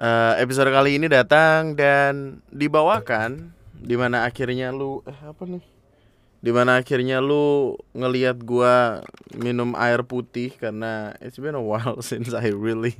Eh, 0.00 0.34
episode 0.40 0.72
kali 0.72 0.96
ini 0.96 1.12
datang 1.12 1.76
dan 1.76 2.40
dibawakan 2.48 3.52
di 3.76 4.00
mana 4.00 4.24
akhirnya 4.24 4.72
lu 4.72 5.04
eh 5.04 5.20
apa 5.28 5.44
nih? 5.44 5.60
Di 6.40 6.48
mana 6.56 6.80
akhirnya 6.80 7.20
lu 7.20 7.76
ngelihat 7.92 8.40
gua 8.40 9.04
minum 9.36 9.76
air 9.76 10.00
putih 10.00 10.56
karena 10.56 11.12
it's 11.20 11.36
been 11.36 11.52
a 11.52 11.60
while 11.60 12.00
since 12.08 12.32
I 12.32 12.48
really 12.48 12.96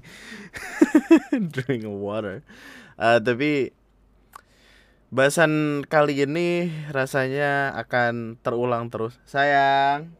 drink 1.57 1.89
water. 1.89 2.45
Eh, 3.01 3.19
tapi 3.25 3.73
bahasan 5.09 5.80
kali 5.89 6.21
ini 6.21 6.69
rasanya 6.93 7.80
akan 7.80 8.37
terulang 8.45 8.93
terus. 8.93 9.17
Sayang. 9.25 10.12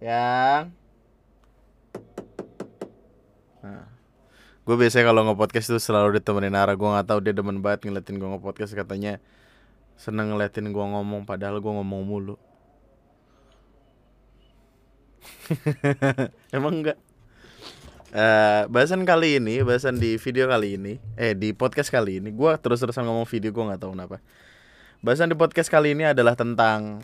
Yang. 0.00 0.72
Nah, 3.60 3.93
gue 4.64 4.76
biasanya 4.80 5.12
kalau 5.12 5.22
nge-podcast 5.28 5.66
itu 5.72 5.80
selalu 5.80 6.20
ditemenin 6.20 6.56
Nara 6.56 6.72
gue 6.72 6.88
nggak 6.88 7.06
tahu 7.08 7.20
dia 7.20 7.36
demen 7.36 7.60
banget 7.60 7.84
ngeliatin 7.84 8.16
gue 8.16 8.28
nge-podcast 8.32 8.72
katanya 8.72 9.20
seneng 10.00 10.32
ngeliatin 10.32 10.72
gue 10.72 10.84
ngomong 10.84 11.28
padahal 11.28 11.60
gue 11.62 11.72
ngomong 11.72 12.02
mulu. 12.02 12.36
Emang 16.56 16.80
enggak 16.80 16.98
Eh, 18.14 18.62
bahasan 18.70 19.02
kali 19.02 19.42
ini 19.42 19.58
bahasan 19.66 19.98
di 19.98 20.14
video 20.22 20.46
kali 20.46 20.78
ini 20.78 21.02
eh 21.18 21.34
di 21.34 21.50
podcast 21.50 21.90
kali 21.90 22.22
ini 22.22 22.30
gue 22.30 22.52
terus 22.62 22.78
terusan 22.78 23.02
ngomong 23.10 23.26
video 23.26 23.50
gue 23.50 23.64
nggak 23.66 23.82
tahu 23.82 23.90
kenapa. 23.98 24.22
Bahasan 25.02 25.34
di 25.34 25.36
podcast 25.36 25.66
kali 25.66 25.98
ini 25.98 26.06
adalah 26.06 26.38
tentang 26.38 27.02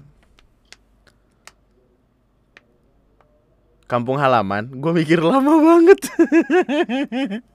kampung 3.91 4.23
halaman. 4.23 4.71
Gue 4.71 5.03
mikir 5.03 5.19
lama 5.19 5.51
banget 5.59 5.99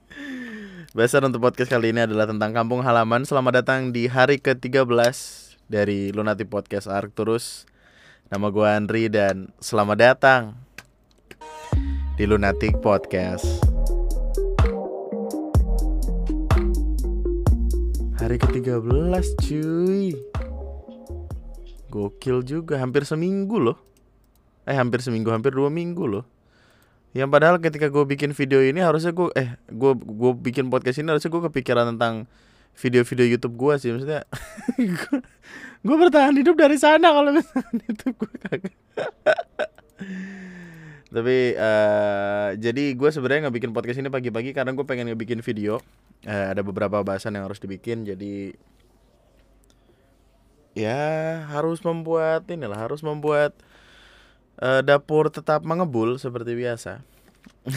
Bahasan 0.96 1.28
untuk 1.28 1.44
podcast 1.44 1.68
kali 1.68 1.92
ini 1.92 2.08
adalah 2.08 2.24
tentang 2.24 2.56
kampung 2.56 2.80
halaman. 2.80 3.28
Selamat 3.28 3.60
datang 3.60 3.92
di 3.92 4.08
hari 4.08 4.40
ke-13 4.40 4.88
dari 5.68 6.08
Lunati 6.08 6.48
Podcast 6.48 6.88
Arcturus 6.88 7.68
Nama 8.32 8.48
gue 8.48 8.64
Andri 8.64 9.04
dan 9.12 9.52
selamat 9.60 9.98
datang 10.00 10.56
di 12.16 12.24
Lunatic 12.24 12.80
Podcast. 12.80 13.44
Hari 18.16 18.40
ke-13 18.40 19.24
cuy. 19.36 20.16
Gokil 21.92 22.40
juga, 22.40 22.80
hampir 22.80 23.04
seminggu 23.04 23.60
loh. 23.60 23.76
Eh 24.64 24.72
hampir 24.72 25.04
seminggu, 25.04 25.28
hampir 25.28 25.52
dua 25.52 25.68
minggu 25.68 26.08
loh 26.08 26.35
yang 27.16 27.32
padahal 27.32 27.56
ketika 27.56 27.88
gue 27.88 28.04
bikin 28.04 28.36
video 28.36 28.60
ini 28.60 28.84
harusnya 28.84 29.16
gue 29.16 29.32
eh 29.32 29.56
gue 29.72 29.92
gue 29.96 30.32
bikin 30.36 30.68
podcast 30.68 31.00
ini 31.00 31.08
harusnya 31.08 31.32
gue 31.32 31.42
kepikiran 31.48 31.96
tentang 31.96 32.28
video-video 32.76 33.26
YouTube 33.36 33.56
gue 33.56 33.74
sih 33.80 33.88
maksudnya. 33.88 34.22
Gue 35.86 35.96
bertahan 35.96 36.36
hidup 36.36 36.60
dari 36.60 36.76
sana 36.76 37.08
kalau 37.08 37.32
misalnya 37.32 37.84
YouTube 37.88 38.16
gue 38.20 38.32
kagak. 38.36 38.76
Tapi 41.16 41.36
eh 41.56 42.48
jadi 42.60 42.84
gue 42.92 43.08
sebenarnya 43.08 43.48
nggak 43.48 43.56
bikin 43.56 43.72
podcast 43.72 43.96
ini 44.04 44.12
pagi-pagi 44.12 44.52
karena 44.52 44.76
gue 44.76 44.84
pengen 44.84 45.08
ngebikin 45.08 45.40
video. 45.40 45.80
Eh, 46.26 46.52
ada 46.52 46.60
beberapa 46.60 47.00
bahasan 47.00 47.38
yang 47.38 47.48
harus 47.48 47.62
dibikin 47.62 48.04
jadi 48.04 48.52
ya 50.76 51.40
harus 51.48 51.80
membuat 51.80 52.44
inilah 52.52 52.76
harus 52.76 53.00
membuat 53.00 53.56
eh, 54.60 54.80
dapur 54.84 55.28
tetap 55.28 55.62
mengebul 55.64 56.16
seperti 56.16 56.56
biasa. 56.56 57.04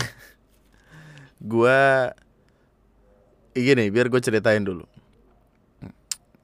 gua 1.51 2.11
gini, 3.55 3.91
biar 3.91 4.07
gue 4.07 4.21
ceritain 4.23 4.63
dulu. 4.63 4.87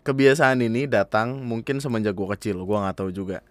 Kebiasaan 0.06 0.62
ini 0.62 0.86
datang 0.86 1.42
mungkin 1.42 1.82
semenjak 1.82 2.14
gua 2.14 2.38
kecil, 2.38 2.62
gua 2.68 2.86
nggak 2.86 2.98
tahu 3.02 3.10
juga. 3.10 3.42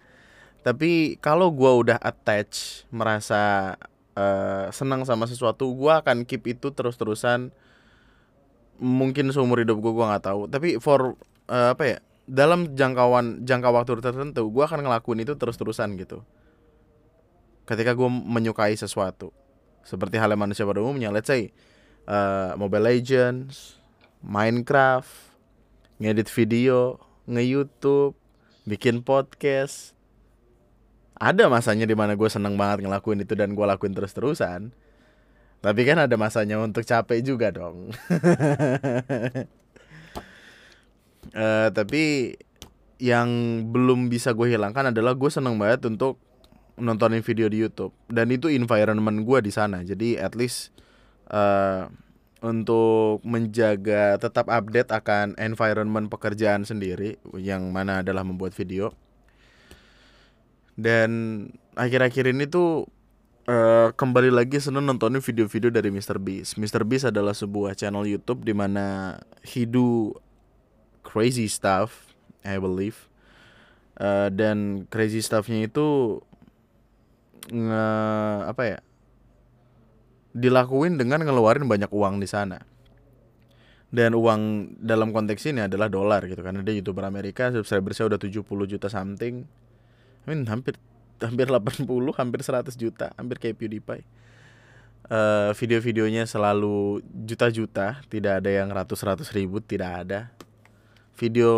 Tapi 0.62 1.18
kalau 1.18 1.50
gua 1.50 1.76
udah 1.76 1.98
attach, 1.98 2.86
merasa 2.94 3.74
eh, 4.14 4.70
senang 4.70 5.02
sama 5.02 5.26
sesuatu, 5.26 5.66
gua 5.74 6.04
akan 6.04 6.22
keep 6.28 6.46
itu 6.46 6.70
terus-terusan. 6.70 7.50
Mungkin 8.78 9.30
seumur 9.34 9.62
hidup 9.62 9.82
gua 9.82 9.92
gua 9.94 10.06
nggak 10.14 10.24
tahu. 10.30 10.40
Tapi 10.46 10.68
for 10.78 11.18
eh, 11.50 11.74
apa 11.74 11.84
ya? 11.84 11.98
Dalam 12.24 12.72
jangkauan 12.72 13.44
jangka 13.44 13.68
waktu 13.74 14.00
tertentu, 14.00 14.48
gua 14.48 14.70
akan 14.70 14.86
ngelakuin 14.86 15.26
itu 15.26 15.34
terus-terusan 15.34 15.98
gitu 15.98 16.22
ketika 17.64 17.96
gue 17.96 18.08
menyukai 18.08 18.76
sesuatu 18.76 19.32
seperti 19.84 20.16
hal 20.16 20.32
yang 20.32 20.40
manusia 20.40 20.64
pada 20.64 20.80
umumnya 20.80 21.12
let's 21.12 21.28
say 21.28 21.52
uh, 22.08 22.56
Mobile 22.56 22.88
Legends 22.88 23.80
Minecraft 24.24 25.12
ngedit 26.00 26.28
video 26.32 27.00
nge-youtube 27.28 28.16
bikin 28.64 29.04
podcast 29.04 29.94
ada 31.14 31.46
masanya 31.46 31.86
di 31.86 31.94
mana 31.94 32.18
gue 32.18 32.26
seneng 32.26 32.58
banget 32.58 32.82
ngelakuin 32.84 33.22
itu 33.22 33.38
dan 33.38 33.54
gue 33.54 33.64
lakuin 33.64 33.94
terus-terusan. 33.94 34.74
Tapi 35.62 35.80
kan 35.88 35.96
ada 36.04 36.12
masanya 36.18 36.60
untuk 36.60 36.84
capek 36.84 37.24
juga 37.24 37.48
dong. 37.54 37.90
Eh, 41.34 41.68
tapi 41.72 42.36
yang 43.00 43.26
belum 43.72 44.12
bisa 44.12 44.36
gue 44.36 44.54
hilangkan 44.54 44.92
adalah 44.92 45.16
gue 45.16 45.26
seneng 45.32 45.56
banget 45.56 45.88
untuk 45.88 46.20
nontonin 46.78 47.22
video 47.22 47.46
di 47.46 47.62
YouTube 47.62 47.94
dan 48.10 48.30
itu 48.34 48.50
environment 48.50 49.22
gue 49.22 49.38
di 49.44 49.52
sana 49.54 49.82
jadi 49.86 50.22
at 50.22 50.34
least 50.34 50.74
eh 51.30 51.86
untuk 52.44 53.24
menjaga 53.24 54.20
tetap 54.20 54.52
update 54.52 54.92
akan 54.92 55.32
environment 55.40 56.12
pekerjaan 56.12 56.68
sendiri 56.68 57.16
yang 57.40 57.72
mana 57.72 58.04
adalah 58.04 58.20
membuat 58.20 58.52
video 58.52 58.92
dan 60.76 61.10
akhir-akhir 61.78 62.34
ini 62.34 62.44
tuh 62.50 62.84
eh, 63.46 63.88
kembali 63.94 64.34
lagi 64.34 64.58
seneng 64.58 64.84
nontonin 64.84 65.22
video-video 65.22 65.70
dari 65.70 65.90
Mr. 65.94 66.18
Beast. 66.18 66.58
Mr. 66.58 66.82
Beast 66.82 67.06
adalah 67.08 67.32
sebuah 67.32 67.78
channel 67.78 68.04
YouTube 68.04 68.42
di 68.42 68.52
mana 68.52 69.16
he 69.46 69.64
crazy 71.06 71.46
stuff, 71.46 72.10
I 72.42 72.58
believe. 72.58 73.06
Eh, 73.94 74.28
dan 74.34 74.90
crazy 74.90 75.22
stuffnya 75.22 75.70
itu 75.70 76.18
nge 77.52 77.84
apa 78.48 78.62
ya 78.64 78.78
dilakuin 80.34 80.98
dengan 80.98 81.22
ngeluarin 81.22 81.64
banyak 81.70 81.88
uang 81.94 82.18
di 82.18 82.28
sana. 82.28 82.58
Dan 83.94 84.18
uang 84.18 84.74
dalam 84.82 85.14
konteks 85.14 85.46
ini 85.54 85.70
adalah 85.70 85.86
dolar 85.86 86.26
gitu 86.26 86.42
karena 86.42 86.66
dia 86.66 86.74
youtuber 86.74 87.06
Amerika 87.06 87.54
subscribersnya 87.54 88.10
udah 88.10 88.18
70 88.18 88.42
juta 88.66 88.90
something. 88.90 89.46
I 89.46 90.24
mean 90.26 90.50
hampir 90.50 90.74
hampir 91.22 91.46
80 91.46 91.86
hampir 92.18 92.40
100 92.42 92.74
juta 92.74 93.14
hampir 93.14 93.38
kayak 93.38 93.54
PewDiePie. 93.54 94.02
Eh, 95.04 95.50
video-videonya 95.54 96.26
selalu 96.26 97.04
juta-juta 97.06 98.02
tidak 98.10 98.42
ada 98.42 98.50
yang 98.50 98.66
ratus-ratus 98.74 99.30
ribu 99.30 99.62
tidak 99.62 100.02
ada. 100.02 100.20
Video 101.14 101.54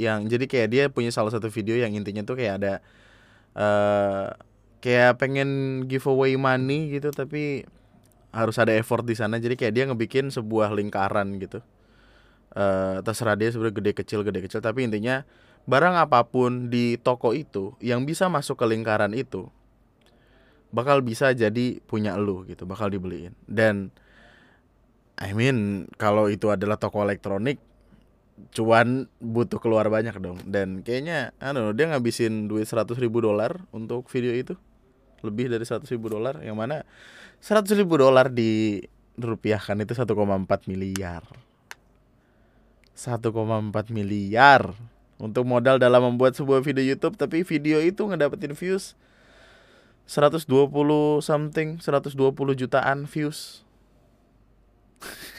yang 0.00 0.24
jadi 0.24 0.48
kayak 0.48 0.68
dia 0.72 0.84
punya 0.88 1.12
salah 1.12 1.28
satu 1.28 1.52
video 1.52 1.76
yang 1.76 1.92
intinya 1.92 2.24
tuh 2.24 2.40
kayak 2.40 2.54
ada 2.64 2.74
eh 3.52 4.53
kayak 4.84 5.16
pengen 5.16 5.80
giveaway 5.88 6.36
money 6.36 6.92
gitu 6.92 7.08
tapi 7.08 7.64
harus 8.36 8.60
ada 8.60 8.76
effort 8.76 9.00
di 9.08 9.16
sana. 9.16 9.40
Jadi 9.40 9.56
kayak 9.56 9.72
dia 9.72 9.84
ngebikin 9.88 10.28
sebuah 10.28 10.76
lingkaran 10.76 11.40
gitu. 11.40 11.64
Eh 12.52 13.00
terserah 13.00 13.32
dia 13.40 13.48
sebenarnya 13.48 13.80
gede 13.80 13.92
kecil 13.96 14.20
gede 14.20 14.44
kecil. 14.44 14.60
Tapi 14.60 14.84
intinya 14.84 15.24
barang 15.64 15.96
apa 15.96 16.28
pun 16.28 16.68
di 16.68 17.00
toko 17.00 17.32
itu 17.32 17.72
yang 17.80 18.04
bisa 18.04 18.28
masuk 18.28 18.60
ke 18.60 18.66
lingkaran 18.68 19.16
itu 19.16 19.48
bakal 20.74 21.00
bisa 21.00 21.32
jadi 21.32 21.80
punya 21.88 22.20
lu 22.20 22.44
gitu 22.44 22.68
bakal 22.68 22.92
dibeliin. 22.92 23.32
Dan 23.48 23.88
I 25.16 25.32
mean 25.32 25.88
kalau 25.96 26.28
itu 26.28 26.52
adalah 26.52 26.76
toko 26.76 27.00
elektronik 27.00 27.56
cuan 28.50 29.06
butuh 29.22 29.62
keluar 29.62 29.88
banyak 29.88 30.12
dong. 30.20 30.44
Dan 30.44 30.84
kayaknya 30.84 31.32
anu 31.40 31.72
dia 31.72 31.88
ngabisin 31.88 32.52
duit 32.52 32.68
100 32.68 33.00
ribu 33.00 33.24
dolar 33.24 33.64
untuk 33.72 34.10
video 34.12 34.34
itu 34.36 34.60
lebih 35.24 35.48
dari 35.48 35.64
100 35.64 35.88
ribu 35.90 36.12
dolar 36.12 36.38
yang 36.44 36.54
mana 36.54 36.84
100 37.40 37.66
ribu 37.80 37.96
dolar 37.96 38.28
di 38.28 38.84
rupiahkan 39.18 39.78
itu 39.80 39.94
1,4 39.96 40.12
miliar. 40.70 41.22
1,4 42.94 43.90
miliar 43.90 44.70
untuk 45.18 45.42
modal 45.46 45.82
dalam 45.82 46.14
membuat 46.14 46.38
sebuah 46.38 46.62
video 46.62 46.84
YouTube 46.94 47.18
tapi 47.18 47.42
video 47.42 47.82
itu 47.82 48.06
ngedapetin 48.06 48.54
views 48.54 48.94
120 50.06 50.46
something 51.24 51.80
120 51.80 52.14
jutaan 52.60 53.08
views. 53.08 53.64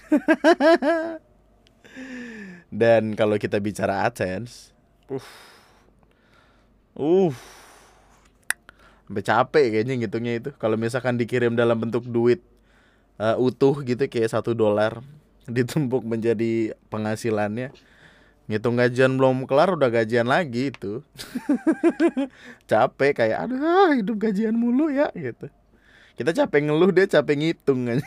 Dan 2.76 3.16
kalau 3.16 3.40
kita 3.40 3.62
bicara 3.62 4.04
AdSense 4.10 4.74
uh 5.06 5.30
uh 6.98 7.36
sampai 9.06 9.24
capek 9.24 9.66
kayaknya 9.78 9.94
ngitungnya 10.02 10.34
itu. 10.42 10.50
Kalau 10.58 10.76
misalkan 10.76 11.16
dikirim 11.16 11.54
dalam 11.54 11.78
bentuk 11.78 12.06
duit 12.10 12.42
eh, 13.22 13.36
utuh 13.38 13.86
gitu 13.86 14.02
kayak 14.10 14.34
satu 14.34 14.58
dolar 14.58 15.02
ditumpuk 15.56 16.02
menjadi 16.02 16.74
penghasilannya 16.90 17.70
ngitung 18.46 18.78
gajian 18.78 19.18
belum 19.18 19.50
kelar 19.50 19.74
udah 19.74 19.90
gajian 19.90 20.30
lagi 20.30 20.70
itu. 20.70 21.02
Capek 22.70 23.18
kayak 23.18 23.50
aduh 23.50 23.94
hidup 23.98 24.22
gajian 24.22 24.54
mulu 24.54 24.94
ya 24.94 25.10
gitu. 25.18 25.50
Kita 26.16 26.32
capek 26.32 26.72
ngeluh 26.72 26.96
dia 26.96 27.12
capek 27.12 27.36
ngitung 27.36 27.92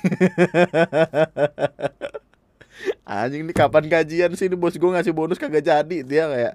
anjing 3.04 3.44
ini 3.44 3.52
kapan 3.52 3.84
gajian 3.84 4.32
sih? 4.32 4.48
Ini 4.48 4.56
bos 4.56 4.80
gue 4.80 4.88
ngasih 4.88 5.12
bonus 5.12 5.36
kagak 5.36 5.60
jadi. 5.60 5.98
Dia 6.00 6.24
kayak 6.24 6.54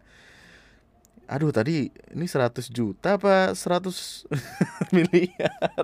aduh 1.33 1.49
tadi 1.49 1.89
ini 2.13 2.25
100 2.29 2.69
juta 2.69 3.17
apa 3.17 3.57
100 3.57 4.29
miliar? 4.95 5.81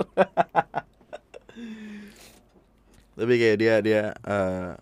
Tapi 3.18 3.34
kayak 3.36 3.58
dia 3.58 3.74
dia 3.82 4.02
uh, 4.30 4.78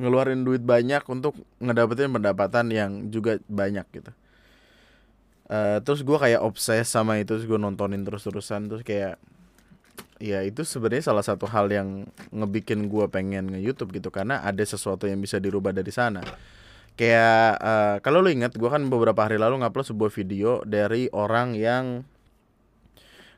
ngeluarin 0.00 0.40
duit 0.40 0.64
banyak 0.64 1.04
untuk 1.04 1.36
ngedapetin 1.60 2.08
pendapatan 2.08 2.72
yang 2.72 2.90
juga 3.12 3.36
banyak 3.44 3.84
gitu. 3.92 4.12
Uh, 5.52 5.84
terus 5.84 6.00
gue 6.00 6.16
kayak 6.16 6.40
obses 6.40 6.88
sama 6.88 7.20
itu 7.20 7.36
terus 7.36 7.44
gue 7.44 7.60
nontonin 7.60 8.00
terus 8.08 8.24
terusan 8.24 8.72
terus 8.72 8.80
kayak 8.80 9.20
ya 10.16 10.40
itu 10.48 10.64
sebenarnya 10.64 11.12
salah 11.12 11.20
satu 11.20 11.44
hal 11.44 11.68
yang 11.68 12.08
ngebikin 12.32 12.88
gue 12.88 13.04
pengen 13.12 13.52
nge 13.52 13.60
YouTube 13.60 13.92
gitu 14.00 14.08
karena 14.08 14.40
ada 14.40 14.64
sesuatu 14.64 15.04
yang 15.04 15.20
bisa 15.20 15.36
dirubah 15.36 15.76
dari 15.76 15.92
sana 15.92 16.24
kayak 16.94 17.58
uh, 17.58 17.96
kalau 18.04 18.20
lo 18.20 18.28
inget 18.28 18.52
gue 18.54 18.68
kan 18.68 18.84
beberapa 18.86 19.24
hari 19.24 19.40
lalu 19.40 19.64
ngupload 19.64 19.86
sebuah 19.88 20.10
video 20.12 20.60
dari 20.68 21.08
orang 21.10 21.56
yang 21.56 22.04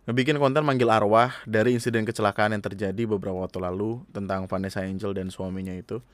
ngebikin 0.05 0.37
konten 0.37 0.67
manggil 0.67 0.93
arwah 0.93 1.33
dari 1.49 1.73
insiden 1.73 2.05
kecelakaan 2.05 2.53
yang 2.53 2.61
terjadi 2.61 3.09
beberapa 3.09 3.41
waktu 3.41 3.63
lalu 3.63 4.05
tentang 4.13 4.45
Vanessa 4.51 4.85
Angel 4.85 5.17
dan 5.17 5.33
suaminya 5.33 5.73
itu 5.73 6.05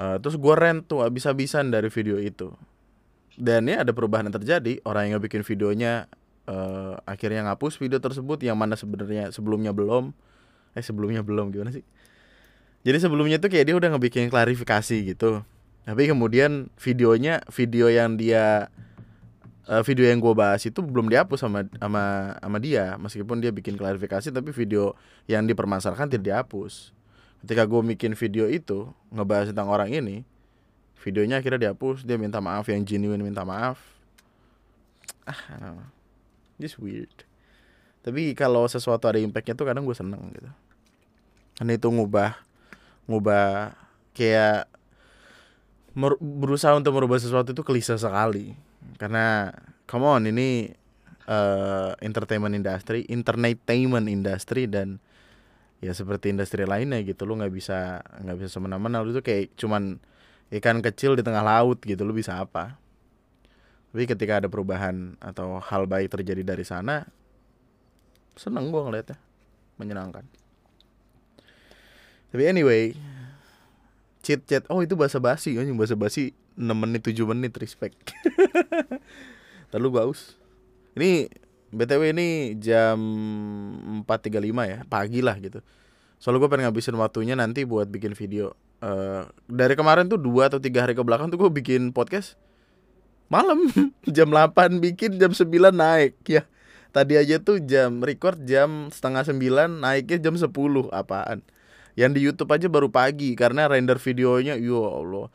Uh, 0.00 0.16
terus 0.18 0.40
gue 0.40 0.54
rent 0.56 0.88
tuh 0.88 1.04
abis-abisan 1.04 1.68
dari 1.68 1.92
video 1.92 2.16
itu. 2.16 2.52
Dan 3.36 3.68
ya 3.68 3.84
ada 3.84 3.92
perubahan 3.92 4.28
yang 4.28 4.36
terjadi. 4.40 4.80
Orang 4.84 5.12
yang 5.12 5.20
bikin 5.20 5.44
videonya 5.44 6.08
uh, 6.48 6.96
akhirnya 7.04 7.44
ngapus 7.48 7.80
video 7.80 8.00
tersebut 8.00 8.40
yang 8.40 8.56
mana 8.56 8.76
sebenarnya 8.76 9.32
sebelumnya 9.32 9.72
belum. 9.76 10.16
Eh 10.72 10.84
sebelumnya 10.84 11.20
belum 11.20 11.52
gimana 11.52 11.72
sih? 11.72 11.84
Jadi 12.82 12.98
sebelumnya 12.98 13.36
tuh 13.38 13.52
kayak 13.52 13.64
dia 13.68 13.76
udah 13.76 13.94
ngebikin 13.94 14.32
klarifikasi 14.32 14.96
gitu. 15.12 15.44
Tapi 15.82 16.06
kemudian 16.06 16.70
videonya 16.78 17.42
video 17.50 17.90
yang 17.90 18.14
dia 18.14 18.70
uh, 19.66 19.82
video 19.82 20.06
yang 20.06 20.22
gue 20.22 20.34
bahas 20.34 20.62
itu 20.62 20.78
belum 20.78 21.10
dihapus 21.10 21.42
sama 21.42 21.66
sama 21.78 22.34
sama 22.38 22.58
dia. 22.62 22.94
Meskipun 22.98 23.42
dia 23.42 23.50
bikin 23.50 23.74
klarifikasi 23.74 24.30
tapi 24.30 24.54
video 24.54 24.94
yang 25.26 25.46
dipermasalahkan 25.46 26.06
tidak 26.06 26.24
dihapus. 26.30 26.94
Ketika 27.42 27.66
gue 27.66 27.80
bikin 27.98 28.14
video 28.14 28.46
itu 28.46 28.94
ngebahas 29.10 29.50
tentang 29.50 29.66
orang 29.66 29.90
ini 29.90 30.22
videonya 31.02 31.42
akhirnya 31.42 31.70
dihapus. 31.70 32.06
Dia 32.06 32.14
minta 32.14 32.38
maaf 32.38 32.70
yang 32.70 32.86
genuine 32.86 33.22
minta 33.26 33.42
maaf. 33.42 33.82
Ah 35.26 35.82
just 36.62 36.78
weird. 36.78 37.10
Tapi 38.06 38.34
kalau 38.38 38.66
sesuatu 38.70 39.10
ada 39.10 39.18
impactnya 39.18 39.58
tuh 39.58 39.66
kadang 39.66 39.82
gue 39.82 39.94
seneng 39.94 40.30
gitu. 40.34 40.50
Karena 41.58 41.74
itu 41.74 41.88
ngubah 41.90 42.38
ngubah 43.10 43.74
kayak 44.14 44.71
berusaha 45.96 46.72
untuk 46.72 46.96
merubah 46.96 47.20
sesuatu 47.20 47.52
itu 47.52 47.62
kelisa 47.64 48.00
sekali. 48.00 48.56
Karena 48.96 49.52
come 49.84 50.08
on 50.08 50.24
ini 50.24 50.72
uh, 51.28 51.92
entertainment 52.00 52.56
industry 52.56 53.04
entertainment 53.12 54.08
industry 54.08 54.64
dan 54.66 54.98
ya 55.82 55.92
seperti 55.92 56.30
industri 56.30 56.62
lainnya 56.64 57.02
gitu 57.02 57.26
lu 57.26 57.36
nggak 57.36 57.52
bisa 57.52 58.00
nggak 58.24 58.36
bisa 58.40 58.48
semena-mena. 58.48 59.04
Lu 59.04 59.12
tuh 59.12 59.24
kayak 59.24 59.52
cuman 59.58 60.00
ikan 60.52 60.80
kecil 60.80 61.16
di 61.16 61.22
tengah 61.24 61.44
laut 61.44 61.82
gitu 61.84 62.02
lu 62.08 62.16
bisa 62.16 62.40
apa? 62.40 62.80
Tapi 63.92 64.08
ketika 64.08 64.40
ada 64.40 64.48
perubahan 64.48 65.20
atau 65.20 65.60
hal 65.60 65.84
baik 65.84 66.08
terjadi 66.16 66.56
dari 66.56 66.64
sana 66.64 67.04
seneng 68.32 68.72
gua 68.72 68.88
ngeliatnya. 68.88 69.20
Menyenangkan. 69.76 70.24
Tapi 72.32 72.42
anyway 72.48 72.96
cheat 74.22 74.46
chat 74.46 74.64
oh 74.70 74.80
itu 74.80 74.94
bahasa 74.94 75.18
basi 75.18 75.58
oh 75.58 75.64
bahasa 75.74 75.98
basi 75.98 76.32
6 76.54 76.64
menit 76.72 77.02
7 77.04 77.18
menit 77.26 77.52
respect 77.58 78.14
terlalu 79.74 80.00
bagus 80.00 80.38
ini 80.96 81.28
BTW 81.72 82.12
ini 82.12 82.28
jam 82.60 83.00
4.35 84.04 84.44
ya, 84.68 84.78
pagi 84.84 85.24
lah 85.24 85.40
gitu. 85.40 85.64
Soalnya 86.20 86.44
gue 86.44 86.50
pengen 86.52 86.64
ngabisin 86.68 86.96
waktunya 87.00 87.32
nanti 87.32 87.64
buat 87.64 87.88
bikin 87.88 88.12
video. 88.12 88.52
Uh, 88.84 89.24
dari 89.48 89.72
kemarin 89.72 90.04
tuh 90.04 90.20
dua 90.20 90.52
atau 90.52 90.60
tiga 90.60 90.84
hari 90.84 90.92
ke 90.92 91.00
belakang 91.00 91.32
tuh 91.32 91.38
gue 91.38 91.50
bikin 91.54 91.94
podcast 91.94 92.34
malam 93.30 93.70
jam 94.16 94.28
8 94.28 94.82
bikin 94.84 95.16
jam 95.16 95.32
9 95.32 95.48
naik 95.72 96.20
ya. 96.28 96.44
Tadi 96.92 97.16
aja 97.16 97.40
tuh 97.40 97.56
jam 97.64 98.04
record 98.04 98.44
jam 98.44 98.92
setengah 98.92 99.24
9 99.24 99.80
naiknya 99.80 100.18
jam 100.20 100.36
10 100.36 100.52
apaan. 100.92 101.40
Yang 101.98 102.10
di 102.16 102.20
YouTube 102.24 102.50
aja 102.52 102.66
baru 102.70 102.88
pagi 102.88 103.36
karena 103.36 103.68
render 103.68 104.00
videonya 104.00 104.56
ya 104.56 104.80
Allah. 104.80 105.28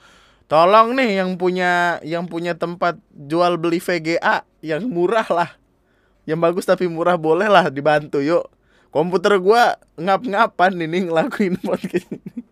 Tolong 0.48 0.96
nih 0.96 1.20
yang 1.22 1.36
punya 1.36 2.00
yang 2.08 2.26
punya 2.26 2.56
tempat 2.56 2.98
jual 3.12 3.60
beli 3.60 3.84
VGA 3.84 4.48
yang 4.64 4.88
murah 4.88 5.28
lah. 5.28 5.50
Yang 6.24 6.40
bagus 6.40 6.66
tapi 6.66 6.88
murah 6.88 7.20
boleh 7.20 7.52
lah 7.52 7.68
dibantu 7.68 8.24
yuk. 8.24 8.48
Komputer 8.90 9.38
gua 9.38 9.76
ngap-ngapan 10.00 10.80
ini 10.80 11.12
ngelakuin 11.12 11.60
podcast 11.68 12.08
ini 12.10 12.48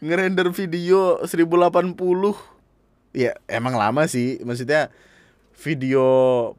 ngerender 0.00 0.52
video 0.52 1.24
1080 1.24 1.96
ya 3.16 3.32
emang 3.48 3.74
lama 3.74 4.04
sih. 4.06 4.40
Maksudnya 4.44 4.92
video 5.56 6.04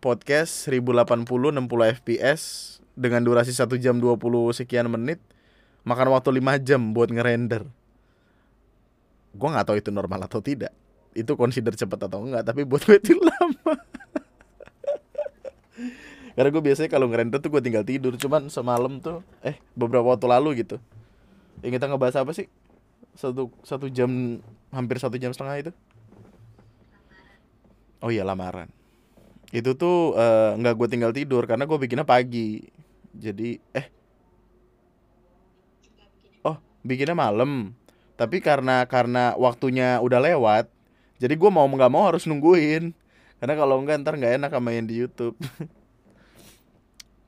podcast 0.01 0.65
1080 0.67 1.53
60 1.53 1.97
fps 2.01 2.41
dengan 2.97 3.21
durasi 3.21 3.53
1 3.53 3.69
jam 3.77 4.01
20 4.01 4.17
sekian 4.57 4.89
menit 4.89 5.21
makan 5.87 6.11
waktu 6.11 6.29
5 6.43 6.67
jam 6.67 6.91
buat 6.91 7.07
ngerender. 7.07 7.63
Gua 9.31 9.55
nggak 9.55 9.65
tahu 9.71 9.77
itu 9.79 9.89
normal 9.95 10.27
atau 10.27 10.43
tidak. 10.43 10.75
Itu 11.15 11.39
consider 11.39 11.71
cepat 11.71 12.11
atau 12.11 12.27
enggak 12.27 12.43
tapi 12.43 12.67
buat 12.67 12.83
gue 12.87 12.99
itu 12.99 13.15
lama. 13.15 13.79
Karena 16.37 16.53
gue 16.53 16.61
biasanya 16.61 16.89
kalau 16.93 17.09
ngerender 17.09 17.41
tuh 17.41 17.49
gue 17.49 17.61
tinggal 17.65 17.81
tidur 17.81 18.13
cuman 18.13 18.45
semalam 18.53 19.01
tuh 19.01 19.25
eh 19.41 19.57
beberapa 19.73 20.13
waktu 20.13 20.29
lalu 20.29 20.61
gitu. 20.61 20.77
Yang 21.65 21.81
kita 21.81 21.85
ngebahas 21.89 22.21
apa 22.21 22.29
sih? 22.35 22.45
Satu 23.17 23.49
satu 23.65 23.89
jam 23.89 24.37
hampir 24.69 25.01
satu 25.01 25.17
jam 25.17 25.33
setengah 25.33 25.55
itu. 25.57 25.71
Oh 28.05 28.13
iya 28.13 28.21
lamaran. 28.21 28.69
Itu 29.49 29.73
tuh 29.73 30.13
eh, 30.13 30.51
nggak 30.61 30.73
uh, 30.75 30.77
gue 30.77 30.87
tinggal 30.93 31.09
tidur 31.09 31.41
karena 31.49 31.65
gue 31.65 31.77
bikinnya 31.81 32.05
pagi. 32.05 32.61
Jadi 33.17 33.57
eh 33.73 33.96
bikinnya 36.87 37.13
malam. 37.19 37.75
Tapi 38.15 38.39
karena 38.41 38.87
karena 38.87 39.35
waktunya 39.37 39.99
udah 40.01 40.17
lewat 40.23 40.65
jadi 41.17 41.33
gue 41.33 41.49
mau 41.49 41.65
nggak 41.65 41.91
mau 41.91 42.05
harus 42.05 42.29
nungguin. 42.29 42.93
Karena 43.37 43.53
kalau 43.57 43.77
enggak 43.81 44.01
ntar 44.01 44.17
nggak 44.17 44.33
enak 44.41 44.51
yang 44.53 44.85
di 44.89 44.95
YouTube. 45.01 45.37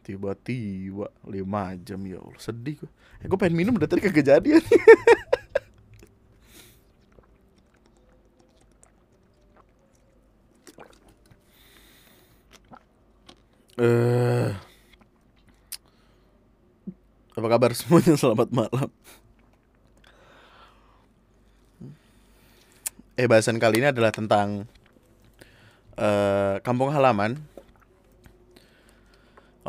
Tiba-tiba 0.05 1.13
lima 1.29 1.77
jam 1.85 2.01
ya 2.01 2.17
Allah 2.17 2.41
sedih 2.41 2.81
gue 2.81 2.89
eh, 3.21 3.29
gue 3.29 3.37
pengen 3.37 3.53
minum 3.53 3.77
udah 3.77 3.85
tadi 3.85 4.01
kejadian 4.01 4.57
eh 13.77 14.49
apa 17.37 17.47
kabar 17.53 17.71
semuanya? 17.77 18.17
Selamat 18.17 18.49
malam 18.49 18.89
eh 23.19 23.27
bahasan 23.27 23.59
kali 23.59 23.83
ini 23.83 23.91
adalah 23.91 24.15
tentang 24.15 24.63
uh, 25.99 26.63
kampung 26.63 26.95
halaman 26.95 27.35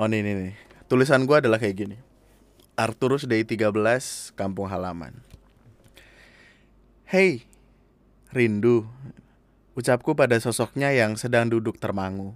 Oh 0.00 0.08
nih 0.08 0.24
nih 0.24 0.32
nih. 0.32 0.54
Tulisan 0.88 1.28
gue 1.28 1.36
adalah 1.44 1.60
kayak 1.60 1.76
gini. 1.76 1.98
Arturus 2.72 3.28
Day 3.28 3.44
13 3.44 3.68
Kampung 4.32 4.64
Halaman. 4.64 5.12
Hey, 7.04 7.44
rindu. 8.32 8.88
Ucapku 9.76 10.16
pada 10.16 10.40
sosoknya 10.40 10.88
yang 10.96 11.20
sedang 11.20 11.52
duduk 11.52 11.76
termangu. 11.76 12.32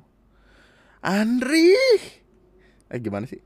Andri. 1.01 1.73
Eh 2.93 3.01
gimana 3.01 3.25
sih? 3.25 3.41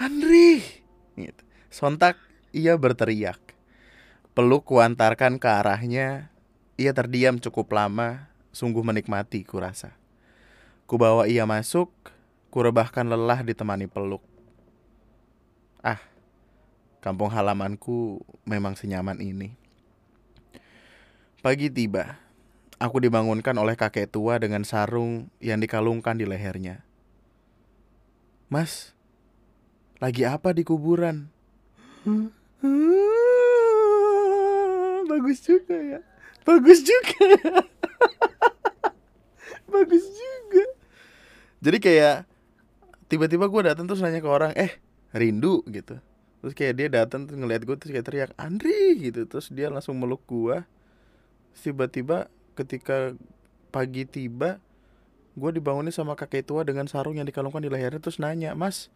Andri. 0.00 0.64
Gitu. 1.12 1.42
Sontak 1.68 2.16
ia 2.56 2.72
berteriak. 2.80 3.52
Peluk 4.32 4.64
kuantarkan 4.64 5.36
ke 5.36 5.48
arahnya. 5.50 6.32
Ia 6.78 6.94
terdiam 6.94 7.42
cukup 7.42 7.74
lama, 7.74 8.30
sungguh 8.54 8.86
menikmati 8.86 9.42
kurasa. 9.42 9.98
Kubawa 10.86 11.26
ia 11.26 11.44
masuk, 11.44 11.90
Kurebahkan 12.48 13.04
lelah 13.04 13.44
ditemani 13.44 13.84
peluk. 13.84 14.24
Ah, 15.84 16.00
Kampung 16.98 17.30
halamanku 17.30 18.18
memang 18.42 18.74
senyaman 18.74 19.22
ini. 19.22 19.54
Pagi 21.44 21.70
tiba. 21.70 22.18
Aku 22.82 22.98
dibangunkan 22.98 23.54
oleh 23.58 23.76
kakek 23.78 24.10
tua 24.10 24.38
dengan 24.38 24.64
sarung 24.66 25.30
yang 25.38 25.62
dikalungkan 25.62 26.18
di 26.18 26.26
lehernya. 26.26 26.82
Mas, 28.50 28.94
lagi 30.02 30.26
apa 30.26 30.50
di 30.54 30.64
kuburan? 30.66 31.30
Bagus 35.10 35.38
juga 35.42 35.78
ya. 35.78 36.00
Bagus 36.48 36.80
juga. 36.80 37.28
Bagus 39.72 40.04
juga. 40.08 40.64
Jadi 41.60 41.76
kayak 41.76 42.24
tiba-tiba 43.12 43.52
gue 43.52 43.62
datang 43.68 43.84
terus 43.84 44.00
nanya 44.00 44.24
ke 44.24 44.30
orang, 44.30 44.56
eh 44.56 44.80
rindu 45.12 45.60
gitu. 45.68 46.00
Terus 46.40 46.54
kayak 46.56 46.74
dia 46.80 46.88
datang 46.88 47.28
terus 47.28 47.36
ngeliat 47.36 47.68
gue 47.68 47.76
terus 47.76 47.92
kayak 47.92 48.06
teriak 48.08 48.30
Andri 48.40 48.96
gitu. 48.96 49.28
Terus 49.28 49.52
dia 49.52 49.68
langsung 49.68 50.00
meluk 50.00 50.24
gue. 50.24 50.64
Tiba-tiba 51.52 52.32
ketika 52.56 53.12
pagi 53.68 54.08
tiba, 54.08 54.56
gue 55.36 55.50
dibangunin 55.52 55.92
sama 55.92 56.16
kakek 56.16 56.48
tua 56.48 56.64
dengan 56.64 56.88
sarung 56.88 57.20
yang 57.20 57.28
dikalungkan 57.28 57.60
di 57.60 57.68
lehernya 57.68 58.00
terus 58.00 58.16
nanya, 58.16 58.56
mas 58.56 58.88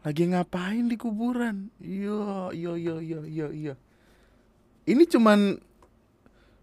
lagi 0.00 0.32
ngapain 0.32 0.88
di 0.88 0.96
kuburan? 0.96 1.68
Iya, 1.82 2.54
iya, 2.56 2.72
iya, 2.78 2.96
iya, 3.02 3.20
iya, 3.26 3.46
iya. 3.50 3.74
Ini 4.86 5.02
cuman 5.10 5.58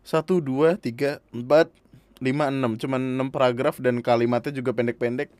satu, 0.03 0.43
dua, 0.43 0.75
tiga, 0.75 1.24
empat, 1.31 1.72
lima, 2.19 2.51
enam, 2.51 2.75
cuman 2.75 3.00
enam 3.00 3.27
paragraf 3.31 3.79
dan 3.79 4.03
kalimatnya 4.03 4.51
juga 4.51 4.75
pendek-pendek. 4.75 5.31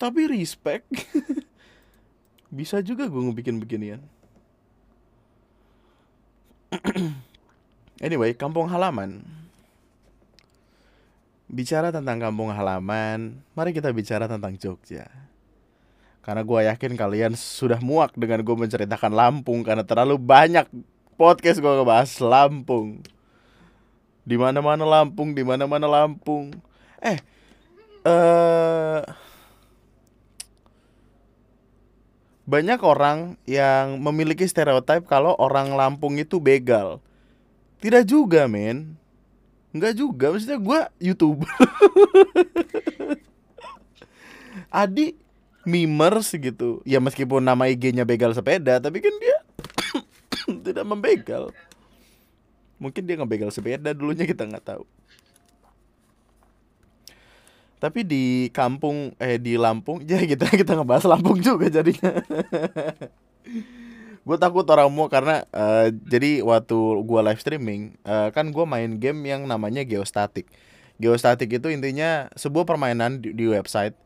Tapi 0.00 0.20
respect. 0.26 0.88
Bisa 2.56 2.80
juga 2.84 3.08
gue 3.08 3.22
ngebikin 3.22 3.60
beginian. 3.60 4.00
anyway, 8.06 8.32
kampung 8.32 8.68
halaman. 8.68 9.24
Bicara 11.52 11.92
tentang 11.92 12.16
kampung 12.16 12.48
halaman, 12.48 13.44
mari 13.52 13.76
kita 13.76 13.92
bicara 13.92 14.24
tentang 14.24 14.56
Jogja. 14.56 15.04
Karena 16.24 16.40
gue 16.46 16.60
yakin 16.64 16.96
kalian 16.96 17.32
sudah 17.36 17.82
muak 17.82 18.16
dengan 18.16 18.40
gue 18.40 18.56
menceritakan 18.56 19.12
Lampung 19.12 19.60
karena 19.66 19.84
terlalu 19.84 20.16
banyak 20.16 20.64
podcast 21.20 21.60
gue 21.60 21.72
ngebahas 21.72 22.08
Lampung. 22.24 23.04
Di 24.22 24.38
mana-mana 24.38 24.86
Lampung, 24.86 25.34
di 25.34 25.42
mana-mana 25.42 25.90
Lampung. 25.90 26.54
Eh, 27.02 27.18
eh 28.06 29.02
banyak 32.42 32.80
orang 32.82 33.38
yang 33.46 34.02
memiliki 34.02 34.42
stereotip 34.44 35.06
kalau 35.06 35.38
orang 35.38 35.72
Lampung 35.72 36.18
itu 36.18 36.42
begal. 36.42 36.98
Tidak 37.82 38.06
juga, 38.06 38.46
men. 38.46 38.94
Enggak 39.72 39.96
juga, 39.96 40.30
maksudnya 40.30 40.60
gue 40.60 40.80
youtuber. 41.00 41.48
Adi 44.82 45.16
mimers 45.64 46.34
gitu. 46.34 46.84
Ya 46.84 47.00
meskipun 47.00 47.40
nama 47.40 47.72
IG-nya 47.72 48.04
begal 48.04 48.36
sepeda, 48.36 48.78
tapi 48.78 49.00
kan 49.00 49.14
dia 49.16 49.38
tidak 50.66 50.84
membegal. 50.84 51.50
Mungkin 52.82 53.06
dia 53.06 53.14
ngebegal 53.14 53.54
sepeda 53.54 53.94
dulunya 53.94 54.26
kita 54.26 54.42
nggak 54.42 54.66
tahu. 54.66 54.82
Tapi 57.78 58.06
di 58.06 58.46
kampung 58.54 59.10
eh 59.18 59.38
di 59.38 59.58
Lampung, 59.58 60.02
ya 60.10 60.22
kita 60.22 60.50
kita 60.50 60.78
ngebahas 60.78 61.06
Lampung 61.06 61.38
juga 61.38 61.70
jadinya. 61.70 62.14
gue 64.22 64.36
takut 64.38 64.62
orang 64.70 64.86
mau 64.86 65.10
karena 65.10 65.42
uh, 65.50 65.90
jadi 65.90 66.46
waktu 66.46 66.78
gue 66.78 67.20
live 67.26 67.42
streaming 67.42 67.98
uh, 68.06 68.30
kan 68.30 68.54
gue 68.54 68.62
main 68.62 68.98
game 68.98 69.18
yang 69.26 69.46
namanya 69.50 69.82
geostatik. 69.82 70.46
Geostatik 71.02 71.50
itu 71.50 71.66
intinya 71.74 72.30
sebuah 72.38 72.62
permainan 72.62 73.18
di, 73.18 73.34
di 73.34 73.50
website 73.50 73.98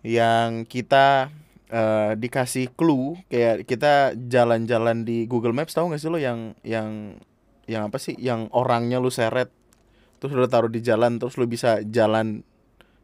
yang 0.00 0.64
kita 0.64 1.28
uh, 1.68 2.16
dikasih 2.16 2.72
clue 2.72 3.20
kayak 3.28 3.68
kita 3.68 4.16
jalan-jalan 4.16 5.04
di 5.04 5.28
Google 5.28 5.52
Maps 5.52 5.76
tahu 5.76 5.92
gak 5.92 6.00
sih 6.00 6.08
lo 6.08 6.16
yang 6.16 6.56
yang 6.64 7.20
yang 7.66 7.90
apa 7.90 7.98
sih 7.98 8.14
yang 8.18 8.46
orangnya 8.54 9.02
lu 9.02 9.10
seret 9.10 9.50
terus 10.16 10.32
lu 10.32 10.48
taruh 10.48 10.72
di 10.72 10.80
jalan 10.80 11.20
terus 11.20 11.36
lu 11.36 11.44
bisa 11.44 11.82
jalan 11.86 12.40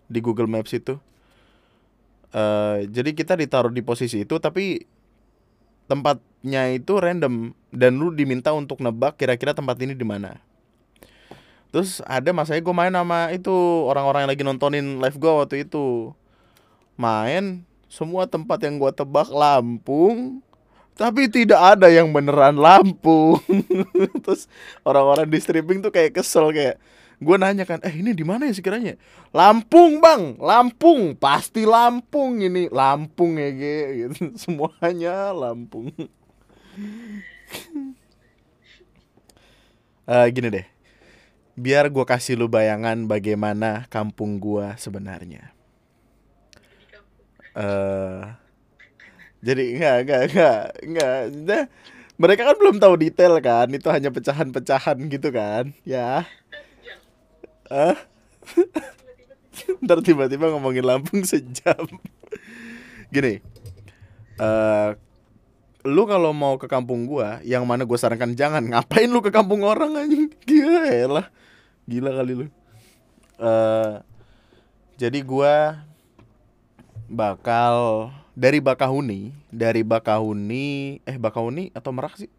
di 0.09 0.19
Google 0.23 0.49
Maps 0.49 0.73
itu. 0.73 0.97
Uh, 2.33 2.89
jadi 2.89 3.13
kita 3.13 3.37
ditaruh 3.37 3.69
di 3.69 3.85
posisi 3.85 4.25
itu 4.25 4.41
tapi 4.41 4.89
tempatnya 5.85 6.73
itu 6.73 6.97
random 6.97 7.53
dan 7.69 8.01
lu 8.01 8.09
diminta 8.09 8.57
untuk 8.57 8.81
nebak 8.81 9.21
kira-kira 9.21 9.53
tempat 9.53 9.77
ini 9.85 9.93
di 9.93 10.07
mana. 10.07 10.41
Terus 11.73 12.05
ada 12.05 12.33
masanya 12.37 12.61
gue 12.61 12.75
main 12.77 12.93
sama 12.93 13.33
itu 13.33 13.53
orang-orang 13.89 14.29
yang 14.29 14.33
lagi 14.33 14.45
nontonin 14.45 14.87
live 15.01 15.17
gue 15.17 15.33
waktu 15.33 15.57
itu 15.65 16.13
main 17.01 17.65
semua 17.89 18.29
tempat 18.29 18.61
yang 18.65 18.77
gue 18.77 18.93
tebak 18.93 19.29
Lampung 19.33 20.45
tapi 20.97 21.29
tidak 21.29 21.79
ada 21.79 21.89
yang 21.89 22.13
beneran 22.13 22.57
Lampung 22.57 23.41
terus 24.25 24.47
orang-orang 24.85 25.29
di 25.29 25.39
streaming 25.41 25.81
tuh 25.81 25.93
kayak 25.93 26.21
kesel 26.21 26.53
kayak 26.53 26.77
gue 27.23 27.37
nanya 27.39 27.63
kan 27.63 27.79
eh 27.87 27.95
ini 27.95 28.11
di 28.13 28.27
mana 28.27 28.51
ya 28.51 28.55
sekiranya? 28.59 28.99
Lampung 29.31 30.03
bang 30.03 30.37
Lampung 30.43 31.15
pasti 31.15 31.63
Lampung 31.63 32.43
ini 32.43 32.67
Lampung 32.67 33.39
ya 33.39 33.49
gitu 34.05 34.35
semuanya 34.35 35.31
Lampung. 35.31 35.95
Uh, 40.03 40.27
gini 40.35 40.51
deh 40.51 40.67
biar 41.53 41.93
gue 41.93 42.05
kasih 42.09 42.41
lu 42.41 42.49
bayangan 42.49 43.05
bagaimana 43.05 43.85
kampung 43.93 44.41
gue 44.41 44.73
sebenarnya. 44.81 45.53
Uh, 47.53 48.33
jadi 49.43 49.65
enggak 49.75 49.97
enggak 50.07 50.23
enggak 50.31 50.63
enggak 50.87 51.19
nah, 51.35 51.65
mereka 52.23 52.43
kan 52.47 52.57
belum 52.63 52.77
tahu 52.79 52.95
detail 52.95 53.35
kan 53.43 53.67
itu 53.75 53.89
hanya 53.91 54.15
pecahan-pecahan 54.15 54.99
gitu 55.11 55.29
kan 55.35 55.75
ya. 55.83 56.23
Ah 57.67 57.99
ntar 59.83 59.99
tiba-tiba 60.07 60.55
ngomongin 60.55 60.87
Lampung 60.87 61.27
sejam. 61.27 61.83
Gini 63.11 63.43
uh, 64.39 64.95
lu 65.83 66.07
kalau 66.07 66.31
mau 66.31 66.55
ke 66.63 66.71
kampung 66.71 67.11
gua 67.11 67.43
yang 67.43 67.67
mana 67.67 67.83
gua 67.83 67.99
sarankan 67.99 68.39
jangan. 68.39 68.63
Ngapain 68.63 69.11
lu 69.11 69.19
ke 69.19 69.35
kampung 69.35 69.67
orang 69.67 69.99
anjing? 69.99 70.31
Gila 70.47 71.11
lah 71.11 71.27
gila 71.91 72.11
kali 72.15 72.33
lu. 72.39 72.47
Uh, 73.43 73.99
jadi 74.95 75.19
gua 75.27 75.83
bakal 77.11 78.09
dari 78.33 78.59
Bakahuni 78.61 79.33
dari 79.53 79.85
Bakahuni 79.85 80.99
eh 81.05 81.17
Bakahuni 81.21 81.73
atau 81.77 81.93
Merak 81.93 82.17
sih 82.17 82.31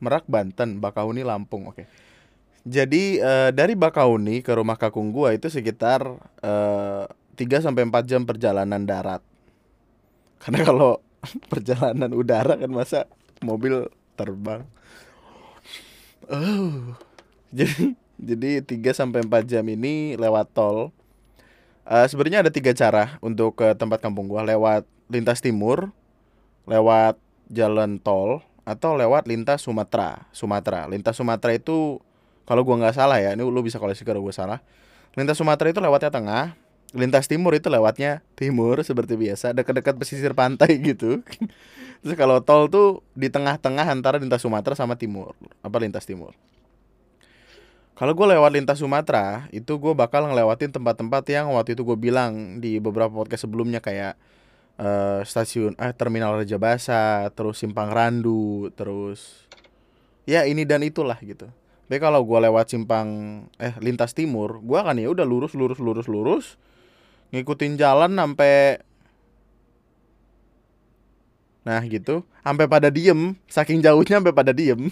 Merak 0.00 0.24
Banten 0.24 0.80
Bakahuni 0.80 1.26
Lampung 1.26 1.68
oke 1.68 1.84
okay 1.84 1.86
jadi 2.68 3.04
uh, 3.24 3.50
dari 3.50 3.72
Bakauni 3.72 4.44
ke 4.44 4.52
rumah 4.52 4.76
kakung 4.76 5.08
gua 5.08 5.32
itu 5.32 5.48
sekitar 5.48 6.04
uh, 6.44 7.08
3 7.38 7.64
sampai 7.64 7.88
4 7.88 8.04
jam 8.04 8.22
perjalanan 8.28 8.84
darat. 8.84 9.24
Karena 10.42 10.60
kalau 10.68 11.00
perjalanan 11.52 12.12
udara 12.12 12.60
kan 12.60 12.68
masa 12.68 13.08
mobil 13.40 13.88
terbang. 14.20 14.68
Oh. 16.28 16.92
Jadi 17.48 17.96
jadi 18.28 18.60
3 18.60 18.92
sampai 18.92 19.24
4 19.24 19.48
jam 19.48 19.64
ini 19.64 20.20
lewat 20.20 20.52
tol. 20.52 20.92
Uh, 21.88 22.04
sebenarnya 22.04 22.44
ada 22.44 22.52
tiga 22.52 22.76
cara 22.76 23.16
untuk 23.24 23.56
ke 23.56 23.72
tempat 23.80 24.04
kampung 24.04 24.28
gua 24.28 24.44
lewat 24.44 24.84
lintas 25.08 25.40
timur, 25.40 25.92
lewat 26.68 27.16
jalan 27.48 27.96
tol 28.00 28.44
atau 28.68 28.96
lewat 28.96 29.24
lintas 29.24 29.64
Sumatera. 29.64 30.28
Sumatera. 30.32 30.84
Lintas 30.88 31.16
Sumatera 31.16 31.56
itu 31.56 32.00
kalau 32.44 32.64
gua 32.64 32.80
nggak 32.80 32.96
salah 32.96 33.20
ya, 33.20 33.32
ini 33.32 33.44
lu 33.44 33.60
bisa 33.64 33.80
koleksi 33.80 34.04
kalau 34.04 34.20
gua 34.20 34.32
salah. 34.32 34.60
Lintas 35.16 35.40
Sumatera 35.40 35.72
itu 35.72 35.80
lewatnya 35.80 36.12
tengah, 36.12 36.44
lintas 36.92 37.28
timur 37.28 37.52
itu 37.56 37.68
lewatnya 37.68 38.24
timur 38.36 38.80
seperti 38.84 39.16
biasa, 39.16 39.52
dekat-dekat 39.56 39.96
pesisir 39.96 40.32
pantai 40.32 40.78
gitu. 40.88 41.24
Terus 42.04 42.14
kalau 42.14 42.40
tol 42.44 42.70
tuh 42.70 43.02
di 43.18 43.28
tengah-tengah 43.32 43.88
antara 43.88 44.20
lintas 44.20 44.44
Sumatera 44.44 44.78
sama 44.78 44.94
timur, 44.94 45.34
apa 45.64 45.76
lintas 45.80 46.06
timur. 46.06 46.36
Kalau 47.98 48.14
gue 48.14 48.30
lewat 48.30 48.54
lintas 48.54 48.78
Sumatera, 48.78 49.50
itu 49.50 49.74
gue 49.74 49.90
bakal 49.90 50.30
ngelewatin 50.30 50.70
tempat-tempat 50.70 51.26
yang 51.34 51.50
waktu 51.58 51.74
itu 51.74 51.82
gue 51.82 51.98
bilang 51.98 52.62
di 52.62 52.78
beberapa 52.78 53.10
podcast 53.10 53.50
sebelumnya 53.50 53.82
kayak 53.82 54.14
uh, 54.78 55.20
stasiun 55.26 55.74
eh 55.76 55.92
terminal 55.92 56.38
Raja 56.38 56.56
Basa, 56.56 57.28
terus 57.34 57.58
Simpang 57.60 57.90
Randu, 57.90 58.70
terus 58.78 59.46
ya 60.24 60.46
ini 60.46 60.62
dan 60.64 60.86
itulah 60.86 61.18
gitu. 61.20 61.50
Tapi 61.88 62.04
kalau 62.04 62.20
gue 62.20 62.38
lewat 62.44 62.68
simpang 62.68 63.08
eh 63.56 63.72
lintas 63.80 64.12
timur, 64.12 64.60
gue 64.60 64.76
akan 64.76 65.00
ya 65.00 65.08
udah 65.08 65.24
lurus 65.24 65.56
lurus 65.56 65.80
lurus 65.80 66.04
lurus 66.04 66.46
ngikutin 67.32 67.76
jalan 67.76 68.12
sampai 68.16 68.80
Nah 71.68 71.84
gitu, 71.84 72.24
sampai 72.40 72.64
pada 72.64 72.88
diem, 72.88 73.36
saking 73.44 73.84
jauhnya 73.84 74.24
sampai 74.24 74.32
pada 74.32 74.56
diem. 74.56 74.88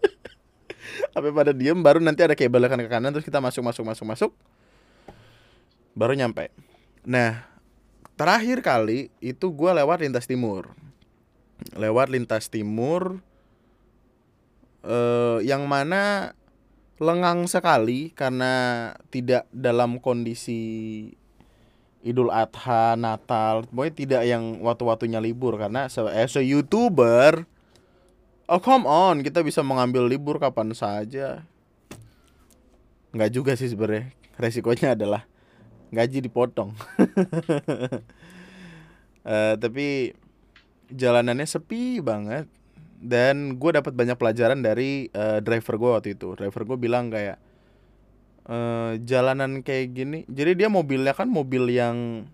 sampai 1.12 1.28
pada 1.36 1.52
diem, 1.52 1.76
baru 1.76 2.00
nanti 2.00 2.24
ada 2.24 2.32
kayak 2.32 2.48
balikan 2.48 2.80
ke 2.80 2.88
kanan 2.88 3.12
terus 3.12 3.28
kita 3.28 3.44
masuk 3.44 3.60
masuk 3.60 3.84
masuk 3.84 4.06
masuk, 4.08 4.30
baru 5.92 6.16
nyampe. 6.16 6.48
Nah 7.04 7.49
terakhir 8.20 8.60
kali 8.60 9.08
itu 9.24 9.48
gue 9.48 9.70
lewat 9.72 10.04
lintas 10.04 10.28
timur, 10.28 10.76
lewat 11.72 12.12
lintas 12.12 12.52
timur, 12.52 13.24
eh, 14.84 15.40
yang 15.48 15.64
mana 15.64 16.36
lengang 17.00 17.48
sekali 17.48 18.12
karena 18.12 18.92
tidak 19.08 19.48
dalam 19.48 19.96
kondisi 20.04 20.60
Idul 22.04 22.28
Adha, 22.28 22.92
Natal, 23.00 23.64
pokoknya 23.72 23.94
tidak 23.96 24.22
yang 24.28 24.60
waktu-waktunya 24.60 25.20
libur 25.20 25.56
karena 25.56 25.88
se 25.88 26.04
as 26.04 26.36
a 26.36 26.44
YouTuber 26.44 27.48
Oh 28.50 28.58
come 28.58 28.82
on, 28.82 29.22
kita 29.22 29.46
bisa 29.46 29.62
mengambil 29.62 30.10
libur 30.10 30.42
kapan 30.42 30.74
saja. 30.74 31.46
Nggak 33.14 33.30
juga 33.30 33.54
sih 33.54 33.70
sebenarnya. 33.70 34.10
Resikonya 34.34 34.98
adalah 34.98 35.29
gaji 35.90 36.18
dipotong. 36.24 36.74
uh, 39.26 39.54
tapi 39.62 40.16
jalanannya 40.90 41.46
sepi 41.46 42.02
banget 42.02 42.50
dan 43.00 43.58
gue 43.58 43.70
dapat 43.74 43.94
banyak 43.94 44.16
pelajaran 44.18 44.62
dari 44.62 45.10
uh, 45.14 45.38
driver 45.44 45.74
gue 45.76 45.90
waktu 45.90 46.08
itu. 46.18 46.34
Driver 46.34 46.62
gue 46.66 46.78
bilang 46.78 47.10
kayak 47.10 47.38
uh, 48.50 48.92
jalanan 49.06 49.62
kayak 49.62 49.94
gini 49.94 50.18
jadi 50.26 50.56
dia 50.56 50.68
mobilnya 50.68 51.14
kan 51.14 51.30
mobil 51.30 51.70
yang 51.70 52.26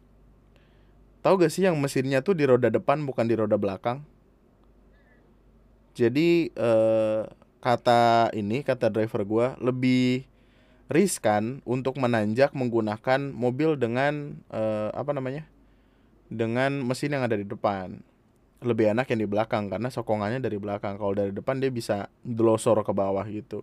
tahu 1.21 1.43
gak 1.43 1.53
sih 1.53 1.67
yang 1.67 1.77
mesinnya 1.77 2.25
tuh 2.25 2.33
di 2.33 2.49
roda 2.49 2.73
depan 2.73 3.05
bukan 3.05 3.27
di 3.29 3.35
roda 3.35 3.61
belakang 3.61 4.01
jadi 5.97 6.53
uh, 6.57 7.29
kata 7.61 8.31
ini 8.37 8.63
kata 8.63 8.93
driver 8.93 9.23
gue 9.27 9.47
lebih 9.65 10.29
riskan 10.87 11.63
untuk 11.67 11.99
menanjak 11.99 12.55
menggunakan 12.55 13.35
mobil 13.35 13.75
dengan 13.75 14.39
uh, 14.55 14.95
apa 14.95 15.11
namanya 15.11 15.43
dengan 16.31 16.83
mesin 16.83 17.15
yang 17.15 17.27
ada 17.27 17.39
di 17.39 17.47
depan. 17.47 18.03
Lebih 18.65 18.97
enak 18.97 19.07
yang 19.13 19.21
di 19.21 19.29
belakang 19.29 19.69
karena 19.69 19.93
sokongannya 19.93 20.41
dari 20.41 20.57
belakang. 20.57 20.97
Kalau 20.97 21.13
dari 21.13 21.31
depan 21.31 21.61
dia 21.61 21.69
bisa 21.69 22.09
delosor 22.25 22.81
ke 22.83 22.93
bawah 22.95 23.23
gitu 23.29 23.63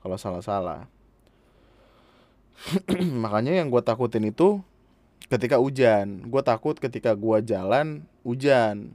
kalau 0.00 0.16
salah-salah. 0.16 0.88
Makanya 3.24 3.60
yang 3.60 3.68
gue 3.68 3.82
takutin 3.82 4.28
itu 4.28 4.60
ketika 5.28 5.58
hujan. 5.58 6.28
Gue 6.28 6.40
takut 6.44 6.76
ketika 6.76 7.16
gue 7.16 7.38
jalan 7.44 8.06
hujan. 8.24 8.94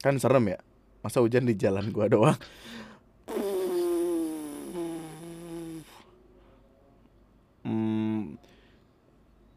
Kan 0.00 0.16
serem 0.22 0.54
ya 0.54 0.60
masa 1.02 1.22
hujan 1.22 1.46
di 1.46 1.54
jalan 1.54 1.94
gue 1.94 2.06
doang 2.10 2.36
hmm, 7.64 8.36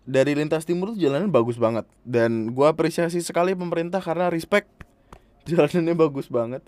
dari 0.07 0.33
lintas 0.33 0.65
timur 0.65 0.93
tuh 0.95 0.99
jalannya 1.01 1.29
bagus 1.29 1.57
banget 1.61 1.85
dan 2.05 2.53
gue 2.53 2.65
apresiasi 2.65 3.21
sekali 3.21 3.53
pemerintah 3.53 4.01
karena 4.01 4.31
respect 4.31 4.69
jalanannya 5.49 5.95
bagus 5.97 6.29
banget 6.29 6.61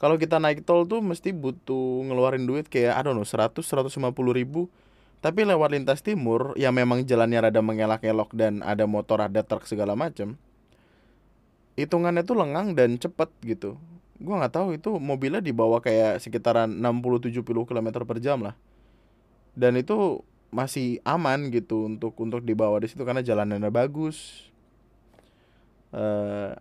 kalau 0.00 0.16
kita 0.16 0.40
naik 0.40 0.64
tol 0.64 0.88
tuh 0.88 1.04
mesti 1.04 1.30
butuh 1.36 2.08
ngeluarin 2.08 2.48
duit 2.48 2.66
kayak 2.66 2.96
I 2.96 3.02
don't 3.04 3.14
know 3.14 3.26
100 3.26 3.60
150 3.60 4.00
ribu 4.32 4.72
tapi 5.20 5.44
lewat 5.44 5.76
lintas 5.76 6.00
timur 6.00 6.56
yang 6.56 6.72
memang 6.72 7.04
jalannya 7.04 7.44
rada 7.44 7.60
mengelak-elok 7.60 8.32
dan 8.32 8.64
ada 8.64 8.88
motor, 8.88 9.20
ada 9.20 9.44
truk 9.44 9.68
segala 9.68 9.92
macem 9.92 10.40
hitungannya 11.80 12.22
tuh 12.26 12.36
lengang 12.36 12.76
dan 12.76 13.00
cepet 13.00 13.30
gitu. 13.44 13.80
Gua 14.20 14.44
nggak 14.44 14.52
tahu 14.52 14.68
itu 14.76 14.90
mobilnya 15.00 15.40
dibawa 15.40 15.80
kayak 15.80 16.20
sekitaran 16.20 16.68
60-70 16.68 17.40
km 17.40 17.88
per 18.04 18.18
jam 18.20 18.44
lah. 18.44 18.54
Dan 19.56 19.80
itu 19.80 20.20
masih 20.50 20.98
aman 21.06 21.48
gitu 21.54 21.86
untuk 21.86 22.18
untuk 22.18 22.42
dibawa 22.42 22.82
di 22.82 22.90
situ 22.90 23.06
karena 23.06 23.22
jalanannya 23.22 23.70
bagus. 23.70 24.50
Uh, 25.90 26.54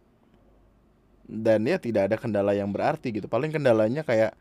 dan 1.29 1.61
ya 1.65 1.77
tidak 1.77 2.09
ada 2.09 2.17
kendala 2.17 2.57
yang 2.57 2.69
berarti 2.69 3.13
gitu. 3.13 3.29
Paling 3.29 3.53
kendalanya 3.53 4.01
kayak 4.01 4.33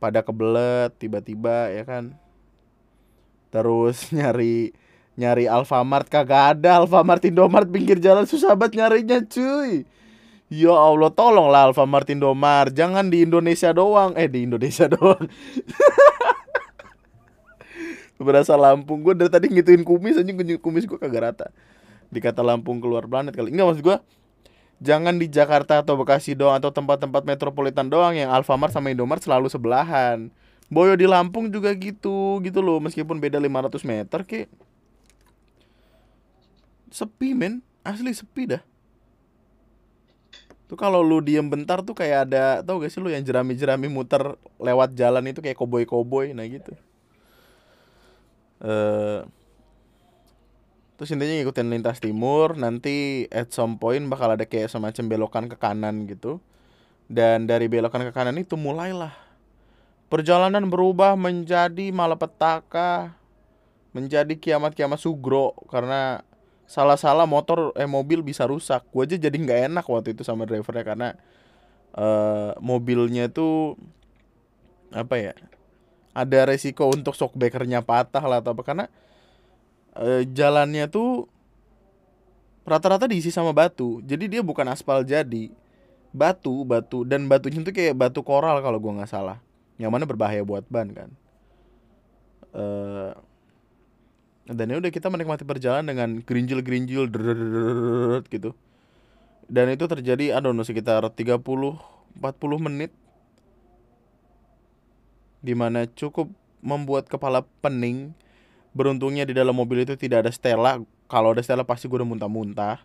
pada 0.00 0.24
kebelet 0.24 0.92
tiba-tiba 0.96 1.72
ya 1.72 1.84
kan. 1.84 2.16
Terus 3.48 4.08
nyari 4.16 4.72
nyari 5.18 5.50
Alfamart 5.50 6.06
kagak 6.08 6.56
ada 6.56 6.84
Alfamart 6.84 7.24
Indomart 7.26 7.68
pinggir 7.68 7.98
jalan 7.98 8.24
susah 8.28 8.56
banget 8.56 8.84
nyarinya 8.84 9.18
cuy. 9.24 9.84
Ya 10.48 10.72
Allah 10.72 11.12
tolonglah 11.12 11.68
Alfamart 11.72 12.08
Indomart. 12.08 12.72
Jangan 12.72 13.12
di 13.12 13.24
Indonesia 13.24 13.68
doang. 13.76 14.16
Eh 14.16 14.28
di 14.32 14.48
Indonesia 14.48 14.88
doang 14.96 15.28
Berasa 18.18 18.58
Lampung. 18.58 19.00
Gue 19.06 19.14
dari 19.14 19.30
tadi 19.30 19.46
ngituin 19.46 19.86
kumis 19.86 20.18
aja 20.18 20.32
kumis 20.58 20.84
gue 20.84 20.98
kagak 20.98 21.22
rata. 21.22 21.46
Dikata 22.10 22.42
Lampung 22.42 22.82
keluar 22.82 23.06
planet 23.06 23.32
kali. 23.32 23.54
Enggak 23.54 23.66
maksud 23.74 23.84
gue 23.84 23.98
Jangan 24.78 25.18
di 25.18 25.26
Jakarta 25.26 25.82
atau 25.82 25.98
Bekasi 25.98 26.38
doang 26.38 26.54
Atau 26.54 26.70
tempat-tempat 26.70 27.26
metropolitan 27.26 27.90
doang 27.90 28.14
Yang 28.14 28.30
Alfamart 28.30 28.70
sama 28.70 28.94
Indomart 28.94 29.22
selalu 29.22 29.50
sebelahan. 29.50 30.30
Boyo 30.68 30.94
di 30.94 31.08
Lampung 31.08 31.48
juga 31.48 31.72
gitu 31.72 32.44
gitu 32.44 32.60
loh. 32.60 32.76
Meskipun 32.82 33.16
beda 33.16 33.40
500 33.40 33.80
meter 33.88 34.20
ke 34.26 34.44
sepi 36.92 37.32
men. 37.32 37.64
Asli 37.80 38.12
sepi 38.12 38.52
dah. 38.52 38.62
Tuh 40.68 40.76
kalau 40.76 41.00
lu 41.00 41.24
diem 41.24 41.48
bentar 41.48 41.80
tuh 41.80 41.96
kayak 41.96 42.28
ada 42.28 42.60
tau 42.60 42.76
gak 42.76 42.92
sih 42.92 43.00
lu 43.00 43.08
yang 43.08 43.24
jerami-jerami 43.24 43.88
muter 43.88 44.36
lewat 44.60 44.92
jalan 44.92 45.24
itu 45.24 45.40
kayak 45.40 45.56
koboi-koboi 45.56 46.36
nah 46.36 46.44
gitu 46.44 46.76
uh, 48.64 49.26
terus 50.98 51.10
intinya 51.14 51.34
ngikutin 51.38 51.68
lintas 51.70 52.02
timur 52.02 52.58
nanti 52.58 53.26
at 53.30 53.54
some 53.54 53.78
point 53.78 54.02
bakal 54.10 54.34
ada 54.34 54.46
kayak 54.46 54.72
semacam 54.72 55.04
belokan 55.06 55.44
ke 55.46 55.56
kanan 55.56 56.10
gitu 56.10 56.42
dan 57.06 57.46
dari 57.46 57.70
belokan 57.70 58.02
ke 58.02 58.12
kanan 58.12 58.36
itu 58.36 58.58
mulailah 58.58 59.28
Perjalanan 60.08 60.64
berubah 60.72 61.20
menjadi 61.20 61.92
malapetaka, 61.92 63.12
menjadi 63.92 64.40
kiamat-kiamat 64.40 64.96
sugro 64.96 65.52
karena 65.68 66.24
salah-salah 66.64 67.28
motor 67.28 67.76
eh 67.76 67.84
mobil 67.84 68.24
bisa 68.24 68.48
rusak. 68.48 68.88
Gue 68.88 69.04
aja 69.04 69.20
jadi 69.20 69.36
nggak 69.36 69.60
enak 69.68 69.84
waktu 69.84 70.16
itu 70.16 70.24
sama 70.24 70.48
drivernya 70.48 70.80
karena 70.80 71.08
uh, 71.92 72.56
mobilnya 72.64 73.28
tuh 73.28 73.76
apa 74.88 75.20
ya? 75.20 75.36
Ada 76.18 76.50
resiko 76.50 76.90
untuk 76.90 77.14
shockbreakernya 77.14 77.86
patah 77.86 78.24
lah 78.26 78.42
atau 78.42 78.50
apa. 78.58 78.62
Karena 78.66 78.84
uh, 79.94 80.26
jalannya 80.26 80.90
tuh 80.90 81.30
rata-rata 82.66 83.06
diisi 83.06 83.30
sama 83.30 83.54
batu. 83.54 84.02
Jadi 84.02 84.26
dia 84.26 84.42
bukan 84.42 84.66
aspal 84.66 85.06
jadi. 85.06 85.54
Batu 86.10 86.66
batu. 86.66 87.06
Dan 87.06 87.30
batunya 87.30 87.62
tuh 87.62 87.70
kayak 87.70 87.94
batu 87.94 88.26
koral 88.26 88.58
kalau 88.58 88.82
gue 88.82 88.92
nggak 88.98 89.10
salah. 89.10 89.38
Yang 89.78 89.90
mana 89.94 90.04
berbahaya 90.10 90.42
buat 90.42 90.66
ban 90.66 90.90
kan? 90.90 91.10
Uh, 92.50 93.14
dan 94.48 94.72
ya 94.72 94.80
udah 94.80 94.88
kita 94.88 95.12
menikmati 95.12 95.44
perjalanan 95.44 95.84
dengan 95.92 96.10
gerinjil 96.24 96.64
gerinjil 96.64 97.04
gitu 98.32 98.56
dan 99.48 99.68
itu 99.68 99.84
terjadi 99.84 100.40
aduh 100.40 100.56
sekitar 100.64 101.04
30 101.04 101.44
40 101.44 101.76
menit 102.56 102.92
di 105.42 105.54
mana 105.54 105.86
cukup 105.86 106.30
membuat 106.60 107.06
kepala 107.06 107.46
pening. 107.62 108.14
Beruntungnya 108.74 109.26
di 109.26 109.34
dalam 109.34 109.56
mobil 109.56 109.82
itu 109.82 109.98
tidak 109.98 110.26
ada 110.26 110.32
Stella. 110.34 110.78
Kalau 111.08 111.32
ada 111.34 111.42
Stella 111.42 111.64
pasti 111.64 111.88
gue 111.88 111.98
udah 111.98 112.08
muntah-muntah. 112.08 112.82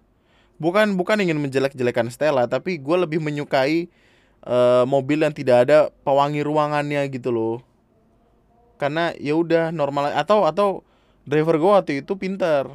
Bukan 0.61 0.95
bukan 0.95 1.17
ingin 1.19 1.37
menjelek-jelekan 1.41 2.07
Stella 2.13 2.45
tapi 2.45 2.77
gue 2.79 2.97
lebih 2.97 3.19
menyukai 3.19 3.89
uh, 4.45 4.85
mobil 4.85 5.25
yang 5.25 5.33
tidak 5.33 5.67
ada 5.67 5.77
pewangi 6.05 6.41
ruangannya 6.45 7.03
gitu 7.11 7.33
loh. 7.33 7.55
Karena 8.77 9.11
ya 9.17 9.37
udah 9.37 9.69
normal 9.69 10.13
atau 10.15 10.45
atau 10.47 10.67
driver 11.27 11.59
gue 11.59 11.71
waktu 11.71 11.93
itu 12.05 12.13
pintar. 12.15 12.69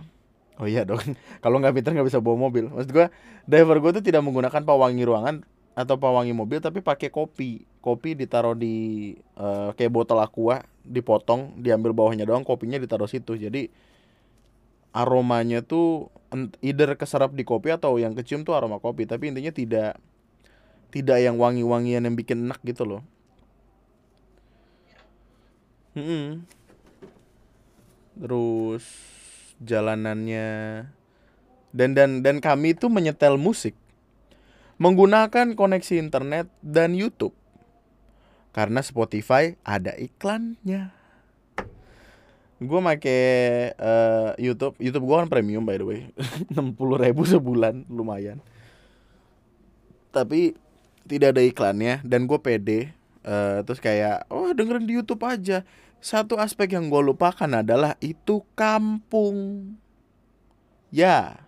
Oh 0.58 0.66
iya 0.66 0.82
dong 0.82 1.00
kalau 1.44 1.62
nggak 1.62 1.80
pintar 1.80 1.94
nggak 1.94 2.08
bisa 2.08 2.20
bawa 2.20 2.50
mobil. 2.50 2.68
Maksud 2.70 2.90
gue 2.92 3.06
driver 3.48 3.76
gue 3.80 3.90
tuh 3.98 4.04
tidak 4.04 4.20
menggunakan 4.26 4.62
pewangi 4.62 5.02
ruangan 5.06 5.46
atau 5.78 5.94
pewangi 5.94 6.34
mobil 6.34 6.58
tapi 6.58 6.82
pakai 6.82 7.06
kopi. 7.06 7.62
Kopi 7.78 8.18
ditaruh 8.18 8.58
di 8.58 9.14
uh, 9.38 9.70
kayak 9.78 9.94
botol 9.94 10.18
aqua 10.18 10.66
dipotong 10.82 11.54
diambil 11.62 11.94
bawahnya 11.94 12.26
doang 12.26 12.42
kopinya 12.42 12.82
ditaruh 12.82 13.06
situ. 13.06 13.38
Jadi 13.38 13.70
aromanya 14.90 15.62
tuh 15.62 16.10
either 16.66 16.98
keserap 16.98 17.30
di 17.30 17.46
kopi 17.46 17.70
atau 17.70 17.94
yang 18.02 18.18
kecium 18.18 18.42
tuh 18.42 18.58
aroma 18.58 18.82
kopi. 18.82 19.06
Tapi 19.06 19.30
intinya 19.30 19.54
tidak 19.54 20.02
tidak 20.90 21.22
yang 21.22 21.38
wangi-wangian 21.38 22.02
yang 22.10 22.18
bikin 22.18 22.50
enak 22.50 22.58
gitu 22.66 22.82
loh. 22.82 23.02
Hmm. 25.94 26.42
terus 28.18 28.82
jalanannya. 29.62 30.90
Dan 31.70 31.94
dan 31.94 32.26
dan 32.26 32.42
kami 32.42 32.74
itu 32.74 32.90
menyetel 32.90 33.38
musik 33.38 33.78
menggunakan 34.78 35.58
koneksi 35.58 35.94
internet 35.98 36.46
dan 36.62 36.94
YouTube. 36.94 37.34
Karena 38.54 38.80
Spotify 38.80 39.58
ada 39.66 39.94
iklannya. 39.98 40.94
Gue 42.58 42.80
make 42.82 43.18
uh, 43.78 44.34
YouTube, 44.34 44.74
YouTube 44.82 45.06
gue 45.06 45.16
kan 45.22 45.30
premium 45.30 45.62
by 45.62 45.78
the 45.78 45.86
way, 45.86 46.00
60 46.54 46.74
ribu 46.74 47.22
sebulan, 47.22 47.86
lumayan. 47.86 48.42
Tapi 50.10 50.58
tidak 51.06 51.38
ada 51.38 51.42
iklannya 51.42 52.02
dan 52.02 52.26
gue 52.26 52.38
pede. 52.42 52.98
Uh, 53.22 53.62
terus 53.62 53.78
kayak, 53.78 54.26
oh 54.26 54.50
dengerin 54.50 54.90
di 54.90 54.98
YouTube 54.98 55.22
aja. 55.22 55.62
Satu 56.02 56.38
aspek 56.38 56.74
yang 56.74 56.90
gue 56.90 57.02
lupakan 57.02 57.50
adalah 57.50 57.94
itu 58.02 58.42
kampung. 58.58 59.74
Ya, 60.90 61.47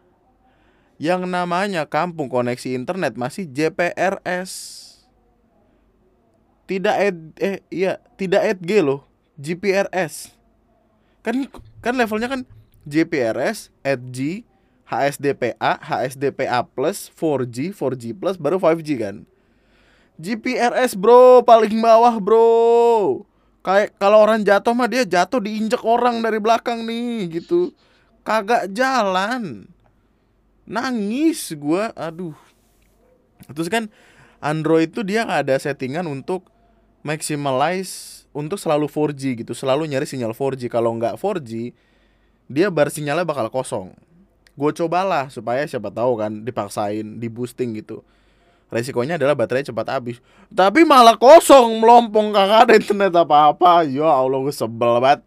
yang 1.01 1.25
namanya 1.25 1.89
kampung 1.89 2.29
koneksi 2.29 2.77
internet 2.77 3.17
masih 3.17 3.49
JPRS. 3.49 4.77
Tidak 6.69 6.97
ed 7.01 7.19
eh 7.41 7.59
iya, 7.73 7.99
tidak 8.15 8.61
EDG 8.61 8.85
loh, 8.85 9.09
GPRS 9.41 10.39
kan 11.21 11.37
kan 11.85 11.95
levelnya 11.97 12.29
kan 12.29 12.41
JPRS, 12.89 13.69
EDG, 13.85 14.49
HSDPA, 14.89 15.79
HSDPA 15.79 16.65
plus, 16.65 17.13
4G, 17.13 17.77
4G 17.77 18.17
plus, 18.17 18.41
baru 18.41 18.57
5G 18.57 18.89
kan. 18.97 19.17
GPRS 20.21 20.97
bro, 20.97 21.45
paling 21.45 21.77
bawah 21.81 22.17
bro. 22.21 22.49
Kayak 23.61 23.97
kalau 24.01 24.25
orang 24.25 24.41
jatuh 24.41 24.73
mah 24.73 24.89
dia 24.89 25.05
jatuh 25.05 25.41
diinjek 25.45 25.85
orang 25.85 26.25
dari 26.25 26.41
belakang 26.41 26.85
nih 26.89 27.41
gitu. 27.41 27.73
Kagak 28.25 28.73
jalan. 28.73 29.69
Nangis 30.71 31.51
gua, 31.59 31.91
aduh. 31.99 32.39
Terus 33.51 33.67
kan 33.67 33.91
Android 34.39 34.95
itu 34.95 35.03
dia 35.03 35.27
ada 35.27 35.59
settingan 35.59 36.07
untuk 36.07 36.47
maximize 37.03 38.23
untuk 38.31 38.55
selalu 38.63 38.87
4G 38.87 39.43
gitu, 39.43 39.53
selalu 39.53 39.91
nyari 39.91 40.07
sinyal 40.07 40.31
4G. 40.31 40.71
Kalau 40.71 40.95
nggak 40.95 41.19
4G, 41.19 41.75
dia 42.47 42.71
bar 42.71 42.87
sinyalnya 42.87 43.27
bakal 43.27 43.51
kosong. 43.51 43.91
Gue 44.55 44.71
cobalah 44.71 45.27
supaya 45.27 45.67
siapa 45.67 45.91
tahu 45.91 46.15
kan 46.21 46.47
dipaksain, 46.47 47.19
di 47.19 47.27
boosting 47.27 47.75
gitu. 47.75 48.07
Resikonya 48.71 49.19
adalah 49.19 49.35
baterai 49.35 49.67
cepat 49.67 49.91
habis. 49.91 50.23
Tapi 50.55 50.87
malah 50.87 51.19
kosong, 51.19 51.83
melompong 51.83 52.31
kagak 52.31 52.71
ada 52.71 52.75
internet 52.79 53.11
apa-apa. 53.19 53.83
Ya 53.83 54.07
Allah, 54.07 54.39
gue 54.39 54.55
sebel 54.55 55.03
banget. 55.03 55.27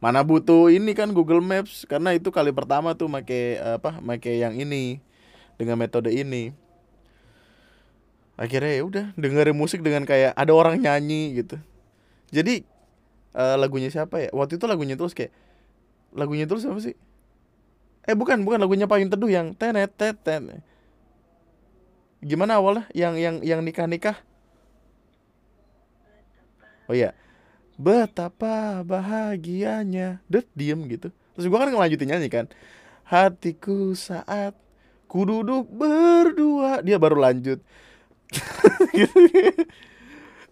Mana 0.00 0.24
butuh 0.24 0.72
ini 0.72 0.96
kan 0.96 1.12
Google 1.12 1.44
Maps 1.44 1.84
karena 1.84 2.16
itu 2.16 2.32
kali 2.32 2.50
pertama 2.50 2.96
tuh 2.96 3.06
make 3.06 3.60
apa, 3.60 4.00
make 4.00 4.32
yang 4.32 4.56
ini 4.56 4.98
dengan 5.60 5.76
metode 5.76 6.08
ini. 6.08 6.56
Akhirnya 8.40 8.80
ya 8.80 8.82
udah 8.88 9.06
dengerin 9.20 9.52
musik 9.52 9.84
dengan 9.84 10.08
kayak 10.08 10.32
ada 10.32 10.52
orang 10.56 10.80
nyanyi 10.80 11.44
gitu. 11.44 11.60
Jadi 12.32 12.64
uh, 13.36 13.60
lagunya 13.60 13.92
siapa 13.92 14.24
ya? 14.24 14.30
Waktu 14.32 14.56
itu 14.56 14.64
lagunya 14.64 14.96
terus 14.96 15.12
kayak 15.12 15.36
lagunya 16.16 16.48
terus 16.48 16.64
apa 16.64 16.80
sih? 16.80 16.96
Eh 18.08 18.16
bukan 18.16 18.40
bukan 18.48 18.56
lagunya 18.56 18.88
payung 18.88 19.12
teduh 19.12 19.28
yang 19.28 19.52
tenet 19.52 19.92
tenet 19.94 20.64
gimana 22.24 22.56
awalnya? 22.56 22.88
Yang 22.96 23.14
yang 23.20 23.36
yang 23.44 23.60
nikah 23.60 23.84
nikah 23.84 24.16
oh 26.90 26.94
iya 26.98 27.14
betapa 27.80 28.84
bahagianya. 28.84 30.20
Det 30.28 30.44
diem 30.52 30.84
gitu. 30.92 31.08
Terus 31.32 31.46
gua 31.48 31.64
kan 31.64 31.72
ngelanjutin 31.72 32.12
nyanyi 32.12 32.28
kan. 32.28 32.46
Hatiku 33.08 33.96
saat 33.96 34.52
ku 35.08 35.24
duduk 35.24 35.64
berdua. 35.72 36.84
Dia 36.84 37.00
baru 37.00 37.16
lanjut. 37.16 37.64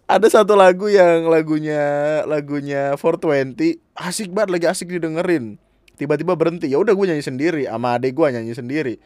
Ada 0.09 0.41
satu 0.41 0.57
lagu 0.57 0.89
yang 0.89 1.29
lagunya 1.29 1.79
lagunya 2.25 2.97
420 2.97 3.77
asik 3.93 4.33
banget 4.33 4.49
lagi 4.49 4.65
asik 4.65 4.89
didengerin. 4.89 5.61
Tiba-tiba 6.01 6.33
berhenti. 6.33 6.65
Ya 6.65 6.81
udah 6.81 6.97
gue 6.97 7.05
nyanyi 7.05 7.21
sendiri. 7.21 7.63
Sama 7.69 7.93
adek 7.93 8.17
gue 8.17 8.25
nyanyi 8.33 8.57
sendiri 8.57 8.97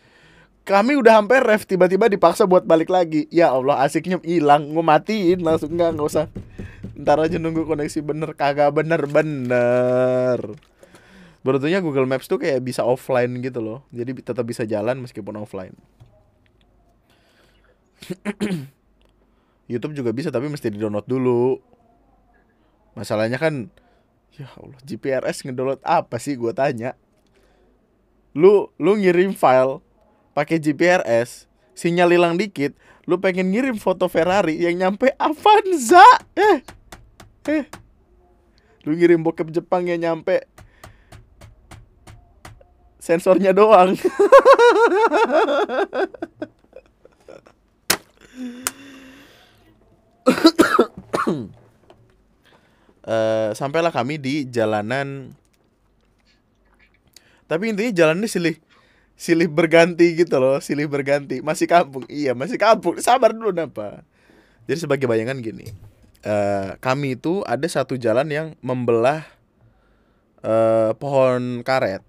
kami 0.64 0.96
udah 0.96 1.20
hampir 1.20 1.44
ref 1.44 1.68
tiba-tiba 1.68 2.08
dipaksa 2.08 2.48
buat 2.48 2.64
balik 2.64 2.88
lagi. 2.88 3.28
Ya 3.28 3.52
Allah 3.52 3.84
asiknya 3.84 4.20
hilang 4.24 4.72
gue 4.72 4.84
matiin 4.84 5.44
langsung. 5.44 5.76
Nggak 5.76 6.00
nggak 6.00 6.08
usah. 6.08 6.26
Ntar 6.96 7.20
aja 7.20 7.36
nunggu 7.36 7.68
koneksi 7.68 8.00
bener 8.00 8.32
kagak 8.36 8.72
bener 8.72 9.04
bener 9.10 10.40
beruntungnya 11.44 11.84
Google 11.84 12.08
Maps 12.08 12.32
tuh 12.32 12.40
kayak 12.40 12.64
bisa 12.64 12.88
offline 12.88 13.44
gitu 13.44 13.60
loh. 13.60 13.84
Jadi 13.92 14.16
tetap 14.24 14.48
bisa 14.48 14.64
jalan 14.64 15.04
meskipun 15.04 15.36
offline. 15.36 15.76
YouTube 19.72 19.96
juga 19.96 20.16
bisa 20.16 20.32
tapi 20.32 20.48
mesti 20.48 20.72
di-download 20.72 21.08
dulu. 21.08 21.60
Masalahnya 22.96 23.36
kan 23.36 23.68
ya 24.34 24.48
Allah, 24.56 24.80
GPRS 24.88 25.44
ngedownload 25.44 25.84
apa 25.84 26.16
sih? 26.18 26.40
Gue 26.40 26.56
tanya. 26.56 26.96
Lu 28.34 28.72
lu 28.80 28.96
ngirim 28.98 29.36
file 29.36 29.84
pakai 30.34 30.58
GPRS, 30.58 31.46
sinyal 31.78 32.10
hilang 32.14 32.36
dikit, 32.38 32.74
lu 33.06 33.22
pengen 33.22 33.54
ngirim 33.54 33.78
foto 33.78 34.10
Ferrari 34.10 34.58
yang 34.58 34.76
nyampe 34.78 35.14
Avanza. 35.22 36.04
Eh. 36.34 36.60
Eh. 37.50 37.66
Lu 38.84 38.98
ngirim 38.98 39.24
bokep 39.24 39.54
Jepang 39.54 39.88
yang 39.88 40.02
nyampe 40.02 40.44
sensornya 43.04 43.52
doang. 43.52 43.96
uh, 53.04 53.52
sampailah 53.60 53.92
kami 53.92 54.16
di 54.16 54.48
jalanan 54.48 55.36
tapi 57.44 57.70
intinya 57.70 57.92
jalannya 57.92 58.26
silih 58.32 58.56
silih 59.24 59.48
berganti 59.48 60.20
gitu 60.20 60.36
loh 60.36 60.60
silih 60.60 60.92
berganti. 60.92 61.40
Masih 61.40 61.72
kampung. 61.72 62.04
Iya 62.12 62.36
masih 62.36 62.60
kampung. 62.60 63.00
Sabar 63.00 63.32
dulu 63.32 63.56
napa. 63.56 64.04
Jadi 64.68 64.84
sebagai 64.84 65.08
bayangan 65.08 65.40
gini 65.40 65.72
uh, 66.24 66.76
kami 66.80 67.20
itu 67.20 67.44
ada 67.44 67.68
satu 67.68 68.00
jalan 68.00 68.28
yang 68.32 68.48
membelah 68.64 69.28
uh, 70.42 70.92
pohon 70.98 71.62
karet. 71.62 72.02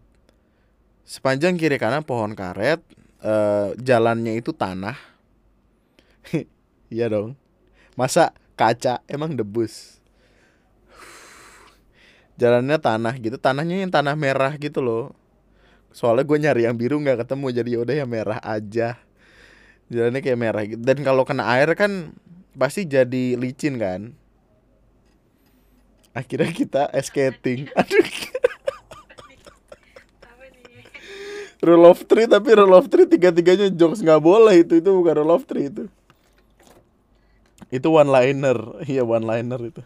Sepanjang 1.05 1.61
kiri 1.61 1.77
kanan 1.77 2.07
pohon 2.07 2.33
karet 2.33 2.81
uh, 3.21 3.75
jalannya 3.79 4.39
itu 4.39 4.55
tanah. 4.55 4.97
Iya 6.95 7.11
dong. 7.11 7.35
Masa 7.99 8.31
kaca 8.55 9.03
emang 9.11 9.35
debus? 9.35 9.99
Jalannya 12.39 12.79
tanah 12.79 13.19
gitu. 13.19 13.35
Tanahnya 13.35 13.83
yang 13.83 13.91
tanah 13.91 14.15
merah 14.15 14.55
gitu 14.63 14.79
loh 14.79 15.11
soalnya 15.95 16.27
gue 16.27 16.39
nyari 16.43 16.67
yang 16.67 16.75
biru 16.75 16.99
nggak 16.99 17.23
ketemu 17.23 17.47
jadi 17.55 17.71
yaudah 17.79 17.95
yang 17.95 18.11
merah 18.11 18.43
aja. 18.43 18.99
Jalannya 19.87 20.21
kayak 20.27 20.41
merah 20.43 20.63
gitu. 20.67 20.83
Dan 20.83 21.07
kalau 21.07 21.23
kena 21.23 21.47
air 21.55 21.71
kan 21.79 22.11
pasti 22.59 22.83
jadi 22.83 23.39
licin 23.39 23.79
kan. 23.79 24.11
Akhirnya 26.11 26.51
kita 26.51 26.91
skating. 26.99 27.71
Aduh. 27.79 28.07
Rule 31.65 31.87
of 31.89 32.05
three 32.05 32.29
tapi 32.29 32.53
rule 32.53 32.77
of 32.77 32.93
three 32.93 33.09
tiga 33.09 33.33
tiganya 33.33 33.71
jokes 33.71 34.03
nggak 34.03 34.21
boleh 34.21 34.67
itu. 34.67 34.83
Itu 34.83 34.99
bukan 34.99 35.15
rule 35.23 35.33
of 35.33 35.47
three 35.47 35.71
itu. 35.71 35.87
Itu 37.71 37.95
one 37.95 38.11
liner 38.11 38.59
iya 38.85 39.07
one 39.07 39.25
liner 39.25 39.63
itu. 39.63 39.83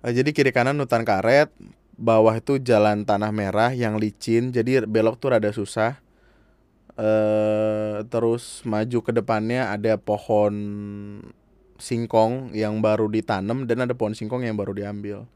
Nah, 0.00 0.12
jadi 0.16 0.30
kiri 0.32 0.52
kanan 0.52 0.80
hutan 0.80 1.04
karet 1.04 1.52
bawah 2.00 2.32
itu 2.32 2.56
jalan 2.56 3.04
tanah 3.04 3.28
merah 3.28 3.70
yang 3.76 4.00
licin 4.00 4.48
jadi 4.50 4.88
belok 4.88 5.20
tuh 5.20 5.36
rada 5.36 5.52
susah 5.52 6.00
eh 6.96 7.98
terus 8.08 8.64
maju 8.64 8.98
ke 9.04 9.12
depannya 9.12 9.68
ada 9.68 10.00
pohon 10.00 10.54
singkong 11.76 12.56
yang 12.56 12.80
baru 12.80 13.08
ditanam 13.08 13.68
dan 13.68 13.84
ada 13.84 13.92
pohon 13.92 14.16
singkong 14.16 14.44
yang 14.48 14.56
baru 14.56 14.72
diambil 14.72 15.28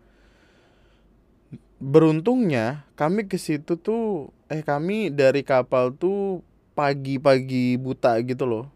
beruntungnya 1.81 2.88
kami 2.96 3.29
ke 3.29 3.37
situ 3.37 3.77
tuh 3.77 4.33
eh 4.48 4.64
kami 4.64 5.12
dari 5.12 5.44
kapal 5.44 5.92
tuh 5.92 6.40
pagi-pagi 6.72 7.77
buta 7.77 8.16
gitu 8.24 8.48
loh 8.48 8.66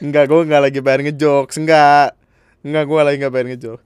Enggak, 0.00 0.32
gue 0.32 0.40
enggak 0.48 0.62
lagi 0.64 0.80
pengen 0.80 1.12
ngejokes, 1.12 1.60
enggak. 1.60 2.16
Enggak, 2.64 2.84
gue 2.88 3.00
lagi 3.04 3.16
enggak 3.20 3.34
pengen 3.36 3.48
ngejokes. 3.52 3.84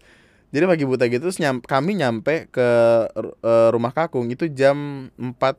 Jadi 0.55 0.71
pagi 0.71 0.87
buta 0.87 1.11
gitu 1.11 1.27
terus 1.27 1.43
nyam, 1.43 1.59
kami 1.59 1.99
nyampe 1.99 2.47
ke 2.47 2.69
uh, 3.11 3.69
rumah 3.75 3.91
kakung 3.91 4.31
itu 4.31 4.47
jam 4.47 5.11
4 5.19 5.59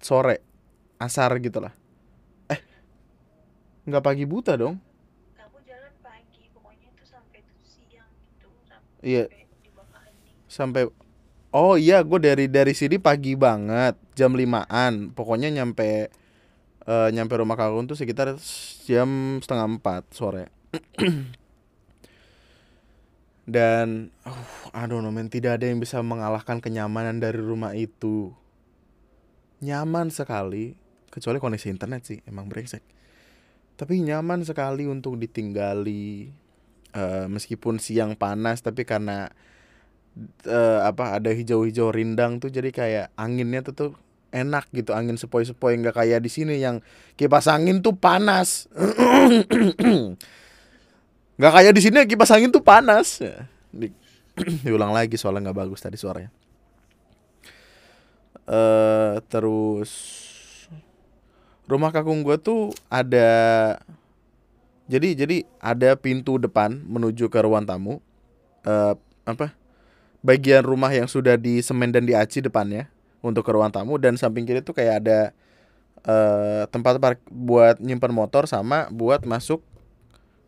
sore. 0.00 0.40
Asar 0.96 1.36
gitu 1.36 1.60
lah. 1.60 1.76
Eh. 2.48 2.56
Enggak 3.84 4.08
pagi 4.08 4.24
buta 4.24 4.56
dong. 4.56 4.80
Kamu 5.36 5.58
jalan 5.68 5.92
pagi, 6.00 6.48
pokoknya 6.48 6.88
itu 6.96 7.04
sampai 7.04 7.44
siang 7.60 8.08
gitu, 8.32 8.48
sampai 8.64 9.04
Iya. 9.04 9.24
Sampai 10.48 10.88
Oh 11.52 11.76
iya, 11.76 12.00
gue 12.00 12.16
dari 12.16 12.48
dari 12.48 12.72
sini 12.72 12.96
pagi 12.96 13.36
banget. 13.36 14.00
jam 14.16 14.32
limaan 14.36 15.12
pokoknya 15.12 15.48
nyampe 15.52 16.08
eh, 16.84 17.08
nyampe 17.12 17.34
rumah 17.36 17.56
kakung 17.56 17.88
tuh 17.88 17.96
sekitar 17.96 18.36
jam 18.84 19.40
setengah 19.40 19.66
empat 19.80 20.04
sore 20.12 20.52
dan 23.44 24.14
uh, 24.22 24.76
aduh 24.76 25.02
no 25.02 25.10
men 25.10 25.26
tidak 25.26 25.60
ada 25.60 25.66
yang 25.70 25.82
bisa 25.82 25.98
mengalahkan 26.00 26.62
kenyamanan 26.62 27.18
dari 27.18 27.38
rumah 27.38 27.74
itu. 27.74 28.30
Nyaman 29.62 30.10
sekali 30.10 30.74
kecuali 31.12 31.38
koneksi 31.38 31.68
internet 31.70 32.02
sih 32.06 32.18
emang 32.26 32.50
brengsek. 32.50 32.82
Tapi 33.78 34.02
nyaman 34.02 34.42
sekali 34.46 34.86
untuk 34.86 35.18
ditinggali 35.18 36.42
Eh, 36.92 37.24
meskipun 37.24 37.80
siang 37.80 38.12
panas 38.20 38.60
tapi 38.60 38.84
karena 38.84 39.32
eh, 40.44 40.80
apa 40.84 41.16
ada 41.16 41.32
hijau-hijau 41.32 41.88
rindang 41.88 42.36
tuh 42.36 42.52
jadi 42.52 42.68
kayak 42.68 43.06
anginnya 43.16 43.64
tuh 43.64 43.72
tuh 43.72 43.90
enak 44.28 44.68
gitu 44.76 44.92
angin 44.92 45.16
sepoi-sepoi 45.16 45.80
nggak 45.80 45.96
kayak 45.96 46.20
di 46.20 46.28
sini 46.28 46.60
yang 46.60 46.84
kipas 47.16 47.48
angin 47.48 47.80
tuh 47.80 47.96
panas 47.96 48.68
nggak 51.42 51.58
kayak 51.58 51.72
di 51.74 51.82
sini 51.82 52.06
kipas 52.06 52.30
angin 52.30 52.54
tuh 52.54 52.62
panas. 52.62 53.18
Ya, 53.18 53.50
di- 53.74 53.90
diulang 54.64 54.94
lagi 54.94 55.18
soalnya 55.18 55.50
nggak 55.50 55.58
bagus 55.66 55.82
tadi 55.82 55.98
suaranya. 55.98 56.30
Eh 58.46 59.18
terus 59.26 59.90
rumah 61.66 61.90
kakung 61.90 62.22
gue 62.22 62.38
tuh 62.38 62.70
ada 62.86 63.26
jadi 64.86 65.18
jadi 65.18 65.42
ada 65.58 65.98
pintu 65.98 66.38
depan 66.38 66.78
menuju 66.78 67.26
ke 67.26 67.38
ruang 67.42 67.66
tamu. 67.66 67.98
Eh 68.62 68.94
apa? 69.26 69.50
Bagian 70.22 70.62
rumah 70.62 70.94
yang 70.94 71.10
sudah 71.10 71.34
disemen 71.34 71.90
dan 71.90 72.06
diaci 72.06 72.38
depannya 72.38 72.86
untuk 73.18 73.42
ke 73.42 73.50
ruang 73.50 73.74
tamu. 73.74 73.98
Dan 73.98 74.14
samping 74.14 74.46
kiri 74.46 74.62
tuh 74.62 74.78
kayak 74.78 75.02
ada 75.02 75.18
eh 76.06 76.62
tempat 76.70 77.02
park 77.02 77.18
buat 77.34 77.82
nyimpan 77.82 78.14
motor 78.14 78.46
sama 78.46 78.86
buat 78.94 79.26
masuk 79.26 79.58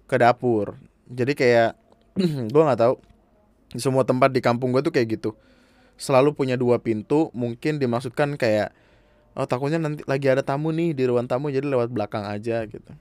ke 0.04 0.16
dapur. 0.20 0.76
Jadi 1.08 1.32
kayak 1.36 1.76
gua 2.52 2.72
nggak 2.72 2.80
tahu. 2.80 2.94
Semua 3.74 4.06
tempat 4.06 4.30
di 4.30 4.38
kampung 4.38 4.70
gue 4.70 4.86
tuh 4.86 4.94
kayak 4.94 5.18
gitu. 5.18 5.34
Selalu 5.98 6.34
punya 6.38 6.54
dua 6.54 6.78
pintu 6.78 7.34
mungkin 7.34 7.82
dimaksudkan 7.82 8.38
kayak 8.38 8.70
oh 9.34 9.50
takutnya 9.50 9.82
nanti 9.82 10.06
lagi 10.06 10.30
ada 10.30 10.46
tamu 10.46 10.70
nih 10.70 10.94
di 10.94 11.02
ruang 11.10 11.26
tamu 11.26 11.50
jadi 11.50 11.66
lewat 11.66 11.90
belakang 11.90 12.22
aja 12.22 12.62
gitu. 12.70 12.92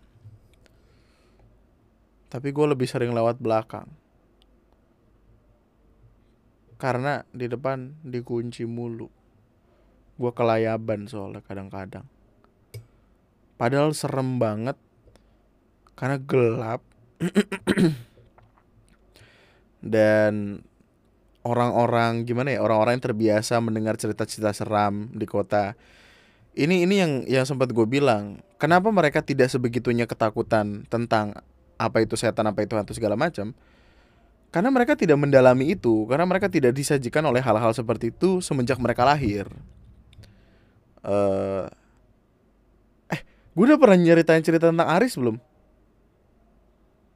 Tapi 2.34 2.50
gue 2.50 2.66
lebih 2.66 2.90
sering 2.90 3.14
lewat 3.14 3.38
belakang. 3.38 3.86
Karena 6.82 7.22
di 7.30 7.46
depan 7.46 8.02
dikunci 8.02 8.66
mulu. 8.66 9.06
Gue 10.18 10.32
kelayaban 10.34 11.06
soalnya 11.06 11.46
kadang-kadang. 11.46 12.10
Padahal 13.62 13.94
serem 13.94 14.42
banget 14.42 14.76
karena 15.94 16.18
gelap 16.18 16.82
dan 19.94 20.64
orang-orang 21.44 22.24
gimana 22.24 22.56
ya 22.56 22.64
orang-orang 22.64 22.98
yang 22.98 23.06
terbiasa 23.12 23.60
mendengar 23.60 24.00
cerita-cerita 24.00 24.56
seram 24.56 25.12
di 25.12 25.28
kota. 25.28 25.76
Ini 26.54 26.88
ini 26.88 26.96
yang 27.02 27.12
yang 27.28 27.46
sempat 27.50 27.74
gue 27.74 27.84
bilang 27.84 28.40
kenapa 28.62 28.88
mereka 28.94 29.20
tidak 29.26 29.52
sebegitunya 29.52 30.08
ketakutan 30.08 30.88
tentang 30.88 31.36
apa 31.76 32.06
itu 32.06 32.16
setan 32.16 32.48
apa 32.48 32.64
itu 32.64 32.80
hantu 32.80 32.96
segala 32.96 33.20
macam? 33.20 33.52
Karena 34.54 34.70
mereka 34.70 34.94
tidak 34.94 35.18
mendalami 35.18 35.74
itu 35.74 36.06
karena 36.06 36.30
mereka 36.30 36.48
tidak 36.48 36.78
disajikan 36.78 37.26
oleh 37.26 37.42
hal-hal 37.42 37.74
seperti 37.74 38.14
itu 38.14 38.40
semenjak 38.40 38.78
mereka 38.78 39.04
lahir. 39.04 39.50
Eh 41.04 41.66
eh 43.12 43.22
gue 43.58 43.64
udah 43.66 43.82
pernah 43.82 43.98
nyeritain 43.98 44.46
cerita 44.46 44.70
tentang 44.70 44.88
Aris 44.88 45.18
belum 45.18 45.42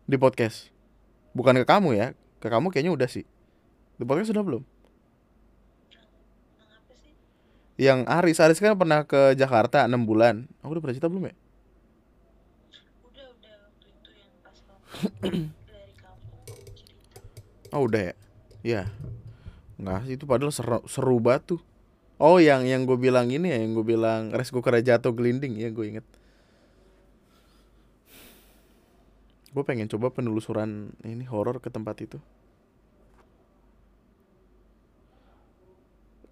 di 0.07 0.15
podcast 0.15 0.71
bukan 1.35 1.59
ke 1.59 1.65
kamu 1.67 1.89
ya 1.99 2.07
ke 2.39 2.47
kamu 2.47 2.71
kayaknya 2.71 2.95
udah 2.95 3.09
sih 3.11 3.27
di 3.99 4.03
podcast 4.07 4.31
sudah 4.31 4.43
belum 4.43 4.63
Yang 7.77 8.09
Aris 8.09 8.41
Aris 8.41 8.57
kan 8.57 8.73
pernah 8.73 9.05
ke 9.05 9.37
Jakarta 9.37 9.85
enam 9.85 10.01
bulan 10.01 10.49
aku 10.65 10.73
udah 10.73 10.81
pernah 10.81 10.95
cerita 10.97 11.11
belum 11.13 11.29
ya 11.29 11.35
Udah 13.05 13.25
udah 13.37 13.53
waktu 13.69 13.85
itu 13.93 14.09
yang 14.17 14.31
pas 14.41 14.57
kamu 14.57 15.45
dari 15.69 15.93
kampung 16.01 16.57
cerita. 16.73 17.21
Oh 17.69 17.85
udah 17.85 18.01
ya? 18.01 18.13
Iya. 18.65 18.83
Enggak 19.77 20.09
sih 20.09 20.17
itu 20.17 20.25
padahal 20.25 20.49
seru, 20.49 20.81
seru 20.89 21.21
banget 21.21 21.53
tuh. 21.53 21.61
Oh 22.17 22.41
yang 22.41 22.65
yang 22.65 22.89
gue 22.89 22.97
bilang 22.97 23.29
ini 23.29 23.53
ya 23.53 23.61
yang 23.61 23.77
gue 23.77 23.85
bilang 23.85 24.33
resiko 24.33 24.65
jatuh 24.65 25.13
gelinding 25.13 25.53
ya 25.61 25.69
gue 25.69 25.85
inget. 25.85 26.05
Gue 29.57 29.65
pengen 29.65 29.89
coba 29.89 30.13
penelusuran 30.13 30.93
ini 31.01 31.25
horor 31.25 31.57
ke 31.57 31.73
tempat 31.73 31.97
itu. 32.05 32.21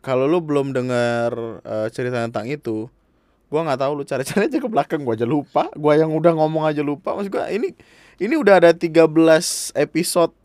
Kalau 0.05 0.29
lu 0.29 0.37
belum 0.45 0.77
dengar 0.77 1.33
eh, 1.65 1.89
cerita 1.89 2.21
tentang 2.21 2.45
itu, 2.45 2.85
gua 3.49 3.65
nggak 3.65 3.81
tahu 3.81 3.91
lu 3.97 4.03
cari-cari 4.05 4.45
aja 4.45 4.61
ke 4.61 4.69
belakang 4.69 5.01
gua 5.01 5.17
aja 5.17 5.25
lupa. 5.25 5.73
Gua 5.73 5.97
yang 5.97 6.13
udah 6.13 6.37
ngomong 6.37 6.69
aja 6.69 6.85
lupa. 6.85 7.17
Maksud 7.17 7.33
gua 7.33 7.49
ini 7.49 7.73
ini 8.21 8.37
udah 8.37 8.61
ada 8.61 8.77
13 8.77 9.09
episode 9.73 10.37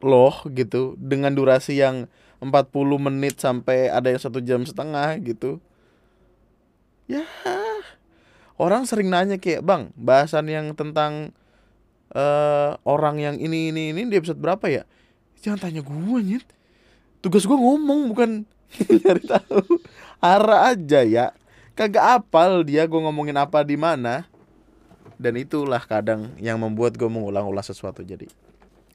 loh 0.00 0.48
gitu 0.48 0.96
dengan 0.96 1.36
durasi 1.36 1.76
yang 1.76 2.08
40 2.40 2.52
menit 2.96 3.36
sampai 3.40 3.92
ada 3.92 4.08
yang 4.08 4.20
satu 4.20 4.40
jam 4.40 4.64
setengah 4.64 5.16
gitu 5.24 5.60
ya 7.08 7.24
orang 8.60 8.84
sering 8.84 9.08
nanya 9.08 9.40
kayak 9.40 9.64
bang 9.64 9.92
bahasan 9.96 10.48
yang 10.48 10.76
tentang 10.76 11.32
eh 12.14 12.70
orang 12.86 13.18
yang 13.18 13.36
ini 13.36 13.74
ini 13.74 13.90
ini 13.90 14.06
di 14.06 14.16
episode 14.16 14.38
berapa 14.38 14.64
ya 14.70 14.82
jangan 15.42 15.68
tanya 15.68 15.82
gue 15.82 16.18
nyet 16.22 16.46
tugas 17.20 17.44
gue 17.44 17.58
ngomong 17.58 18.14
bukan 18.14 18.30
nyari 19.02 19.22
tahu 19.26 19.82
arah 20.22 20.72
aja 20.72 21.02
ya 21.02 21.26
kagak 21.74 22.22
apal 22.22 22.62
dia 22.62 22.86
gue 22.86 23.00
ngomongin 23.02 23.34
apa 23.34 23.66
di 23.66 23.74
mana 23.74 24.24
dan 25.18 25.34
itulah 25.34 25.82
kadang 25.82 26.32
yang 26.38 26.58
membuat 26.62 26.94
gue 26.94 27.06
mengulang-ulang 27.06 27.66
sesuatu 27.66 28.02
jadi 28.06 28.30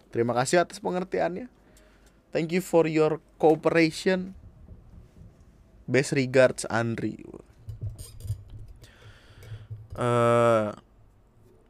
Terima 0.10 0.34
kasih 0.34 0.66
atas 0.66 0.82
pengertiannya. 0.82 1.46
Thank 2.34 2.54
you 2.54 2.62
for 2.66 2.90
your 2.90 3.22
cooperation. 3.38 4.34
Best 5.86 6.14
regards 6.14 6.66
Andri. 6.70 7.22
Eh 9.98 10.70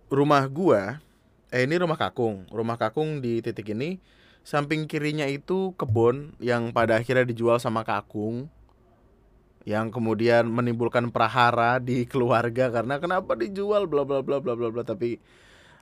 rumah 0.08 0.44
gua 0.48 1.04
eh 1.50 1.66
ini 1.66 1.76
rumah 1.82 1.98
kakung. 1.98 2.46
Rumah 2.50 2.78
kakung 2.78 3.22
di 3.22 3.42
titik 3.42 3.74
ini 3.74 3.98
samping 4.46 4.88
kirinya 4.90 5.28
itu 5.28 5.76
kebun 5.76 6.34
yang 6.40 6.72
pada 6.72 6.98
akhirnya 6.98 7.28
dijual 7.28 7.60
sama 7.60 7.84
kakung 7.84 8.48
yang 9.68 9.92
kemudian 9.92 10.48
menimbulkan 10.48 11.12
prahara 11.12 11.78
di 11.78 12.06
keluarga 12.12 12.72
karena 12.72 12.98
kenapa 12.98 13.36
dijual 13.36 13.86
bla 13.86 14.08
bla 14.08 14.24
bla 14.24 14.40
bla 14.40 14.54
bla 14.56 14.70
bla. 14.72 14.84
Tapi 14.86 15.20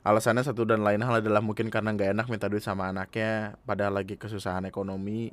alasannya 0.04 0.44
satu 0.44 0.64
dan 0.64 0.82
lain 0.84 1.04
hal 1.04 1.20
adalah 1.20 1.44
mungkin 1.44 1.68
karena 1.68 1.92
nggak 1.94 2.16
enak 2.16 2.26
minta 2.32 2.48
duit 2.48 2.64
sama 2.64 2.92
anaknya 2.92 3.60
padahal 3.68 4.00
lagi 4.02 4.16
kesusahan 4.20 4.66
ekonomi. 4.68 5.32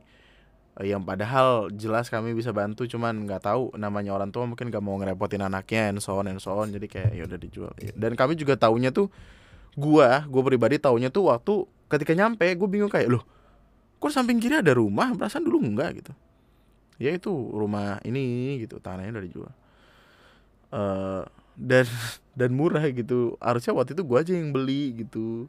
Eh, 0.74 0.90
yang 0.90 1.06
padahal 1.06 1.70
jelas 1.70 2.10
kami 2.10 2.34
bisa 2.34 2.50
bantu 2.50 2.82
cuman 2.90 3.30
nggak 3.30 3.46
tahu 3.46 3.78
namanya 3.78 4.10
orang 4.10 4.34
tua 4.34 4.42
mungkin 4.42 4.74
nggak 4.74 4.82
mau 4.82 4.98
ngerepotin 4.98 5.46
anaknya 5.46 5.94
and 5.94 6.02
so 6.02 6.18
on 6.18 6.26
and 6.26 6.42
so 6.42 6.54
on. 6.54 6.70
Jadi 6.74 6.86
kayak 6.90 7.10
ya 7.14 7.22
udah 7.26 7.38
dijual. 7.38 7.72
Dan 7.94 8.18
kami 8.18 8.34
juga 8.34 8.58
taunya 8.58 8.90
tuh 8.90 9.10
gua 9.74 10.26
gua 10.26 10.42
pribadi 10.46 10.78
taunya 10.78 11.10
tuh 11.10 11.30
waktu 11.30 11.66
ketika 11.90 12.16
nyampe 12.16 12.46
gue 12.48 12.68
bingung 12.70 12.90
kayak 12.90 13.10
loh 13.12 13.24
kok 14.04 14.12
samping 14.12 14.36
kiri 14.36 14.60
ada 14.60 14.76
rumah? 14.76 15.16
Perasaan 15.16 15.48
dulu 15.48 15.64
enggak 15.64 16.04
gitu. 16.04 16.12
Ya 17.00 17.16
itu 17.16 17.32
rumah 17.32 18.04
ini 18.04 18.60
gitu 18.60 18.76
tanahnya 18.76 19.16
udah 19.16 19.24
dijual. 19.24 19.52
Eh 20.76 21.22
dan 21.56 21.88
dan 22.38 22.50
murah 22.52 22.84
gitu. 22.92 23.40
Harusnya 23.40 23.72
waktu 23.72 23.96
itu 23.96 24.04
gua 24.04 24.20
aja 24.20 24.36
yang 24.36 24.52
beli 24.52 24.92
gitu. 25.00 25.48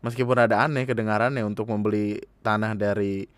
Meskipun 0.00 0.40
ada 0.40 0.64
aneh 0.64 0.88
kedengarannya 0.88 1.44
untuk 1.44 1.68
membeli 1.68 2.22
tanah 2.40 2.72
dari 2.72 3.28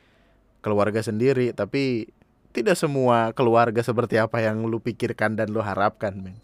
keluarga 0.60 1.00
sendiri 1.00 1.56
tapi 1.56 2.04
tidak 2.52 2.76
semua 2.76 3.32
keluarga 3.32 3.80
seperti 3.80 4.20
apa 4.20 4.44
yang 4.44 4.68
lu 4.68 4.76
pikirkan 4.76 5.40
dan 5.40 5.48
lu 5.48 5.64
harapkan 5.64 6.12
men 6.20 6.36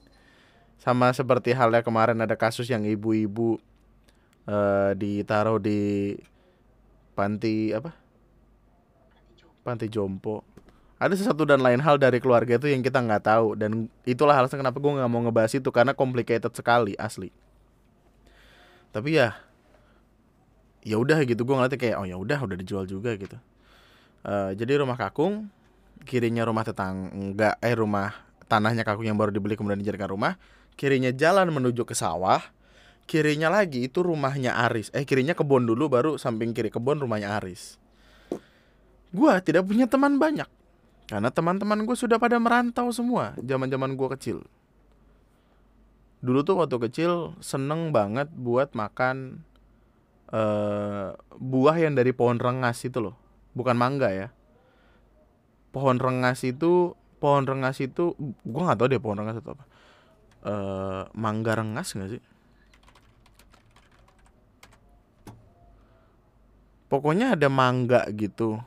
sama 0.81 1.11
seperti 1.11 1.57
halnya 1.57 1.83
kemarin 1.83 2.19
ada 2.23 2.37
kasus 2.39 2.69
yang 2.71 2.85
ibu-ibu 2.87 3.59
eh, 4.47 4.93
ditaruh 4.95 5.59
di 5.59 6.15
panti 7.17 7.73
apa? 7.73 7.91
Panti 9.65 9.91
jompo. 9.91 10.45
Ada 10.97 11.12
sesuatu 11.12 11.45
dan 11.45 11.61
lain 11.61 11.83
hal 11.85 12.01
dari 12.01 12.17
keluarga 12.25 12.57
itu 12.57 12.73
yang 12.73 12.81
kita 12.81 13.05
nggak 13.05 13.25
tahu 13.29 13.53
dan 13.53 13.93
itulah 14.09 14.33
alasan 14.33 14.65
kenapa 14.65 14.81
gue 14.81 14.97
nggak 14.97 15.11
mau 15.12 15.21
ngebahas 15.29 15.53
itu 15.53 15.69
karena 15.69 15.93
complicated 15.93 16.53
sekali 16.57 16.97
asli. 16.97 17.29
Tapi 18.97 19.21
ya 19.21 19.37
ya 20.87 20.97
udah 20.97 21.21
gitu 21.27 21.43
gue 21.43 21.53
ngeliatnya 21.53 21.77
kayak 21.77 21.97
oh 22.01 22.07
ya 22.09 22.17
udah 22.17 22.39
udah 22.41 22.57
dijual 22.57 22.89
juga 22.89 23.12
gitu. 23.19 23.37
Eh, 24.25 24.51
jadi 24.57 24.81
rumah 24.81 24.97
kakung 24.97 25.51
kirinya 26.07 26.47
rumah 26.47 26.62
tetangga 26.65 27.59
eh 27.59 27.75
rumah 27.75 28.15
tanahnya 28.47 28.87
kakung 28.87 29.05
yang 29.05 29.19
baru 29.19 29.35
dibeli 29.35 29.59
kemudian 29.59 29.83
dijadikan 29.83 30.11
rumah 30.11 30.39
kirinya 30.77 31.11
jalan 31.11 31.49
menuju 31.51 31.83
ke 31.89 31.97
sawah 31.97 32.41
kirinya 33.07 33.49
lagi 33.49 33.87
itu 33.87 34.03
rumahnya 34.03 34.59
Aris. 34.69 34.91
Eh 34.93 35.07
kirinya 35.07 35.33
kebun 35.33 35.65
dulu 35.65 35.87
baru 35.89 36.19
samping 36.19 36.53
kiri 36.53 36.69
kebun 36.69 36.99
rumahnya 36.99 37.39
Aris. 37.39 37.79
Gua 39.15 39.39
tidak 39.41 39.65
punya 39.65 39.87
teman 39.87 40.19
banyak 40.19 40.51
karena 41.07 41.31
teman-teman 41.31 41.87
gue 41.87 41.95
sudah 41.95 42.19
pada 42.19 42.35
merantau 42.43 42.91
semua 42.91 43.33
zaman-zaman 43.39 43.95
gua 43.95 44.19
kecil. 44.19 44.43
Dulu 46.21 46.43
tuh 46.43 46.59
waktu 46.59 46.77
kecil 46.91 47.39
seneng 47.39 47.95
banget 47.95 48.27
buat 48.35 48.75
makan 48.75 49.47
eh 50.35 51.15
buah 51.39 51.77
yang 51.79 51.95
dari 51.95 52.11
pohon 52.11 52.43
rengas 52.43 52.83
itu 52.83 52.99
loh. 52.99 53.15
Bukan 53.55 53.79
mangga 53.79 54.11
ya. 54.11 54.29
Pohon 55.71 56.03
rengas 56.03 56.43
itu 56.43 56.99
pohon 57.23 57.47
rengas 57.47 57.79
itu 57.79 58.19
gua 58.43 58.75
nggak 58.75 58.79
tahu 58.83 58.89
deh 58.91 59.01
pohon 59.01 59.23
rengas 59.23 59.39
itu 59.39 59.55
apa 59.55 59.76
eh 60.46 61.02
mangga 61.18 61.59
rengas 61.59 61.98
nggak 61.98 62.11
sih? 62.14 62.22
Pokoknya 66.87 67.35
ada 67.35 67.50
mangga 67.50 68.06
gitu. 68.14 68.62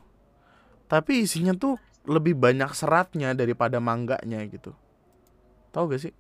Tapi 0.92 1.24
isinya 1.24 1.56
tuh 1.56 1.80
lebih 2.04 2.36
banyak 2.36 2.76
seratnya 2.76 3.32
daripada 3.32 3.80
mangganya 3.80 4.44
gitu. 4.50 4.76
Tahu 5.72 5.94
gak 5.94 6.04
sih? 6.04 6.14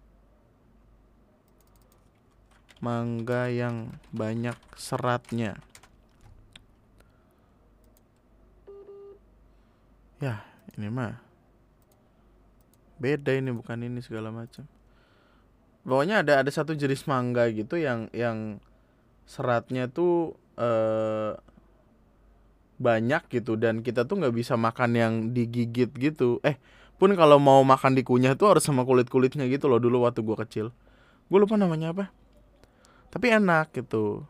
Mangga 2.79 3.51
yang 3.51 3.91
banyak 4.15 4.55
seratnya. 4.79 5.59
Ya 10.23 10.43
ini 10.79 10.87
mah 10.87 11.19
beda 12.99 13.31
ini 13.35 13.51
bukan 13.55 13.79
ini 13.79 14.03
segala 14.03 14.31
macam 14.31 14.67
pokoknya 15.87 16.25
ada 16.25 16.43
ada 16.43 16.51
satu 16.51 16.75
jenis 16.75 17.07
mangga 17.07 17.47
gitu 17.51 17.79
yang 17.79 18.11
yang 18.11 18.59
seratnya 19.29 19.87
tuh 19.87 20.35
eh 20.59 21.37
banyak 22.79 23.27
gitu 23.27 23.59
dan 23.59 23.83
kita 23.83 24.07
tuh 24.07 24.23
nggak 24.23 24.33
bisa 24.33 24.55
makan 24.55 24.91
yang 24.95 25.13
digigit 25.35 25.91
gitu. 25.99 26.39
Eh 26.47 26.55
pun 26.95 27.11
kalau 27.15 27.37
mau 27.37 27.59
makan 27.63 27.95
dikunyah 27.99 28.39
tuh 28.39 28.55
harus 28.55 28.63
sama 28.63 28.87
kulit 28.87 29.11
kulitnya 29.11 29.45
gitu 29.51 29.67
loh 29.67 29.79
dulu 29.83 30.07
waktu 30.07 30.23
gua 30.23 30.39
kecil. 30.47 30.71
Gue 31.29 31.39
lupa 31.43 31.59
namanya 31.59 31.91
apa. 31.93 32.05
Tapi 33.11 33.35
enak 33.35 33.75
gitu. 33.75 34.23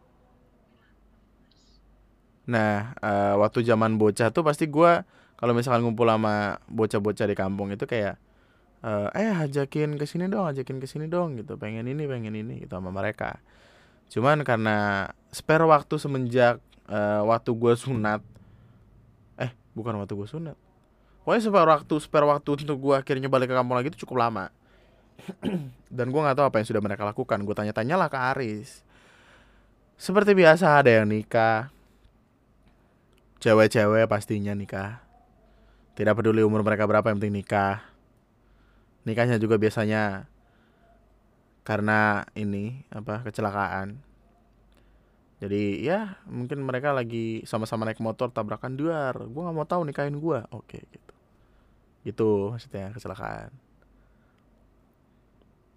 Nah 2.49 2.97
eh, 2.97 3.33
waktu 3.38 3.62
zaman 3.62 4.01
bocah 4.01 4.33
tuh 4.33 4.41
pasti 4.41 4.65
gua 4.65 5.05
kalau 5.38 5.53
misalkan 5.53 5.85
ngumpul 5.85 6.09
sama 6.09 6.59
bocah-bocah 6.67 7.25
di 7.29 7.35
kampung 7.38 7.71
itu 7.71 7.85
kayak 7.85 8.19
eh 8.79 9.09
eh 9.11 9.31
ajakin 9.43 9.99
ke 9.99 10.07
sini 10.07 10.31
dong 10.31 10.47
ajakin 10.47 10.79
ke 10.79 10.87
sini 10.87 11.11
dong 11.11 11.35
gitu. 11.35 11.59
Pengen 11.59 11.87
ini 11.87 12.07
pengen 12.07 12.31
ini 12.31 12.63
gitu 12.63 12.79
sama 12.79 12.95
mereka. 12.95 13.43
Cuman 14.07 14.47
karena 14.47 15.09
spare 15.35 15.67
waktu 15.67 15.99
semenjak 15.99 16.63
eh, 16.87 17.21
waktu 17.23 17.51
gue 17.51 17.73
sunat 17.75 18.23
eh 19.35 19.51
bukan 19.75 19.99
waktu 19.99 20.15
gue 20.15 20.27
sunat. 20.27 20.57
Pokoknya 21.27 21.41
spare 21.43 21.67
waktu 21.67 21.95
spare 21.99 22.25
waktu 22.25 22.49
untuk 22.63 22.77
gue 22.79 22.95
akhirnya 22.95 23.27
balik 23.27 23.51
ke 23.51 23.55
kampung 23.55 23.75
lagi 23.75 23.91
itu 23.91 24.07
cukup 24.07 24.23
lama. 24.23 24.47
Dan 25.97 26.15
gue 26.15 26.21
nggak 26.23 26.39
tahu 26.39 26.47
apa 26.47 26.63
yang 26.63 26.67
sudah 26.71 26.81
mereka 26.81 27.03
lakukan. 27.03 27.37
Gue 27.43 27.55
tanya-tanya 27.55 27.99
lah 27.99 28.07
ke 28.07 28.15
Aris. 28.15 28.87
Seperti 29.99 30.31
biasa 30.31 30.79
ada 30.79 31.03
yang 31.03 31.11
nikah. 31.11 31.67
Cewek-cewek 33.43 34.07
pastinya 34.07 34.55
nikah. 34.55 35.03
Tidak 35.99 36.15
peduli 36.15 36.39
umur 36.39 36.63
mereka 36.63 36.87
berapa 36.87 37.03
yang 37.11 37.19
penting 37.19 37.43
nikah 37.43 37.89
nikahnya 39.10 39.41
juga 39.41 39.58
biasanya 39.58 40.30
karena 41.65 42.30
ini 42.38 42.86
apa 42.93 43.26
kecelakaan. 43.26 43.98
Jadi 45.39 45.80
ya 45.86 46.19
mungkin 46.28 46.60
mereka 46.65 46.91
lagi 46.91 47.45
sama-sama 47.48 47.86
naik 47.88 48.00
motor 48.04 48.30
tabrakan 48.34 48.76
duar. 48.76 49.15
Gue 49.30 49.41
nggak 49.45 49.56
mau 49.56 49.65
tahu 49.69 49.86
nikahin 49.88 50.19
gue 50.19 50.39
oke 50.52 50.80
gitu. 50.82 51.13
Gitu 52.04 52.52
maksudnya 52.54 52.91
kecelakaan. 52.91 53.52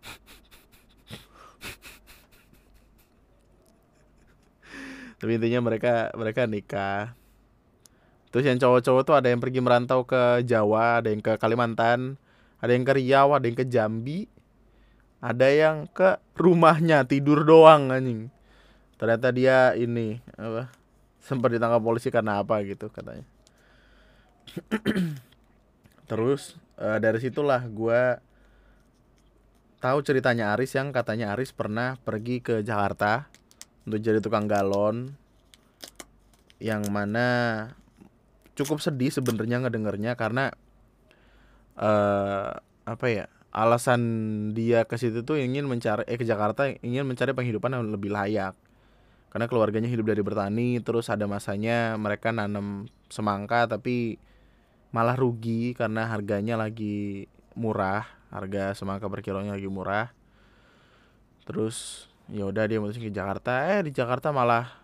Tapi 5.23 5.39
intinya 5.39 5.63
mereka 5.63 6.11
mereka 6.19 6.51
nikah. 6.51 7.15
Terus 8.35 8.49
yang 8.49 8.59
cowok-cowok 8.59 9.03
tuh 9.05 9.15
ada 9.15 9.29
yang 9.29 9.45
pergi 9.45 9.61
merantau 9.61 10.09
ke 10.09 10.41
Jawa 10.49 11.05
ada 11.05 11.13
yang 11.13 11.21
ke 11.21 11.37
Kalimantan 11.37 12.17
ada 12.63 12.71
yang 12.71 12.87
ke 12.87 12.93
Riau 12.95 13.35
ada 13.35 13.45
yang 13.45 13.59
ke 13.59 13.67
Jambi 13.67 14.31
ada 15.23 15.47
yang 15.47 15.87
ke 15.87 16.19
rumahnya 16.35 17.07
tidur 17.07 17.47
doang 17.47 17.95
anjing. 17.95 18.27
Ternyata 18.99 19.31
dia 19.31 19.71
ini 19.79 20.19
apa 20.35 20.67
sempat 21.23 21.55
ditangkap 21.55 21.79
polisi 21.79 22.11
karena 22.11 22.43
apa 22.43 22.59
gitu 22.67 22.91
katanya. 22.91 23.23
Terus 26.11 26.59
eh, 26.75 26.99
dari 26.99 27.23
situlah 27.23 27.63
gua 27.71 28.19
tahu 29.79 30.03
ceritanya 30.03 30.59
Aris 30.59 30.75
yang 30.75 30.91
katanya 30.91 31.39
Aris 31.39 31.55
pernah 31.55 31.95
pergi 32.03 32.43
ke 32.43 32.67
Jakarta 32.67 33.31
untuk 33.87 34.03
jadi 34.03 34.19
tukang 34.19 34.51
galon 34.51 35.15
yang 36.59 36.83
mana 36.91 37.67
cukup 38.59 38.79
sedih 38.83 39.11
sebenarnya 39.11 39.63
ngedengernya 39.63 40.15
karena 40.15 40.55
eh 41.79 42.53
apa 42.83 43.07
ya 43.09 43.27
alasan 43.53 44.01
dia 44.57 44.89
ke 44.89 44.97
situ 44.97 45.23
tuh 45.23 45.37
ingin 45.37 45.69
mencari 45.69 46.09
eh 46.09 46.17
ke 46.17 46.25
Jakarta 46.25 46.73
ingin 46.81 47.05
mencari 47.05 47.37
penghidupan 47.37 47.77
yang 47.77 47.85
lebih 47.93 48.11
layak. 48.13 48.57
Karena 49.33 49.49
keluarganya 49.49 49.89
hidup 49.89 50.13
dari 50.13 50.21
bertani 50.21 50.81
terus 50.85 51.09
ada 51.09 51.25
masanya 51.25 51.97
mereka 51.97 52.33
nanam 52.33 52.89
semangka 53.09 53.65
tapi 53.65 54.21
malah 54.93 55.17
rugi 55.17 55.73
karena 55.73 56.05
harganya 56.05 56.61
lagi 56.61 57.29
murah 57.57 58.05
harga 58.29 58.77
semangka 58.77 59.09
per 59.09 59.25
kilonya 59.25 59.57
lagi 59.57 59.69
murah. 59.69 60.13
Terus 61.49 62.09
ya 62.29 62.49
udah 62.49 62.65
dia 62.69 62.81
mutusin 62.81 63.05
ke 63.05 63.13
Jakarta. 63.13 63.73
Eh 63.77 63.89
di 63.89 63.93
Jakarta 63.93 64.33
malah 64.33 64.82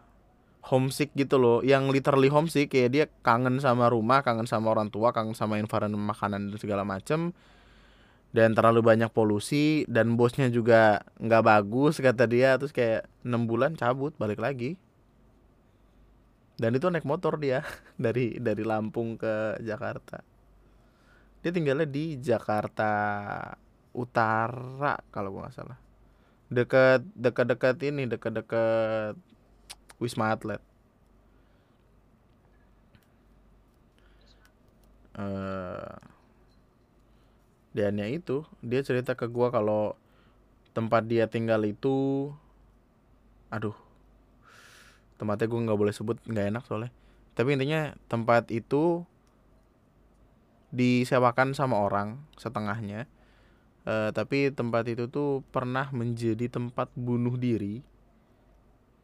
homesick 0.69 1.11
gitu 1.17 1.41
loh. 1.41 1.65
Yang 1.65 1.97
literally 1.97 2.29
homesick 2.29 2.69
kayak 2.69 2.91
dia 2.93 3.05
kangen 3.25 3.59
sama 3.59 3.89
rumah 3.89 4.21
kangen 4.21 4.45
sama 4.45 4.71
orang 4.71 4.93
tua 4.93 5.17
kangen 5.17 5.33
sama 5.33 5.57
environment 5.57 6.05
makanan 6.05 6.53
dan 6.53 6.59
segala 6.61 6.85
macem. 6.85 7.33
Dan 8.29 8.53
terlalu 8.53 8.85
banyak 8.85 9.09
polusi 9.09 9.89
dan 9.89 10.13
bosnya 10.21 10.53
juga 10.53 11.01
nggak 11.17 11.43
bagus 11.43 11.97
kata 11.99 12.29
dia. 12.29 12.61
Terus 12.61 12.77
kayak 12.77 13.09
enam 13.25 13.49
bulan 13.49 13.75
cabut 13.75 14.13
balik 14.21 14.39
lagi. 14.39 14.77
Dan 16.59 16.75
itu 16.77 16.91
naik 16.93 17.09
motor 17.09 17.41
dia 17.41 17.65
dari 17.97 18.37
dari 18.37 18.63
Lampung 18.67 19.17
ke 19.17 19.57
Jakarta. 19.65 20.21
Dia 21.41 21.51
tinggalnya 21.55 21.89
di 21.89 22.21
Jakarta 22.21 22.91
Utara 23.97 25.01
kalau 25.09 25.33
gua 25.33 25.49
nggak 25.49 25.57
salah. 25.57 25.79
Deket 26.53 27.01
deket-deket 27.17 27.77
ini 27.89 28.05
deket-deket 28.11 29.17
Wisma 29.99 30.35
Atlet. 30.35 30.63
Eh 35.19 35.95
dan 37.77 37.95
ya 38.01 38.07
itu 38.11 38.43
dia 38.59 38.83
cerita 38.83 39.15
ke 39.15 39.31
gua 39.31 39.55
kalau 39.55 39.95
tempat 40.75 41.07
dia 41.07 41.31
tinggal 41.31 41.63
itu 41.63 42.31
aduh 43.55 43.77
tempatnya 45.21 45.47
gua 45.47 45.61
nggak 45.69 45.79
boleh 45.79 45.95
sebut 45.95 46.17
nggak 46.27 46.47
enak 46.55 46.63
soalnya. 46.67 46.91
Tapi 47.39 47.55
intinya 47.55 47.95
tempat 48.11 48.51
itu 48.51 49.07
disewakan 50.75 51.55
sama 51.57 51.81
orang 51.81 52.21
setengahnya. 52.37 53.07
Eh, 53.89 54.11
tapi 54.13 54.53
tempat 54.53 54.85
itu 54.91 55.09
tuh 55.09 55.41
pernah 55.49 55.89
menjadi 55.95 56.51
tempat 56.53 56.93
bunuh 56.93 57.41
diri 57.41 57.81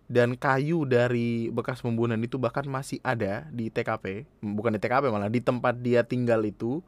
dan 0.04 0.36
kayu 0.36 0.84
dari 0.84 1.48
bekas 1.48 1.80
pembunuhan 1.80 2.20
itu 2.20 2.36
bahkan 2.36 2.68
masih 2.68 3.00
ada 3.00 3.48
di 3.48 3.72
TKP 3.72 4.28
bukan 4.44 4.76
di 4.76 4.80
TKP 4.80 5.08
malah 5.08 5.32
di 5.32 5.40
tempat 5.40 5.80
dia 5.80 6.04
tinggal 6.04 6.44
itu. 6.44 6.84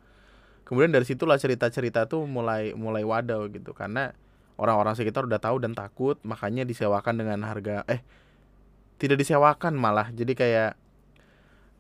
Kemudian 0.67 0.91
dari 0.91 1.07
situlah 1.07 1.39
cerita-cerita 1.39 2.11
tuh 2.11 2.27
mulai 2.27 2.75
mulai 2.75 3.07
wadaw 3.07 3.47
gitu. 3.49 3.71
Karena 3.71 4.11
orang-orang 4.59 4.99
sekitar 4.99 5.25
udah 5.25 5.39
tahu 5.39 5.63
dan 5.63 5.73
takut 5.79 6.19
makanya 6.27 6.67
disewakan 6.67 7.23
dengan 7.23 7.47
harga 7.47 7.87
eh 7.87 8.03
tidak 9.01 9.23
disewakan 9.23 9.79
malah. 9.79 10.11
Jadi 10.11 10.35
kayak 10.35 10.75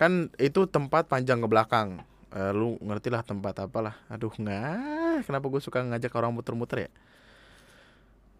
kan 0.01 0.30
itu 0.39 0.64
tempat 0.70 1.11
panjang 1.11 1.43
ke 1.43 1.49
belakang. 1.51 2.01
Eh, 2.32 2.53
lu 2.55 2.78
ngerti 2.80 3.11
lah 3.12 3.26
tempat 3.26 3.66
apalah. 3.66 3.99
Aduh 4.09 4.32
nggak 4.32 5.26
kenapa 5.26 5.47
gue 5.51 5.61
suka 5.61 5.84
ngajak 5.84 6.12
orang 6.16 6.32
muter-muter 6.32 6.89
ya? 6.89 6.91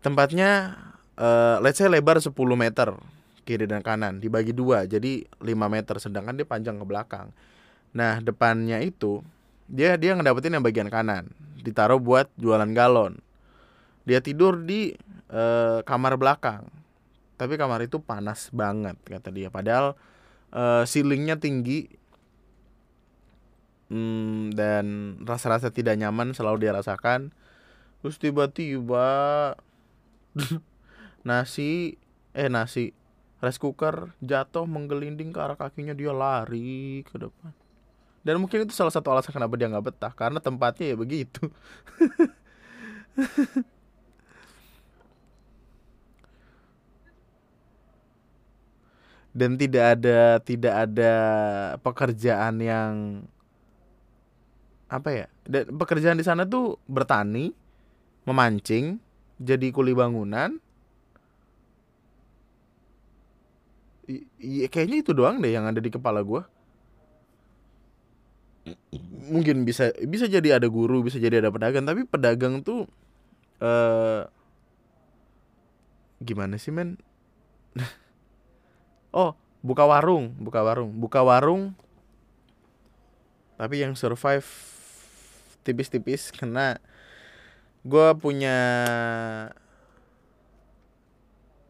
Tempatnya 0.05 0.79
eh 1.17 1.57
let's 1.65 1.81
say 1.81 1.89
lebar 1.89 2.21
10 2.21 2.33
meter 2.57 2.93
kiri 3.47 3.65
dan 3.65 3.81
kanan 3.81 4.19
dibagi 4.19 4.51
dua 4.51 4.91
jadi 4.91 5.23
5 5.39 5.47
meter 5.47 5.97
sedangkan 6.03 6.37
dia 6.37 6.47
panjang 6.47 6.77
ke 6.77 6.85
belakang. 6.87 7.33
Nah 7.97 8.21
depannya 8.21 8.83
itu 8.85 9.23
dia 9.67 9.99
dia 9.99 10.15
ngedapetin 10.15 10.55
yang 10.55 10.65
bagian 10.65 10.89
kanan 10.93 11.31
ditaruh 11.61 11.99
buat 11.99 12.31
jualan 12.39 12.71
galon. 12.77 13.19
Dia 14.07 14.23
tidur 14.23 14.63
di 14.63 14.95
eh, 15.31 15.79
kamar 15.83 16.15
belakang 16.21 16.69
tapi 17.37 17.61
kamar 17.61 17.85
itu 17.85 17.99
panas 18.01 18.49
banget 18.55 18.97
kata 19.07 19.33
dia. 19.33 19.49
Padahal 19.49 19.97
eh, 20.53 20.85
ceilingnya 20.85 21.39
tinggi 21.41 22.07
Hmm, 23.87 24.51
dan 24.51 25.15
rasa-rasa 25.23 25.71
tidak 25.71 25.95
nyaman 25.95 26.35
selalu 26.35 26.67
dia 26.67 26.75
rasakan. 26.75 27.31
Terus 28.03 28.19
tiba-tiba 28.19 29.07
nasi 31.27 31.99
eh 32.31 32.47
nasi. 32.47 32.95
Rice 33.43 33.61
cooker 33.61 34.17
jatuh 34.25 34.65
menggelinding 34.65 35.35
ke 35.35 35.39
arah 35.43 35.59
kakinya 35.59 35.93
dia 35.93 36.15
lari 36.15 37.05
ke 37.05 37.19
depan. 37.21 37.53
Dan 38.25 38.41
mungkin 38.41 38.65
itu 38.65 38.73
salah 38.73 38.95
satu 38.95 39.13
alasan 39.13 39.35
kenapa 39.35 39.55
dia 39.59 39.69
nggak 39.69 39.87
betah 39.93 40.13
karena 40.15 40.39
tempatnya 40.41 40.95
ya 40.95 40.97
begitu. 40.97 41.51
Dan 49.37 49.61
tidak 49.61 50.01
ada 50.01 50.41
tidak 50.41 50.75
ada 50.89 51.15
pekerjaan 51.85 52.57
yang 52.57 52.93
apa 54.87 55.11
ya 55.11 55.27
dan 55.45 55.67
pekerjaan 55.75 56.17
di 56.17 56.23
sana 56.23 56.47
tuh 56.47 56.79
bertani 56.87 57.51
memancing 58.23 59.03
jadi 59.37 59.75
kuli 59.75 59.93
bangunan 59.93 60.63
I- 64.07 64.27
i- 64.39 64.69
kayaknya 64.71 65.03
itu 65.03 65.13
doang 65.15 65.43
deh 65.43 65.51
yang 65.51 65.67
ada 65.67 65.81
di 65.83 65.91
kepala 65.91 66.23
gua. 66.23 66.47
Mungkin 69.27 69.67
bisa 69.67 69.91
bisa 70.07 70.27
jadi 70.31 70.59
ada 70.59 70.67
guru 70.71 71.03
bisa 71.03 71.19
jadi 71.19 71.43
ada 71.43 71.51
pedagang 71.51 71.83
tapi 71.87 72.07
pedagang 72.07 72.63
tuh 72.63 72.87
eh 73.63 74.23
gimana 76.23 76.57
sih 76.57 76.73
men? 76.73 76.97
Oh 79.17 79.33
buka 79.65 79.83
warung 79.89 80.37
buka 80.39 80.61
warung 80.63 80.93
buka 80.95 81.21
warung 81.25 81.75
tapi 83.57 83.81
yang 83.83 83.97
survive 83.97 84.45
tipis-tipis 85.65 86.31
karena 86.31 86.79
gue 87.87 88.09
punya 88.19 88.57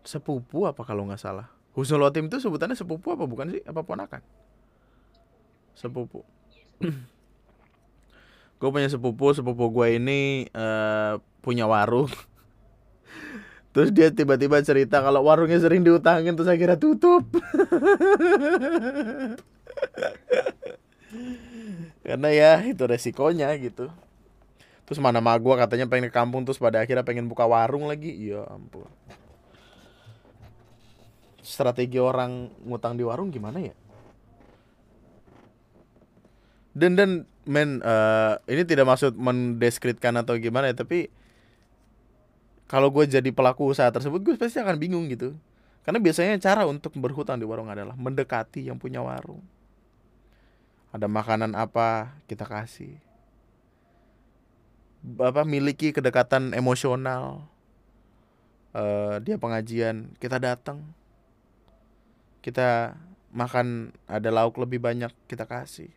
sepupu 0.06 0.64
apa 0.70 0.82
kalau 0.86 1.04
nggak 1.08 1.20
salah 1.20 1.55
Husnul 1.76 2.08
Khotim 2.08 2.32
itu 2.32 2.40
sebutannya 2.40 2.72
sepupu 2.72 3.12
apa 3.12 3.28
bukan 3.28 3.52
sih? 3.52 3.60
Apa 3.68 3.84
ponakan? 3.84 4.24
Sepupu. 5.76 6.24
Gue 8.56 8.72
punya 8.72 8.88
sepupu 8.88 9.36
sepupu 9.36 9.68
gue 9.68 10.00
ini 10.00 10.48
eh, 10.48 11.12
punya 11.44 11.68
warung. 11.68 12.08
Terus 13.76 13.92
dia 13.92 14.08
tiba-tiba 14.08 14.56
cerita 14.64 15.04
kalau 15.04 15.28
warungnya 15.28 15.60
sering 15.60 15.84
diutangin 15.84 16.32
terus 16.32 16.48
akhirnya 16.48 16.80
tutup. 16.80 17.28
Karena 22.08 22.28
ya 22.32 22.64
itu 22.64 22.80
resikonya 22.88 23.52
gitu. 23.60 23.92
Terus 24.88 24.96
mana 24.96 25.20
ma 25.20 25.36
gue 25.36 25.52
katanya 25.52 25.84
pengen 25.92 26.08
ke 26.08 26.16
kampung 26.16 26.48
terus 26.48 26.56
pada 26.56 26.80
akhirnya 26.80 27.04
pengen 27.04 27.28
buka 27.28 27.44
warung 27.44 27.84
lagi. 27.84 28.08
Iya 28.16 28.48
ampun 28.48 28.88
strategi 31.46 32.02
orang 32.02 32.50
ngutang 32.66 32.98
di 32.98 33.06
warung 33.06 33.30
gimana 33.30 33.62
ya? 33.62 33.74
Dan 36.76 36.98
dan 36.98 37.10
men 37.46 37.80
eh, 37.80 38.34
ini 38.50 38.66
tidak 38.66 38.90
maksud 38.90 39.14
mendeskripsikan 39.14 40.18
atau 40.18 40.34
gimana 40.36 40.68
ya 40.68 40.76
tapi 40.76 41.08
kalau 42.66 42.90
gue 42.90 43.06
jadi 43.06 43.30
pelaku 43.30 43.70
usaha 43.70 43.86
tersebut 43.88 44.18
gue 44.26 44.34
pasti 44.34 44.58
akan 44.58 44.76
bingung 44.76 45.06
gitu. 45.06 45.38
Karena 45.86 46.02
biasanya 46.02 46.34
cara 46.42 46.66
untuk 46.66 46.98
berhutang 46.98 47.38
di 47.38 47.46
warung 47.46 47.70
adalah 47.70 47.94
mendekati 47.94 48.66
yang 48.66 48.74
punya 48.74 48.98
warung. 49.06 49.38
Ada 50.90 51.06
makanan 51.06 51.54
apa 51.54 52.18
kita 52.26 52.42
kasih. 52.42 52.98
Apa 55.22 55.46
miliki 55.46 55.94
kedekatan 55.94 56.58
emosional. 56.58 57.46
Eh 58.74 59.22
dia 59.22 59.38
pengajian 59.38 60.10
kita 60.18 60.42
datang 60.42 60.82
kita 62.46 62.94
makan 63.34 63.90
ada 64.06 64.30
lauk 64.30 64.54
lebih 64.62 64.78
banyak 64.78 65.10
kita 65.26 65.42
kasih. 65.42 65.90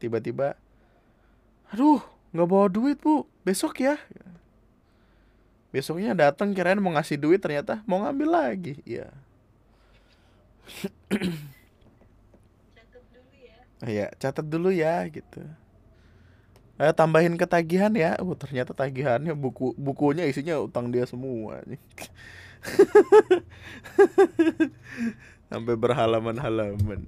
Tiba-tiba 0.00 0.56
aduh 1.68 2.00
nggak 2.32 2.48
bawa 2.48 2.72
duit 2.72 2.96
bu. 2.96 3.28
Besok 3.44 3.84
ya. 3.84 4.00
Besoknya 5.68 6.16
datang 6.16 6.56
kirain 6.56 6.80
mau 6.80 6.96
ngasih 6.96 7.20
duit 7.20 7.44
ternyata 7.44 7.84
mau 7.84 8.00
ngambil 8.00 8.28
lagi. 8.32 8.80
Ya 8.88 9.12
catat 12.72 13.04
dulu 13.12 13.36
ya. 13.36 13.58
Ya 13.84 14.06
catat 14.16 14.46
dulu 14.48 14.72
ya 14.72 15.04
gitu. 15.12 15.44
Eh, 16.80 16.94
tambahin 16.96 17.36
ketagihan 17.36 17.92
ya. 17.92 18.16
Oh 18.24 18.32
ternyata 18.32 18.72
tagihannya 18.72 19.36
buku 19.36 19.76
bukunya 19.76 20.24
isinya 20.24 20.56
utang 20.56 20.88
dia 20.88 21.04
semua 21.04 21.60
nih 21.68 21.76
sampai 25.50 25.74
berhalaman-halaman. 25.74 27.02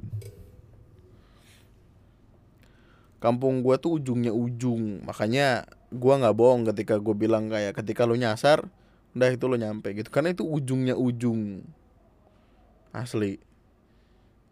Kampung 3.20 3.60
gua 3.60 3.76
tuh 3.76 4.00
ujungnya 4.00 4.32
ujung. 4.32 5.04
Makanya 5.04 5.68
gua 5.92 6.16
nggak 6.16 6.36
bohong 6.36 6.64
ketika 6.72 6.96
gue 6.96 7.12
bilang 7.12 7.52
kayak 7.52 7.76
ketika 7.76 8.08
lu 8.08 8.16
nyasar 8.16 8.64
udah 9.12 9.28
itu 9.28 9.44
lo 9.44 9.60
nyampe 9.60 9.92
gitu. 9.92 10.08
Karena 10.08 10.32
itu 10.32 10.46
ujungnya 10.46 10.96
ujung. 10.96 11.60
Asli. 12.96 13.36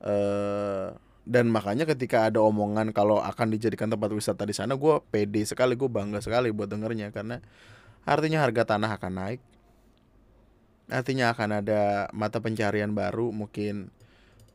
Eh 0.05 0.93
dan 1.29 1.53
makanya 1.53 1.85
ketika 1.85 2.25
ada 2.25 2.41
omongan 2.41 2.89
kalau 2.97 3.21
akan 3.21 3.53
dijadikan 3.53 3.93
tempat 3.93 4.09
wisata 4.17 4.49
di 4.49 4.57
sana 4.57 4.81
gue 4.81 4.95
pede 5.13 5.45
sekali 5.45 5.77
gue 5.77 5.85
bangga 5.85 6.21
sekali 6.21 6.53
buat 6.53 6.69
dengernya. 6.69 7.13
Karena 7.13 7.41
artinya 8.05 8.45
harga 8.45 8.77
tanah 8.77 8.97
akan 8.97 9.13
naik 9.13 9.41
artinya 10.89 11.37
akan 11.37 11.65
ada 11.65 12.09
mata 12.17 12.41
pencarian 12.41 12.97
baru 12.97 13.29
mungkin 13.33 13.93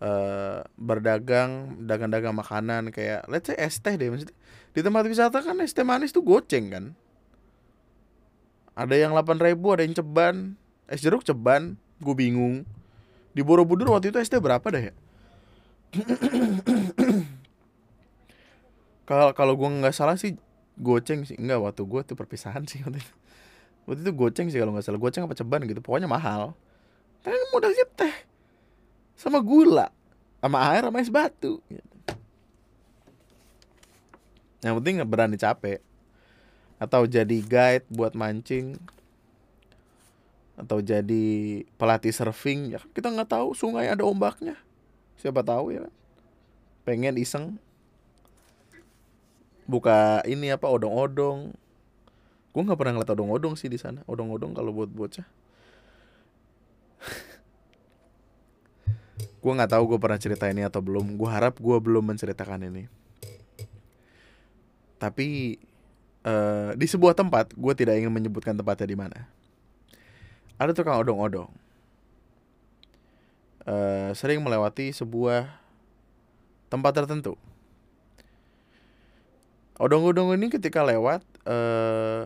eh 0.03 0.59
berdagang 0.75 1.79
dagang-dagang 1.87 2.35
makanan 2.35 2.91
kayak 2.91 3.23
let's 3.31 3.47
say 3.47 3.55
es 3.55 3.79
teh 3.79 3.95
deh 3.95 4.11
maksudnya 4.11 4.35
di 4.73 4.81
tempat 4.81 5.05
wisata 5.05 5.39
kan 5.39 5.61
es 5.61 5.71
teh 5.71 5.85
manis 5.85 6.11
tuh 6.11 6.25
goceng 6.25 6.73
kan? 6.73 6.85
Ada 8.73 9.05
yang 9.05 9.13
8000 9.13 9.53
ada 9.53 9.85
yang 9.85 9.93
ceban. 9.93 10.35
Es 10.89 10.99
jeruk 11.05 11.21
ceban 11.21 11.77
gue 12.01 12.15
bingung. 12.17 12.65
Di 13.37 13.45
Borobudur 13.45 13.93
waktu 13.93 14.09
itu 14.09 14.17
es 14.17 14.33
teh 14.33 14.41
berapa 14.41 14.65
dah 14.65 14.81
ya? 14.81 14.93
Kalau 19.05 19.35
kalau 19.37 19.53
gue 19.53 19.69
nggak 19.69 19.93
salah 19.93 20.17
sih 20.17 20.41
goceng 20.81 21.21
sih. 21.21 21.37
Enggak 21.37 21.61
waktu 21.61 21.85
gue 21.85 22.01
tuh 22.01 22.17
perpisahan 22.17 22.65
sih 22.65 22.81
waktu 22.81 22.97
itu 22.97 23.13
waktu 23.83 24.01
itu 24.03 24.11
goceng 24.15 24.47
sih 24.47 24.59
kalau 24.59 24.71
nggak 24.75 24.85
salah. 24.85 24.99
Goceng 24.99 25.23
apa 25.27 25.35
ceban 25.35 25.63
gitu. 25.67 25.79
Pokoknya 25.83 26.07
mahal. 26.07 26.55
Tapi 27.23 27.35
modalnya 27.51 27.87
teh. 27.95 28.15
Sama 29.15 29.39
gula. 29.39 29.91
Sama 30.43 30.59
air 30.71 30.83
sama 30.83 30.99
es 30.99 31.11
batu. 31.11 31.63
Yang 34.63 34.73
penting 34.79 34.93
nggak 34.99 35.11
berani 35.11 35.37
capek. 35.39 35.79
Atau 36.79 37.07
jadi 37.07 37.37
guide 37.43 37.87
buat 37.87 38.15
mancing. 38.15 38.75
Atau 40.59 40.83
jadi 40.83 41.63
pelatih 41.79 42.11
surfing. 42.11 42.75
Ya 42.75 42.83
kan 42.83 42.89
kita 42.91 43.07
nggak 43.11 43.31
tahu. 43.31 43.55
Sungai 43.55 43.87
ada 43.87 44.03
ombaknya. 44.03 44.59
Siapa 45.15 45.43
tahu 45.43 45.71
ya 45.71 45.87
kan. 45.87 45.93
Pengen 46.83 47.15
iseng. 47.15 47.55
Buka 49.63 50.19
ini 50.27 50.51
apa 50.51 50.67
odong-odong 50.67 51.55
gue 52.53 52.61
nggak 52.61 52.77
pernah 52.77 52.93
ngeliat 52.93 53.17
odong-odong 53.17 53.57
sih 53.57 53.65
di 53.65 53.81
sana. 53.81 54.05
Odong-odong 54.05 54.53
kalau 54.53 54.69
buat 54.69 54.93
bocah. 54.93 55.25
Gue 59.43 59.51
nggak 59.51 59.75
tahu 59.75 59.83
gue 59.91 59.99
pernah 59.99 60.15
cerita 60.15 60.47
ini 60.47 60.63
atau 60.63 60.79
belum. 60.79 61.19
Gue 61.19 61.27
harap 61.27 61.59
gue 61.59 61.75
belum 61.75 62.15
menceritakan 62.15 62.63
ini. 62.63 62.87
Tapi 64.95 65.59
eh, 66.23 66.71
di 66.79 66.87
sebuah 66.87 67.11
tempat 67.11 67.51
gue 67.51 67.73
tidak 67.75 67.99
ingin 67.99 68.07
menyebutkan 68.07 68.55
tempatnya 68.55 68.87
di 68.87 68.95
mana. 68.95 69.27
Ada 70.55 70.71
tukang 70.71 70.95
odong-odong. 70.95 71.51
Eh, 73.67 74.15
sering 74.15 74.39
melewati 74.39 74.95
sebuah 74.95 75.51
tempat 76.71 77.03
tertentu. 77.03 77.35
Odong-odong 79.75 80.39
ini 80.39 80.47
ketika 80.47 80.87
lewat 80.87 81.32
eh 81.43 82.23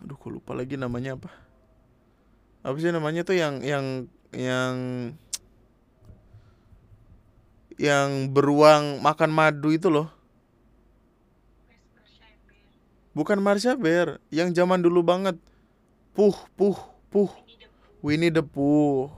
aduh 0.00 0.16
gue 0.16 0.30
lupa 0.40 0.56
lagi 0.56 0.78
namanya 0.78 1.18
apa? 1.18 1.30
Apa 2.64 2.76
sih 2.76 2.92
namanya 2.92 3.24
tuh 3.24 3.36
yang 3.36 3.64
yang 3.64 4.06
yang 4.30 4.74
yang 7.80 8.28
beruang 8.30 9.00
makan 9.00 9.32
madu 9.32 9.72
itu 9.72 9.88
loh. 9.88 10.12
Bukan 13.10 13.42
Marsha 13.42 13.74
Bear 13.74 14.22
yang 14.30 14.54
zaman 14.54 14.84
dulu 14.84 15.02
banget. 15.02 15.34
Puh 16.14 16.36
puh 16.54 16.78
puh. 17.10 17.32
Winnie 18.00 18.32
the 18.32 18.40
Pooh. 18.40 19.12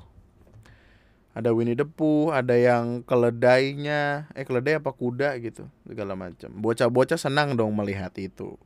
Ada 1.37 1.55
Winnie 1.55 1.79
the 1.79 1.87
Pooh 1.87 2.33
ada 2.33 2.57
yang 2.57 3.05
keledainya. 3.05 4.33
Eh 4.33 4.47
keledai 4.49 4.81
apa 4.81 4.91
kuda 4.95 5.37
gitu 5.45 5.69
segala 5.85 6.17
macam. 6.17 6.51
Bocah-bocah 6.51 7.21
senang 7.21 7.55
dong 7.55 7.77
melihat 7.77 8.11
itu 8.17 8.57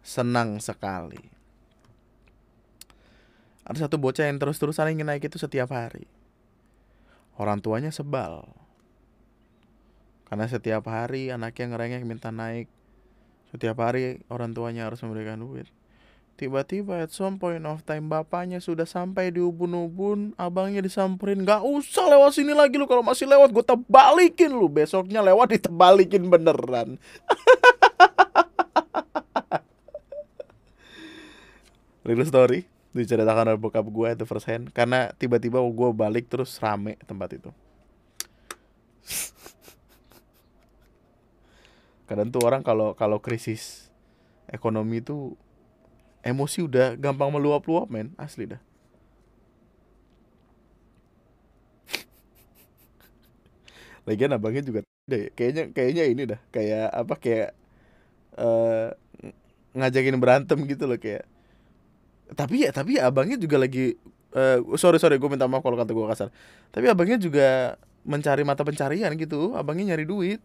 senang 0.00 0.58
sekali. 0.58 1.20
Ada 3.64 3.86
satu 3.86 4.02
bocah 4.02 4.26
yang 4.26 4.42
terus-terusan 4.42 4.98
ingin 4.98 5.06
naik 5.06 5.30
itu 5.30 5.38
setiap 5.38 5.70
hari. 5.70 6.10
Orang 7.38 7.62
tuanya 7.62 7.94
sebal. 7.94 8.44
Karena 10.26 10.46
setiap 10.50 10.86
hari 10.90 11.30
anaknya 11.30 11.74
ngerengek 11.74 12.02
minta 12.02 12.34
naik. 12.34 12.66
Setiap 13.54 13.78
hari 13.82 14.22
orang 14.30 14.54
tuanya 14.54 14.90
harus 14.90 15.02
memberikan 15.06 15.38
duit. 15.38 15.70
Tiba-tiba 16.40 17.04
at 17.04 17.12
some 17.12 17.36
point 17.36 17.60
of 17.68 17.84
time 17.84 18.08
bapaknya 18.08 18.64
sudah 18.64 18.88
sampai 18.88 19.28
di 19.28 19.44
ubun-ubun, 19.44 20.32
abangnya 20.40 20.80
disamperin, 20.80 21.44
gak 21.44 21.60
usah 21.60 22.08
lewat 22.08 22.32
sini 22.32 22.56
lagi 22.56 22.80
lu 22.80 22.88
kalau 22.88 23.04
masih 23.04 23.28
lewat 23.28 23.52
gue 23.52 23.60
tebalikin 23.60 24.48
lu. 24.48 24.72
Besoknya 24.72 25.20
lewat 25.20 25.52
ditebalikin 25.52 26.32
beneran. 26.32 26.96
Real 32.00 32.24
story 32.24 32.64
diceritakan 32.90 33.54
oleh 33.54 33.60
bokap 33.60 33.86
gue 33.86 34.08
itu 34.10 34.24
first 34.26 34.48
hand. 34.48 34.72
Karena 34.72 35.12
tiba-tiba 35.14 35.60
gue 35.60 35.88
balik 35.92 36.26
terus 36.32 36.56
rame 36.58 36.96
tempat 37.06 37.36
itu. 37.36 37.50
Kadang 42.10 42.34
tuh 42.34 42.42
orang 42.42 42.66
kalau 42.66 42.98
kalau 42.98 43.22
krisis 43.22 43.86
ekonomi 44.50 44.98
itu 44.98 45.38
emosi 46.26 46.66
udah 46.66 46.98
gampang 46.98 47.30
meluap-luap 47.30 47.86
men. 47.86 48.10
Asli 48.18 48.50
dah. 48.50 48.58
Lagian 54.08 54.34
abangnya 54.34 54.66
juga 54.66 54.82
deh 55.06 55.30
kayaknya 55.38 55.70
kayaknya 55.70 56.04
ini 56.10 56.22
dah. 56.26 56.40
Kayak 56.50 56.88
apa 56.90 57.14
kayak 57.14 57.50
eh 58.34 58.88
ngajakin 59.78 60.18
berantem 60.18 60.58
gitu 60.66 60.90
loh 60.90 60.98
kayak 60.98 61.29
tapi 62.34 62.66
ya 62.66 62.70
tapi 62.70 62.98
ya 62.98 63.10
abangnya 63.10 63.36
juga 63.40 63.58
lagi 63.58 63.98
eh 64.30 64.58
sorry 64.78 65.02
sorry 65.02 65.18
gue 65.18 65.30
minta 65.30 65.50
maaf 65.50 65.62
kalau 65.62 65.74
kata 65.74 65.90
gue 65.90 66.06
kasar. 66.06 66.28
Tapi 66.70 66.86
abangnya 66.86 67.18
juga 67.18 67.74
mencari 68.06 68.46
mata 68.46 68.62
pencarian 68.62 69.10
gitu 69.18 69.54
abangnya 69.58 69.94
nyari 69.94 70.06
duit. 70.06 70.40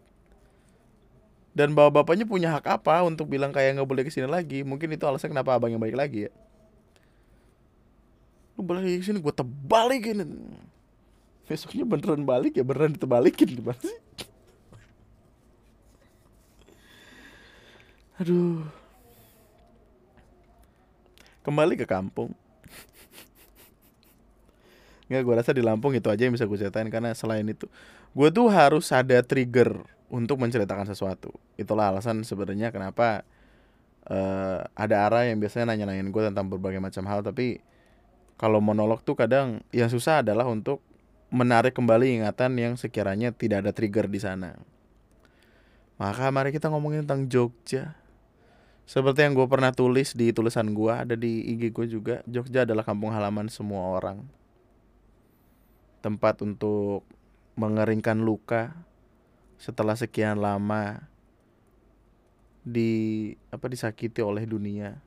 Dan 1.56 1.72
bapak 1.72 2.04
bapaknya 2.04 2.28
punya 2.28 2.52
hak 2.52 2.68
apa 2.68 3.00
untuk 3.06 3.32
bilang 3.32 3.48
kayak 3.48 3.80
nggak 3.80 3.88
boleh 3.88 4.02
ke 4.04 4.12
sini 4.12 4.28
lagi? 4.28 4.60
Mungkin 4.60 4.92
itu 4.92 5.08
alasan 5.08 5.32
kenapa 5.32 5.56
abang 5.56 5.72
yang 5.72 5.80
balik 5.80 5.96
lagi 5.96 6.28
ya. 6.28 6.32
Lu 8.58 8.66
balik 8.66 9.00
ke 9.00 9.06
sini 9.06 9.22
gue 9.22 9.32
tebalikin. 9.32 10.20
Besoknya 11.46 11.86
beneran 11.86 12.26
balik 12.26 12.58
ya 12.58 12.64
beneran 12.66 12.92
ditebalikin 12.98 13.48
gimana 13.56 13.80
sih? 13.80 13.98
Aduh 18.20 18.85
kembali 21.46 21.78
ke 21.78 21.86
kampung 21.86 22.34
Nggak, 25.06 25.22
gue 25.22 25.34
rasa 25.38 25.50
di 25.54 25.62
Lampung 25.62 25.94
itu 25.94 26.10
aja 26.10 26.26
yang 26.26 26.34
bisa 26.34 26.50
gue 26.50 26.58
ceritain 26.58 26.90
karena 26.90 27.14
selain 27.14 27.46
itu 27.46 27.70
gue 28.10 28.28
tuh 28.34 28.50
harus 28.50 28.90
ada 28.90 29.22
trigger 29.22 29.86
untuk 30.10 30.38
menceritakan 30.38 30.86
sesuatu. 30.86 31.34
Itulah 31.54 31.94
alasan 31.94 32.26
sebenarnya 32.26 32.74
kenapa 32.74 33.22
eh, 34.10 34.60
ada 34.74 34.96
arah 35.06 35.30
yang 35.30 35.38
biasanya 35.38 35.74
nanya-nanyain 35.74 36.10
gue 36.10 36.22
tentang 36.32 36.46
berbagai 36.50 36.82
macam 36.82 37.06
hal 37.06 37.22
tapi 37.22 37.62
kalau 38.34 38.58
monolog 38.58 39.00
tuh 39.06 39.14
kadang 39.14 39.62
yang 39.70 39.88
susah 39.88 40.26
adalah 40.26 40.44
untuk 40.50 40.82
menarik 41.30 41.74
kembali 41.74 42.22
ingatan 42.22 42.54
yang 42.58 42.74
sekiranya 42.74 43.30
tidak 43.30 43.66
ada 43.66 43.72
trigger 43.74 44.06
di 44.10 44.20
sana. 44.20 44.58
Maka 45.96 46.28
mari 46.28 46.52
kita 46.52 46.68
ngomongin 46.68 47.08
tentang 47.08 47.24
Jogja. 47.30 47.96
Seperti 48.86 49.26
yang 49.26 49.34
gue 49.34 49.50
pernah 49.50 49.74
tulis 49.74 50.14
di 50.14 50.30
tulisan 50.30 50.70
gue 50.70 50.94
ada 50.94 51.18
di 51.18 51.42
IG 51.58 51.74
gue 51.74 51.86
juga, 51.90 52.14
Jogja 52.22 52.62
adalah 52.62 52.86
kampung 52.86 53.10
halaman 53.10 53.50
semua 53.50 53.98
orang. 53.98 54.22
Tempat 56.06 56.46
untuk 56.46 57.02
mengeringkan 57.58 58.22
luka 58.22 58.78
setelah 59.58 59.98
sekian 59.98 60.38
lama 60.38 61.02
di 62.62 63.34
apa 63.50 63.66
disakiti 63.66 64.22
oleh 64.22 64.46
dunia. 64.46 65.02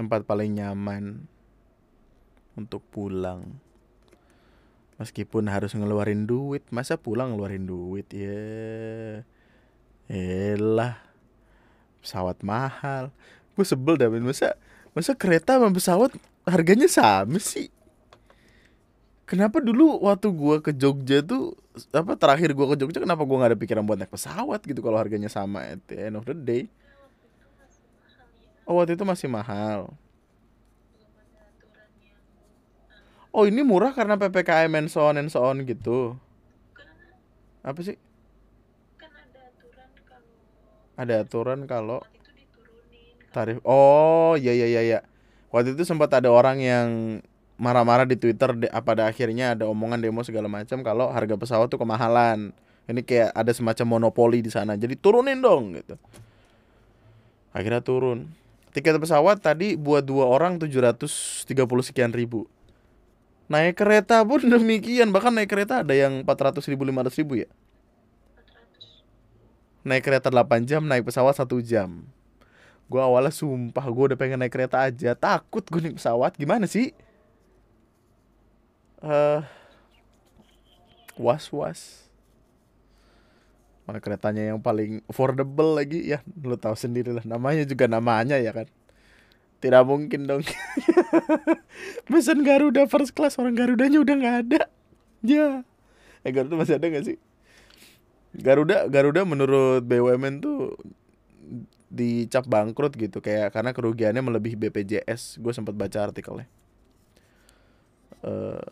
Tempat 0.00 0.24
paling 0.24 0.64
nyaman 0.64 1.28
untuk 2.56 2.80
pulang. 2.88 3.60
Meskipun 4.96 5.44
harus 5.52 5.76
ngeluarin 5.76 6.24
duit, 6.24 6.64
masa 6.72 6.96
pulang 6.96 7.36
ngeluarin 7.36 7.68
duit 7.68 8.08
ya. 8.16 9.28
Elah, 10.10 10.98
pesawat 12.02 12.42
mahal. 12.42 13.14
Gue 13.54 13.62
sebel 13.62 13.94
dah, 13.94 14.10
masa 14.10 14.58
masa 14.90 15.14
kereta 15.14 15.54
sama 15.54 15.70
pesawat 15.70 16.10
harganya 16.42 16.90
sama 16.90 17.38
sih? 17.38 17.70
Kenapa 19.30 19.62
dulu 19.62 20.02
waktu 20.02 20.26
gua 20.34 20.58
ke 20.58 20.74
Jogja 20.74 21.22
tuh 21.22 21.54
apa 21.94 22.18
terakhir 22.18 22.50
gua 22.50 22.74
ke 22.74 22.82
Jogja 22.82 22.98
kenapa 22.98 23.22
gua 23.22 23.46
nggak 23.46 23.54
ada 23.54 23.60
pikiran 23.62 23.86
buat 23.86 23.94
naik 23.94 24.10
pesawat 24.10 24.58
gitu 24.66 24.82
kalau 24.82 24.98
harganya 24.98 25.30
sama 25.30 25.62
at 25.70 25.78
the 25.86 26.10
end 26.10 26.18
of 26.18 26.26
the 26.26 26.34
day. 26.34 26.66
Oh 28.66 28.82
waktu 28.82 28.98
itu 28.98 29.06
masih 29.06 29.30
mahal. 29.30 29.94
Oh 33.30 33.46
ini 33.46 33.62
murah 33.62 33.94
karena 33.94 34.18
PPKM 34.18 34.74
and 34.74 34.90
so 34.90 35.06
on 35.06 35.14
and 35.14 35.30
so 35.30 35.46
on 35.46 35.62
gitu. 35.62 36.18
Apa 37.62 37.86
sih? 37.86 37.94
kan 38.98 39.14
ada 39.14 39.46
aturan 39.46 39.90
kalau 40.10 40.34
Ada 41.00 41.24
aturan 41.24 41.64
kalau 41.64 42.04
tarif. 43.32 43.64
Oh 43.64 44.36
iya 44.36 44.52
iya 44.52 44.68
iya 44.68 44.80
iya. 44.84 44.98
Waktu 45.48 45.72
itu 45.72 45.88
sempat 45.88 46.12
ada 46.12 46.28
orang 46.28 46.60
yang 46.60 46.88
marah-marah 47.56 48.04
di 48.04 48.20
Twitter 48.20 48.52
de- 48.52 48.72
pada 48.84 49.08
akhirnya 49.08 49.56
ada 49.56 49.64
omongan 49.64 49.96
demo 49.96 50.20
segala 50.20 50.52
macam 50.52 50.84
kalau 50.84 51.08
harga 51.08 51.40
pesawat 51.40 51.72
tuh 51.72 51.80
kemahalan. 51.80 52.52
Ini 52.84 53.00
kayak 53.00 53.32
ada 53.32 53.52
semacam 53.56 53.86
monopoli 53.96 54.44
di 54.44 54.52
sana. 54.52 54.76
Jadi 54.76 54.92
turunin 55.00 55.40
dong 55.40 55.72
gitu. 55.80 55.96
Akhirnya 57.56 57.80
turun. 57.80 58.28
Tiket 58.76 59.00
pesawat 59.00 59.40
tadi 59.40 59.74
buat 59.80 60.04
dua 60.04 60.28
orang 60.28 60.60
730 60.60 61.48
sekian 61.80 62.12
ribu. 62.12 62.44
Naik 63.50 63.80
kereta 63.80 64.20
pun 64.22 64.44
demikian. 64.52 65.10
Bahkan 65.16 65.32
naik 65.32 65.48
kereta 65.48 65.80
ada 65.80 65.96
yang 65.96 66.28
400 66.28 66.60
ribu 66.68 66.84
500 66.84 67.18
ribu 67.24 67.40
ya. 67.40 67.48
400 69.80 69.88
Naik 69.88 70.02
kereta 70.04 70.28
8 70.28 70.68
jam, 70.68 70.84
naik 70.84 71.08
pesawat 71.08 71.32
1 71.40 71.48
jam. 71.64 72.04
Gua 72.90 73.06
awalnya 73.06 73.30
sumpah 73.30 73.86
gue 73.86 74.04
udah 74.12 74.18
pengen 74.18 74.42
naik 74.42 74.52
kereta 74.52 74.82
aja. 74.82 75.14
Takut 75.14 75.62
gue 75.62 75.80
naik 75.80 75.96
pesawat. 75.96 76.34
Gimana 76.36 76.66
sih? 76.66 76.90
Eh 79.00 79.40
was-was. 81.16 82.10
Mana 83.86 84.02
keretanya 84.02 84.52
yang 84.52 84.60
paling 84.60 85.00
affordable 85.06 85.78
lagi 85.78 86.02
ya. 86.02 86.20
Lu 86.42 86.58
tahu 86.58 86.74
sendiri 86.74 87.14
lah. 87.14 87.24
Namanya 87.24 87.62
juga 87.64 87.86
namanya 87.86 88.36
ya 88.36 88.50
kan. 88.52 88.66
Tidak 89.62 89.82
mungkin 89.86 90.26
dong. 90.26 90.42
Pesan 92.10 92.42
Garuda 92.42 92.90
first 92.90 93.14
class 93.14 93.38
orang 93.38 93.54
Garudanya 93.54 94.02
udah 94.02 94.14
nggak 94.18 94.36
ada. 94.44 94.60
Ya. 95.22 95.62
Eh 96.26 96.32
Garuda 96.34 96.58
masih 96.58 96.76
ada 96.76 96.90
nggak 96.90 97.06
sih? 97.06 97.16
Garuda 98.30 98.86
Garuda 98.86 99.26
menurut 99.26 99.82
BUMN 99.82 100.38
tuh 100.38 100.78
dicap 101.90 102.46
bangkrut 102.46 102.94
gitu 102.94 103.18
kayak 103.18 103.50
karena 103.50 103.74
kerugiannya 103.74 104.22
melebihi 104.22 104.56
BPJS. 104.56 105.42
Gue 105.42 105.50
sempat 105.50 105.74
baca 105.74 106.10
artikelnya. 106.10 106.46
Eh 108.22 108.62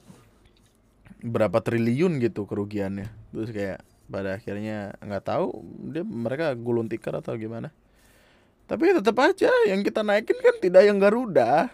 berapa 1.23 1.59
triliun 1.59 2.23
gitu 2.23 2.47
kerugiannya. 2.47 3.11
Terus 3.35 3.51
kayak 3.51 3.83
pada 4.09 4.39
akhirnya 4.41 4.95
nggak 5.03 5.25
tahu 5.27 5.47
dia 5.93 6.07
mereka 6.07 6.55
gulung 6.55 6.87
tikar 6.87 7.19
atau 7.19 7.35
gimana. 7.35 7.75
Tapi 8.69 8.93
tetap 8.93 9.17
aja 9.19 9.49
yang 9.65 9.81
kita 9.81 10.05
naikin 10.05 10.37
kan 10.45 10.61
tidak 10.61 10.85
yang 10.85 11.01
Garuda, 11.01 11.73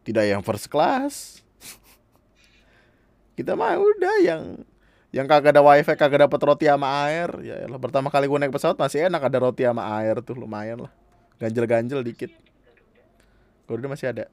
tidak 0.00 0.24
yang 0.24 0.40
first 0.40 0.72
class. 0.72 1.44
Kita 3.36 3.52
mah 3.52 3.76
udah 3.76 4.16
yang 4.24 4.64
yang 5.12 5.28
kagak 5.28 5.52
ada 5.52 5.60
wifi 5.60 5.92
kagak 5.92 6.24
dapat 6.24 6.40
roti 6.40 6.64
sama 6.64 6.88
air. 7.04 7.28
Ya 7.44 7.60
elah, 7.60 7.76
pertama 7.76 8.08
kali 8.08 8.24
gue 8.24 8.38
naik 8.40 8.56
pesawat 8.56 8.80
masih 8.80 9.12
enak 9.12 9.20
ada 9.20 9.38
roti 9.44 9.62
sama 9.68 9.84
air 10.00 10.24
tuh 10.24 10.34
lumayan 10.40 10.88
lah. 10.88 10.92
Ganjel-ganjel 11.36 12.00
dikit. 12.00 12.32
Garuda 13.68 13.92
masih 13.92 14.08
ada. 14.08 14.24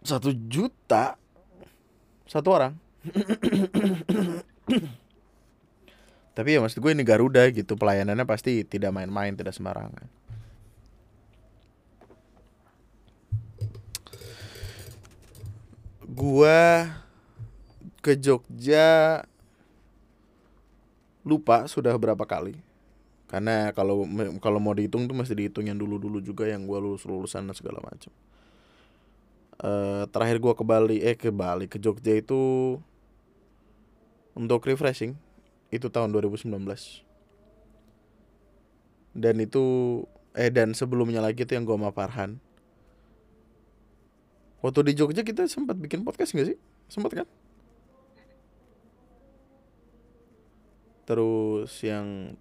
Satu 0.00 0.32
juta? 0.32 1.20
Satu 2.24 2.48
orang? 2.56 2.72
Tapi 6.32 6.48
ya 6.56 6.58
maksud 6.64 6.80
gue 6.80 6.92
ini 6.96 7.04
Garuda 7.04 7.44
gitu 7.52 7.76
pelayanannya 7.76 8.24
pasti 8.24 8.64
tidak 8.64 8.96
main-main 8.96 9.36
tidak 9.36 9.52
sembarangan. 9.52 10.08
Gua 16.10 16.90
ke 18.00 18.16
Jogja 18.16 19.20
lupa 21.24 21.68
sudah 21.68 21.92
berapa 21.96 22.24
kali. 22.24 22.56
Karena 23.30 23.70
kalau 23.70 24.02
kalau 24.42 24.58
mau 24.58 24.74
dihitung 24.74 25.06
tuh 25.06 25.14
masih 25.14 25.38
dihitung 25.38 25.70
yang 25.70 25.78
dulu-dulu 25.78 26.18
juga 26.18 26.50
yang 26.50 26.66
gua 26.66 26.82
lulus 26.82 27.06
lulusan 27.06 27.46
dan 27.46 27.54
segala 27.54 27.78
macam 27.78 28.10
uh, 29.62 30.02
terakhir 30.10 30.42
gua 30.42 30.58
ke 30.58 30.66
Bali 30.66 30.98
eh 30.98 31.14
ke 31.14 31.30
Bali 31.30 31.70
ke 31.70 31.78
Jogja 31.78 32.18
itu 32.18 32.74
untuk 34.34 34.66
refreshing 34.66 35.14
itu 35.70 35.86
tahun 35.86 36.10
2019 36.10 36.50
dan 39.14 39.34
itu 39.38 39.64
eh 40.34 40.50
dan 40.50 40.74
sebelumnya 40.74 41.22
lagi 41.22 41.46
tuh 41.46 41.54
yang 41.54 41.62
gua 41.62 41.78
sama 41.78 41.94
Farhan. 41.94 42.42
Waktu 44.58 44.90
di 44.90 44.92
Jogja 44.98 45.22
kita 45.22 45.46
sempat 45.46 45.78
bikin 45.78 46.02
podcast 46.02 46.34
gak 46.34 46.50
sih? 46.50 46.58
Sempat 46.90 47.14
kan 47.14 47.28
terus 51.04 51.72
yang 51.82 52.36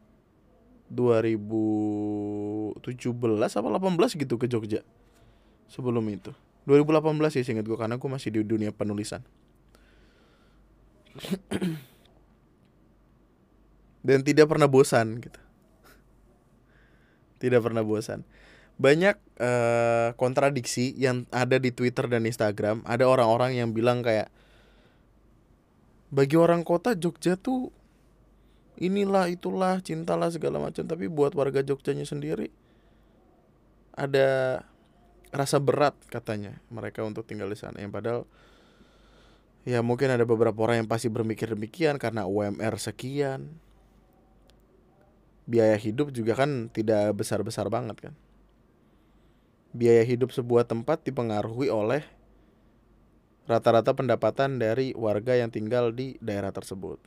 2017 0.90 2.82
apa 3.38 3.68
18 3.78 4.18
gitu 4.18 4.36
ke 4.42 4.50
Jogja. 4.50 4.82
Sebelum 5.70 6.02
itu. 6.10 6.34
2018 6.66 7.34
sih 7.34 7.46
singkat 7.46 7.66
gue 7.66 7.78
karena 7.78 7.98
gue 7.98 8.10
masih 8.10 8.34
di 8.34 8.42
dunia 8.42 8.74
penulisan. 8.74 9.22
Dan 14.06 14.26
tidak 14.26 14.50
pernah 14.50 14.66
bosan 14.66 15.22
gitu. 15.22 15.40
Tidak 17.40 17.62
pernah 17.62 17.86
bosan. 17.86 18.26
Banyak 18.80 19.16
uh, 19.40 20.16
kontradiksi 20.16 20.96
yang 20.96 21.28
ada 21.36 21.60
di 21.60 21.72
Twitter 21.76 22.08
dan 22.08 22.24
Instagram. 22.24 22.80
Ada 22.88 23.04
orang-orang 23.12 23.60
yang 23.60 23.76
bilang 23.76 24.00
kayak 24.00 24.32
bagi 26.10 26.40
orang 26.40 26.64
kota 26.64 26.96
Jogja 26.96 27.36
tuh 27.36 27.76
inilah 28.80 29.28
itulah 29.28 29.84
cintalah 29.84 30.32
segala 30.32 30.58
macam. 30.58 30.88
Tapi 30.88 31.06
buat 31.12 31.36
warga 31.36 31.60
Jogjanya 31.62 32.08
sendiri 32.08 32.50
ada 33.94 34.64
rasa 35.30 35.60
berat 35.60 35.94
katanya 36.08 36.58
mereka 36.72 37.04
untuk 37.04 37.28
tinggal 37.28 37.52
di 37.52 37.60
sana. 37.60 37.78
Yang 37.78 37.92
padahal 37.94 38.22
ya 39.68 39.84
mungkin 39.84 40.10
ada 40.10 40.24
beberapa 40.24 40.56
orang 40.64 40.88
yang 40.88 40.90
pasti 40.90 41.12
berpikir 41.12 41.52
demikian 41.52 42.00
karena 42.00 42.24
UMR 42.26 42.80
sekian. 42.80 43.60
Biaya 45.50 45.76
hidup 45.76 46.14
juga 46.14 46.38
kan 46.38 46.70
tidak 46.72 47.20
besar-besar 47.20 47.68
banget 47.68 48.10
kan? 48.10 48.14
Biaya 49.74 50.02
hidup 50.06 50.34
sebuah 50.34 50.66
tempat 50.66 51.06
dipengaruhi 51.06 51.70
oleh 51.70 52.06
rata-rata 53.50 53.98
pendapatan 53.98 54.62
dari 54.62 54.94
warga 54.94 55.34
yang 55.34 55.50
tinggal 55.50 55.90
di 55.90 56.22
daerah 56.22 56.54
tersebut 56.54 57.02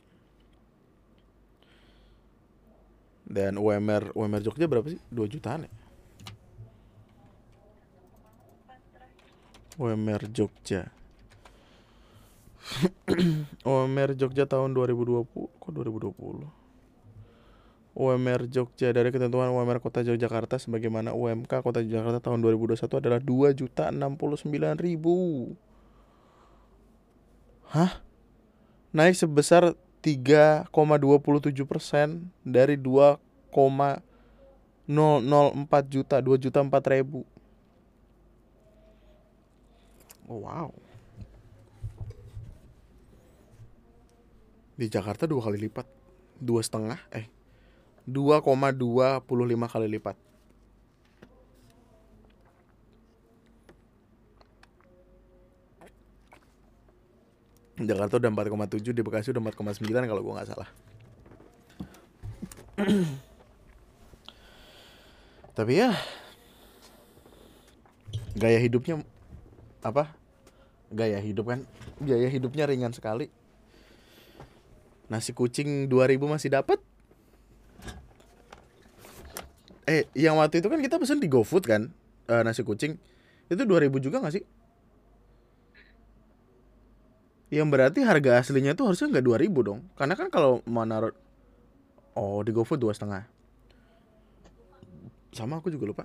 Dan 3.23 3.55
UMR 3.55 4.11
UMR 4.13 4.41
Jogja 4.43 4.67
berapa 4.67 4.87
sih? 4.91 4.99
2 5.09 5.31
jutaan 5.31 5.65
ya? 5.67 5.71
UMR 9.79 10.29
Jogja. 10.29 10.93
UMR 13.67 14.13
Jogja 14.13 14.45
tahun 14.45 14.77
2020 14.77 15.25
kok 15.33 15.71
2020? 15.73 16.63
UMR 17.93 18.49
Jogja 18.49 18.89
dari 18.89 19.13
ketentuan 19.13 19.53
UMR 19.53 19.77
Kota 19.77 20.01
Yogyakarta 20.01 20.57
sebagaimana 20.57 21.13
UMK 21.13 21.61
Kota 21.61 21.77
Yogyakarta 21.81 22.25
tahun 22.25 22.41
2021 22.41 22.89
adalah 22.89 23.21
2 23.21 23.53
juta 23.53 23.93
69 23.93 24.49
ribu. 24.81 25.53
Hah? 27.69 28.01
Naik 28.93 29.17
sebesar 29.17 29.77
3,27 30.03 31.63
persen 31.63 32.27
dari 32.43 32.75
2,004 32.75 33.55
juta 35.87 36.19
2 36.19 36.43
juta 36.43 36.59
4 36.59 36.99
ribu. 36.99 37.23
Oh, 40.27 40.43
wow. 40.43 40.75
Di 44.73 44.89
Jakarta 44.91 45.29
dua 45.29 45.47
kali 45.47 45.69
lipat 45.69 45.85
dua 46.41 46.59
setengah 46.65 46.97
eh 47.13 47.29
2,25 48.09 49.23
kali 49.69 49.87
lipat 49.87 50.17
Jakarta 57.73 58.21
udah 58.21 58.29
4,7 58.29 58.93
di 58.93 59.01
Bekasi 59.01 59.33
udah 59.33 59.41
4,9 59.49 59.89
kalau 59.89 60.21
gue 60.21 60.33
nggak 60.37 60.49
salah. 60.49 60.69
Tapi 65.57 65.73
ya 65.77 65.93
gaya 68.37 68.61
hidupnya 68.61 69.01
apa? 69.81 70.13
Gaya 70.93 71.17
hidup 71.17 71.49
kan 71.49 71.65
gaya 71.97 72.29
hidupnya 72.29 72.69
ringan 72.69 72.93
sekali. 72.93 73.33
Nasi 75.09 75.33
kucing 75.33 75.89
2000 75.89 76.17
masih 76.29 76.53
dapat 76.53 76.77
eh 79.83 80.07
yang 80.15 80.39
waktu 80.39 80.63
itu 80.63 80.71
kan 80.71 80.79
kita 80.79 80.95
pesen 80.95 81.19
di 81.19 81.27
GoFood 81.27 81.65
kan 81.65 81.89
uh, 82.29 82.45
nasi 82.45 82.61
kucing. 82.61 83.01
Itu 83.49 83.65
2000 83.65 83.89
juga 83.97 84.21
gak 84.21 84.33
sih 84.37 84.45
yang 87.53 87.69
berarti 87.69 88.01
harga 88.01 88.41
aslinya 88.41 88.73
tuh 88.73 88.89
harusnya 88.89 89.13
nggak 89.13 89.45
2000 89.45 89.67
dong. 89.69 89.79
Karena 89.93 90.17
kan 90.17 90.33
kalau 90.33 90.65
mau 90.65 90.81
oh 92.17 92.41
di 92.41 92.49
GoFood 92.49 92.81
dua 92.81 92.93
setengah. 92.97 93.29
Sama 95.29 95.61
aku 95.61 95.69
juga 95.69 95.85
lupa. 95.85 96.03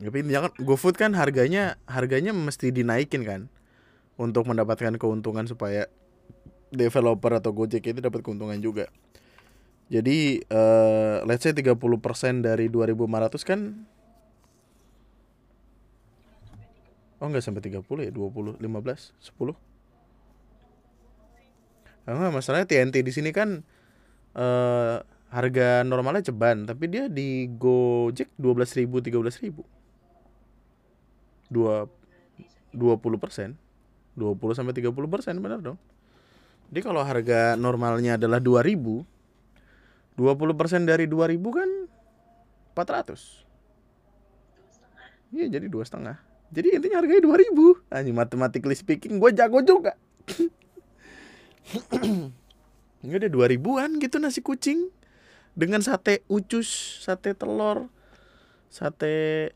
Tapi 0.00 0.24
intinya 0.24 0.48
kan 0.48 0.52
GoFood 0.56 0.96
kan 0.96 1.12
harganya 1.12 1.76
harganya 1.84 2.32
mesti 2.32 2.72
dinaikin 2.72 3.28
kan. 3.28 3.40
Untuk 4.16 4.48
mendapatkan 4.48 4.96
keuntungan 4.96 5.44
supaya 5.44 5.88
developer 6.72 7.36
atau 7.36 7.52
Gojek 7.52 7.84
itu 7.84 8.00
dapat 8.00 8.24
keuntungan 8.24 8.56
juga. 8.60 8.88
Jadi 9.92 10.40
uh, 10.48 11.20
let's 11.28 11.44
say 11.44 11.52
30% 11.52 11.76
dari 12.40 12.72
2500 12.72 13.44
kan 13.44 13.60
Oh 17.22 17.30
enggak 17.30 17.44
sampai 17.46 17.62
30 17.62 17.86
ya 18.02 18.10
20 18.10 18.58
15 18.58 18.58
10 18.58 19.71
Enggak, 22.02 22.34
masalahnya 22.34 22.66
TNT 22.66 23.06
di 23.06 23.12
sini 23.14 23.30
kan 23.30 23.62
uh, 24.34 24.96
harga 25.30 25.86
normalnya 25.86 26.28
ceban, 26.28 26.66
tapi 26.66 26.90
dia 26.90 27.06
di 27.06 27.46
Gojek 27.46 28.34
dua 28.36 28.52
belas 28.58 28.74
ribu 28.74 28.98
tiga 28.98 29.22
belas 29.22 29.38
ribu. 29.38 29.62
Dua 31.46 31.86
dua 32.74 32.94
puluh 32.98 33.16
persen. 33.20 33.54
dua 34.12 34.36
puluh 34.36 34.52
sampai 34.52 34.76
tiga 34.76 34.92
puluh 34.92 35.08
persen 35.08 35.40
benar 35.40 35.64
dong. 35.64 35.80
Jadi 36.68 36.80
kalau 36.84 37.00
harga 37.00 37.56
normalnya 37.56 38.20
adalah 38.20 38.44
dua 38.44 38.60
ribu 38.60 39.08
dua 40.12 40.36
puluh 40.36 40.52
persen 40.52 40.84
dari 40.84 41.08
dua 41.08 41.32
ribu 41.32 41.48
kan 41.48 41.68
empat 42.76 42.88
ratus. 42.92 43.48
Iya 45.32 45.48
jadi 45.48 45.64
dua 45.72 45.84
setengah. 45.88 46.20
Jadi 46.52 46.76
intinya 46.76 47.00
harganya 47.00 47.24
dua 47.24 47.40
ribu. 47.40 47.80
Anjing 47.88 48.12
matematically 48.12 48.76
speaking 48.76 49.16
gue 49.16 49.32
jago 49.32 49.64
juga 49.64 49.96
Ini 53.02 53.18
ada 53.18 53.26
dua 53.26 53.50
ribuan 53.50 53.98
gitu 53.98 54.22
nasi 54.22 54.38
kucing. 54.42 54.90
Dengan 55.52 55.84
sate 55.84 56.24
ucus, 56.32 57.04
sate 57.04 57.36
telur, 57.36 57.92
sate 58.72 59.52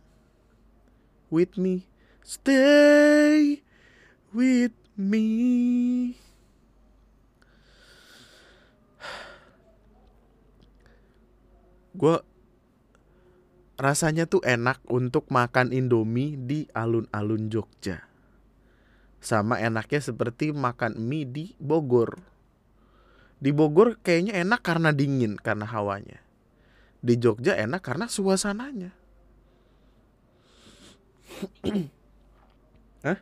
with 1.32 1.56
me, 1.56 1.88
stay 2.20 3.64
with 4.36 4.76
me. 4.92 5.24
Gue 11.96 12.20
rasanya 13.80 14.28
tuh 14.28 14.44
enak 14.44 14.84
untuk 14.92 15.32
makan 15.32 15.72
Indomie 15.72 16.36
di 16.36 16.68
alun-alun 16.76 17.48
Jogja 17.48 18.15
sama 19.20 19.58
enaknya 19.58 20.00
seperti 20.00 20.52
makan 20.52 20.96
mie 21.00 21.26
di 21.26 21.44
Bogor. 21.58 22.20
Di 23.36 23.52
Bogor 23.52 24.00
kayaknya 24.00 24.40
enak 24.40 24.60
karena 24.64 24.90
dingin 24.96 25.36
karena 25.36 25.68
hawanya. 25.68 26.20
Di 27.04 27.20
Jogja 27.20 27.54
enak 27.54 27.84
karena 27.84 28.08
suasananya. 28.08 28.90
Hah? 33.06 33.18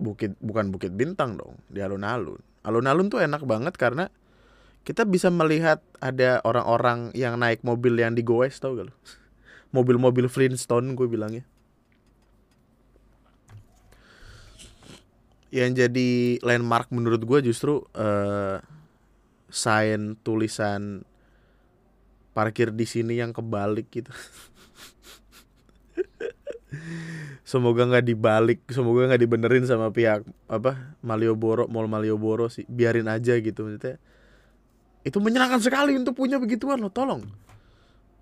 Bukit 0.00 0.38
bukan 0.38 0.70
Bukit 0.72 0.94
Bintang 0.94 1.36
dong, 1.36 1.58
di 1.68 1.82
alun-alun. 1.82 2.40
alun-alun 2.60 3.08
tuh 3.08 3.24
enak 3.24 3.40
banget 3.48 3.72
karena 3.80 4.12
kita 4.84 5.04
bisa 5.04 5.28
melihat 5.28 5.84
ada 6.00 6.40
orang-orang 6.44 7.12
yang 7.12 7.36
naik 7.36 7.60
mobil 7.60 8.00
yang 8.00 8.16
digoes 8.16 8.56
tau 8.60 8.76
gak 8.76 8.88
lu 8.88 8.94
mobil-mobil 9.76 10.28
Flintstone 10.28 10.96
gue 10.96 11.08
bilangnya 11.08 11.44
yang 15.50 15.74
jadi 15.74 16.38
landmark 16.46 16.94
menurut 16.94 17.22
gue 17.26 17.50
justru 17.50 17.82
eh 17.98 18.62
sign 19.50 20.14
tulisan 20.22 21.02
parkir 22.30 22.70
di 22.70 22.86
sini 22.86 23.18
yang 23.18 23.34
kebalik 23.34 23.90
gitu. 23.90 24.14
Semoga 27.42 27.82
nggak 27.82 28.06
dibalik 28.06 28.62
semoga 28.70 29.10
nggak 29.10 29.26
dibenerin 29.26 29.66
sama 29.66 29.90
pihak 29.90 30.22
apa 30.46 30.94
Malioboro 31.02 31.66
Mall 31.66 31.90
Malioboro 31.90 32.46
sih. 32.46 32.62
Biarin 32.70 33.10
aja 33.10 33.34
gitu 33.42 33.66
maksudnya. 33.66 33.98
Itu 35.02 35.18
menyenangkan 35.18 35.58
sekali 35.58 35.98
untuk 35.98 36.14
punya 36.14 36.38
begituan 36.38 36.78
loh 36.78 36.94
tolong. 36.94 37.26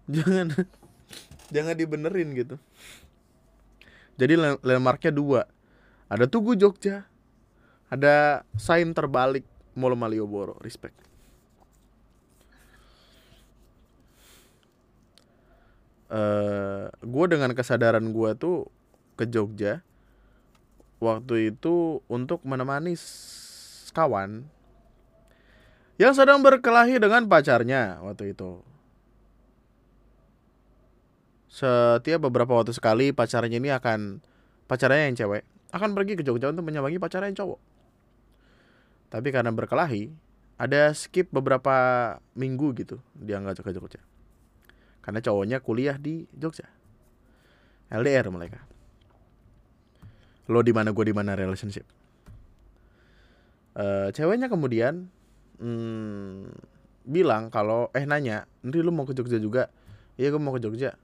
Jangan 0.09 0.57
jangan 1.55 1.77
dibenerin 1.77 2.33
gitu. 2.33 2.57
Jadi 4.17 4.35
land- 4.41 4.65
landmarknya 4.65 5.13
dua. 5.13 5.45
Ada 6.09 6.25
Tugu 6.25 6.57
Jogja 6.57 7.05
ada 7.89 8.45
sign 8.57 8.93
terbalik 8.93 9.45
Mall 9.77 9.97
Malioboro 9.97 10.57
respect 10.61 10.97
eh 16.09 16.89
gue 17.05 17.25
dengan 17.29 17.53
kesadaran 17.53 18.13
gue 18.17 18.31
tuh 18.37 18.69
ke 19.21 19.29
Jogja 19.29 19.85
waktu 20.99 21.53
itu 21.53 22.01
untuk 22.09 22.41
menemani 22.49 22.97
kawan 23.93 24.47
yang 25.99 26.15
sedang 26.15 26.39
berkelahi 26.47 27.03
dengan 27.03 27.27
pacarnya 27.27 27.99
waktu 28.07 28.31
itu. 28.31 28.63
Setiap 31.51 32.23
beberapa 32.31 32.55
waktu 32.55 32.71
sekali 32.71 33.11
pacarnya 33.11 33.59
ini 33.59 33.75
akan 33.75 34.23
pacarnya 34.71 35.11
yang 35.11 35.19
cewek 35.19 35.43
akan 35.75 35.91
pergi 35.99 36.15
ke 36.15 36.23
Jogja 36.23 36.55
untuk 36.55 36.63
menyambangi 36.71 37.03
pacarnya 37.03 37.35
yang 37.35 37.39
cowok. 37.43 37.61
Tapi 39.09 39.33
karena 39.33 39.49
berkelahi, 39.49 40.13
ada 40.59 40.91
skip 40.93 41.31
beberapa 41.31 41.75
minggu 42.35 42.75
gitu 42.77 42.97
dia 43.15 43.39
nggak 43.39 43.63
ke 43.63 43.71
Jogja. 43.73 44.03
Karena 45.01 45.23
cowoknya 45.25 45.65
kuliah 45.65 45.97
di 45.97 46.29
Jogja. 46.35 46.69
LDR 47.89 48.29
mereka. 48.29 48.61
Lo 50.53 50.61
di 50.61 50.75
mana 50.75 50.93
gue 50.93 51.05
di 51.09 51.15
mana 51.17 51.33
relationship. 51.33 51.87
Eh 53.79 54.11
ceweknya 54.13 54.51
kemudian 54.51 55.09
hmm, 55.63 56.53
bilang 57.09 57.49
kalau 57.49 57.89
eh 57.97 58.05
nanya, 58.05 58.45
nanti 58.61 58.85
lu 58.85 58.93
mau 58.93 59.09
ke 59.09 59.17
Jogja 59.17 59.41
juga? 59.41 59.73
Iya 60.21 60.35
gue 60.35 60.43
mau 60.43 60.53
ke 60.53 60.61
Jogja. 60.61 60.99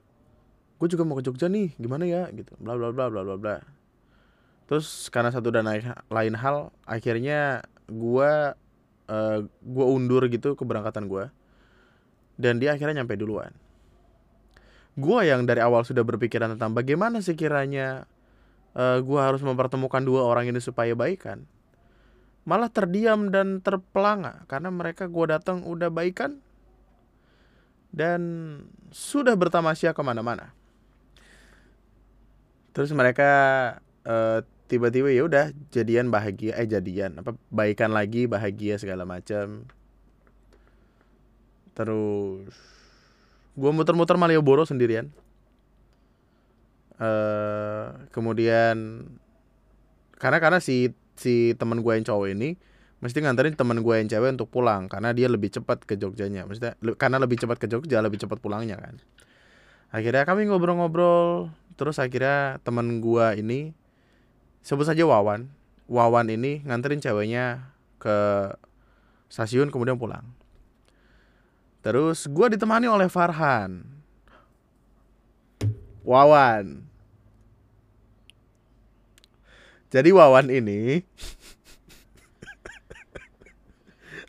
Gue 0.77 0.89
juga 0.91 1.07
mau 1.07 1.17
ke 1.17 1.25
Jogja 1.25 1.47
nih, 1.49 1.73
gimana 1.81 2.05
ya 2.05 2.29
gitu. 2.35 2.53
Bla 2.61 2.77
bla 2.77 2.93
bla 2.93 3.09
bla 3.09 3.23
bla 3.25 3.37
bla. 3.39 3.57
Terus 4.67 5.09
karena 5.09 5.31
satu 5.31 5.49
dan 5.55 5.69
lain 6.11 6.35
hal, 6.37 6.75
akhirnya 6.85 7.65
gua 7.89 8.57
eh 9.05 9.39
gua 9.63 9.87
undur 9.89 10.25
gitu 10.33 10.57
keberangkatan 10.57 11.09
gua. 11.09 11.33
Dan 12.35 12.59
dia 12.59 12.75
akhirnya 12.75 13.03
nyampe 13.03 13.15
duluan. 13.15 13.55
Gua 14.95 15.27
yang 15.27 15.47
dari 15.47 15.59
awal 15.63 15.83
sudah 15.83 16.03
berpikiran 16.07 16.55
tentang 16.55 16.75
bagaimana 16.75 17.19
sih 17.21 17.35
kiranya 17.35 18.07
eh 18.75 18.99
gua 19.05 19.31
harus 19.31 19.43
mempertemukan 19.45 20.03
dua 20.03 20.25
orang 20.27 20.51
ini 20.51 20.61
supaya 20.63 20.97
baikan. 20.97 21.47
Malah 22.45 22.69
terdiam 22.69 23.33
dan 23.33 23.65
terpelanga 23.65 24.45
karena 24.51 24.69
mereka 24.69 25.09
gua 25.09 25.39
datang 25.41 25.65
udah 25.65 25.89
baikan 25.89 26.45
dan 27.95 28.21
sudah 28.91 29.39
bertamasya 29.39 29.95
ke 29.95 30.03
mana-mana. 30.03 30.51
Terus 32.75 32.91
mereka 32.91 33.31
eh, 34.03 34.43
tiba-tiba 34.67 35.13
ya 35.13 35.29
udah 35.29 35.53
jadian 35.71 36.09
bahagia 36.09 36.57
eh 36.57 36.67
jadian 36.69 37.21
apa 37.21 37.37
baikan 37.53 37.93
lagi 37.93 38.25
bahagia 38.25 38.81
segala 38.81 39.05
macam. 39.05 39.69
Terus 41.75 42.55
gua 43.55 43.71
muter-muter 43.75 44.17
Malioboro 44.19 44.65
sendirian. 44.67 45.11
eh 46.95 47.87
kemudian 48.15 49.03
karena 50.15 50.39
karena 50.39 50.63
si 50.63 50.95
si 51.19 51.51
teman 51.59 51.83
gue 51.83 51.91
yang 51.91 52.07
cowok 52.07 52.31
ini 52.31 52.55
mesti 53.03 53.19
nganterin 53.19 53.59
teman 53.59 53.83
gue 53.83 53.95
yang 53.99 54.07
cewek 54.07 54.39
untuk 54.39 54.47
pulang 54.47 54.87
karena 54.87 55.11
dia 55.11 55.27
lebih 55.27 55.51
cepat 55.51 55.83
ke 55.83 55.99
Jogjanya 55.99 56.47
maksudnya 56.47 56.79
le- 56.87 56.95
karena 56.95 57.19
lebih 57.19 57.43
cepat 57.43 57.59
ke 57.59 57.67
Jogja 57.67 57.99
lebih 57.99 58.23
cepat 58.23 58.39
pulangnya 58.39 58.79
kan 58.79 59.03
akhirnya 59.91 60.23
kami 60.23 60.47
ngobrol-ngobrol 60.47 61.51
terus 61.75 61.99
akhirnya 61.99 62.63
teman 62.63 63.03
gue 63.03 63.27
ini 63.43 63.75
sebut 64.65 64.89
saja 64.89 65.05
Wawan. 65.05 65.53
Wawan 65.85 66.33
ini 66.33 66.65
nganterin 66.65 67.05
ceweknya 67.05 67.69
ke 68.01 68.17
stasiun 69.29 69.69
kemudian 69.69 70.01
pulang. 70.01 70.25
Terus 71.85 72.25
gue 72.25 72.57
ditemani 72.57 72.89
oleh 72.89 73.13
Farhan. 73.13 73.85
Wawan. 76.01 76.89
Jadi 79.93 80.11
Wawan 80.11 80.49
ini 80.49 81.05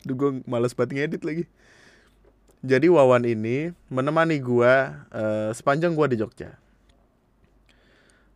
Duh 0.05 0.13
gue 0.13 0.43
males 0.45 0.75
banget 0.75 0.93
ngedit 0.93 1.23
lagi. 1.23 1.43
Jadi 2.65 2.91
Wawan 2.91 3.25
ini 3.29 3.73
menemani 3.93 4.41
gua 4.41 5.05
eh, 5.13 5.53
sepanjang 5.53 5.93
gua 5.93 6.09
di 6.09 6.17
Jogja 6.17 6.57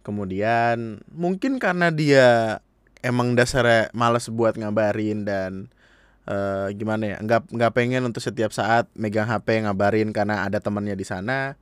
Kemudian 0.09 1.05
mungkin 1.13 1.61
karena 1.61 1.93
dia 1.93 2.57
emang 3.05 3.37
dasarnya 3.37 3.93
males 3.93 4.25
buat 4.25 4.57
ngabarin 4.57 5.21
dan 5.21 5.69
eh, 6.25 6.73
gimana 6.73 7.13
ya 7.13 7.17
nggak 7.21 7.53
nggak 7.53 7.73
pengen 7.77 8.09
untuk 8.09 8.25
setiap 8.25 8.49
saat 8.49 8.89
megang 8.97 9.29
HP 9.29 9.69
ngabarin 9.69 10.09
karena 10.09 10.49
ada 10.49 10.57
temannya 10.57 10.97
di 10.97 11.05
sana 11.05 11.53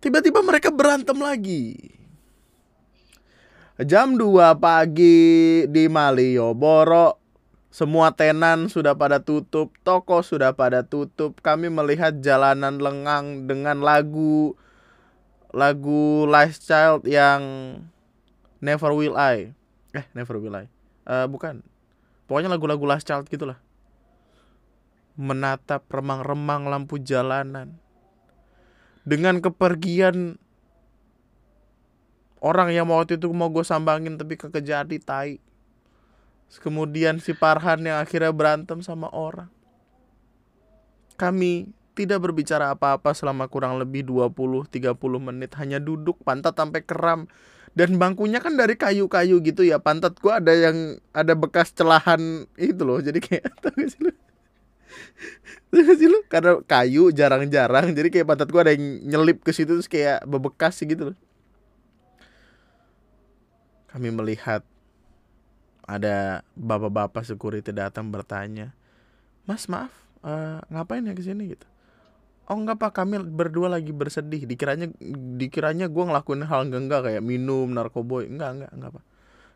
tiba-tiba 0.00 0.40
mereka 0.40 0.72
berantem 0.72 1.20
lagi. 1.20 1.76
Jam 3.80 4.16
2 4.16 4.60
pagi 4.60 5.64
di 5.64 5.88
Malioboro 5.88 7.16
Semua 7.72 8.12
tenan 8.12 8.68
sudah 8.68 8.92
pada 8.92 9.24
tutup 9.24 9.72
Toko 9.80 10.20
sudah 10.20 10.52
pada 10.52 10.84
tutup 10.84 11.40
Kami 11.40 11.72
melihat 11.72 12.20
jalanan 12.20 12.76
lengang 12.76 13.48
dengan 13.48 13.80
lagu 13.80 14.52
Lagu 15.50 16.30
Last 16.30 16.62
Child 16.62 17.06
yang 17.06 17.42
Never 18.62 18.94
Will 18.94 19.18
I. 19.18 19.50
Eh 19.96 20.04
Never 20.14 20.38
Will 20.38 20.54
I. 20.54 20.66
Eh, 21.06 21.26
Bukan. 21.26 21.66
Pokoknya 22.30 22.46
lagu-lagu 22.52 22.86
Child 23.02 23.26
gitulah. 23.26 23.58
Menatap 25.18 25.90
remang-remang 25.90 26.70
lampu 26.70 27.02
jalanan. 27.02 27.74
Dengan 29.02 29.42
kepergian 29.42 30.38
orang 32.38 32.70
yang 32.70 32.86
waktu 32.88 33.18
itu 33.18 33.26
mau 33.34 33.50
gue 33.50 33.66
sambangin 33.66 34.14
tapi 34.14 34.38
kekejadi 34.38 34.96
tai. 35.02 35.42
Kemudian 36.50 37.18
si 37.18 37.34
Parhan 37.34 37.82
yang 37.82 37.98
akhirnya 37.98 38.30
berantem 38.30 38.82
sama 38.82 39.10
orang. 39.10 39.50
Kami 41.14 41.79
tidak 42.00 42.24
berbicara 42.24 42.72
apa-apa 42.72 43.12
selama 43.12 43.44
kurang 43.52 43.76
lebih 43.76 44.08
20-30 44.08 44.96
menit. 45.20 45.52
Hanya 45.60 45.76
duduk 45.76 46.16
pantat 46.24 46.56
sampai 46.56 46.80
kram 46.80 47.28
dan 47.76 48.00
bangkunya 48.00 48.40
kan 48.40 48.56
dari 48.56 48.80
kayu-kayu 48.80 49.44
gitu 49.44 49.60
ya. 49.68 49.76
Pantat 49.76 50.16
gua 50.24 50.40
ada 50.40 50.56
yang 50.56 50.96
ada 51.12 51.36
bekas 51.36 51.76
celahan 51.76 52.48
itu 52.56 52.80
loh. 52.80 53.04
Jadi 53.04 53.20
kayak 53.20 53.52
tau 53.60 53.76
gak 53.76 53.90
sih 53.92 54.00
lu? 54.00 54.12
Tau 55.68 55.80
gak 55.84 55.96
sih 56.00 56.08
lu? 56.08 56.18
Karena 56.32 56.56
kayu 56.64 57.12
jarang-jarang. 57.12 57.92
Jadi 57.92 58.08
kayak 58.08 58.26
pantat 58.26 58.48
gua 58.48 58.64
ada 58.64 58.72
yang 58.72 59.04
nyelip 59.04 59.44
ke 59.44 59.52
situ 59.52 59.76
terus 59.76 59.90
kayak 59.92 60.24
bebekas 60.24 60.80
gitu 60.80 61.12
loh. 61.12 61.18
Kami 63.92 64.08
melihat 64.08 64.64
ada 65.90 66.46
bapak-bapak 66.54 67.26
security 67.26 67.74
datang 67.74 68.14
bertanya, 68.14 68.70
Mas 69.42 69.66
maaf, 69.66 69.90
eh, 70.22 70.62
ngapain 70.70 71.02
ya 71.02 71.10
ke 71.10 71.26
sini 71.26 71.50
gitu? 71.50 71.69
Oh 72.50 72.58
enggak 72.58 72.82
pak, 72.82 72.98
kami 72.98 73.22
berdua 73.22 73.70
lagi 73.70 73.94
bersedih. 73.94 74.42
Dikiranya 74.42 74.90
dikiranya 75.38 75.86
gue 75.86 76.02
ngelakuin 76.02 76.42
hal 76.50 76.66
enggak 76.66 76.82
enggak 76.82 77.00
kayak 77.06 77.22
minum 77.22 77.70
narkoboy. 77.70 78.26
Enggak 78.26 78.58
enggak 78.58 78.72
enggak 78.74 78.90
pak. 78.98 79.04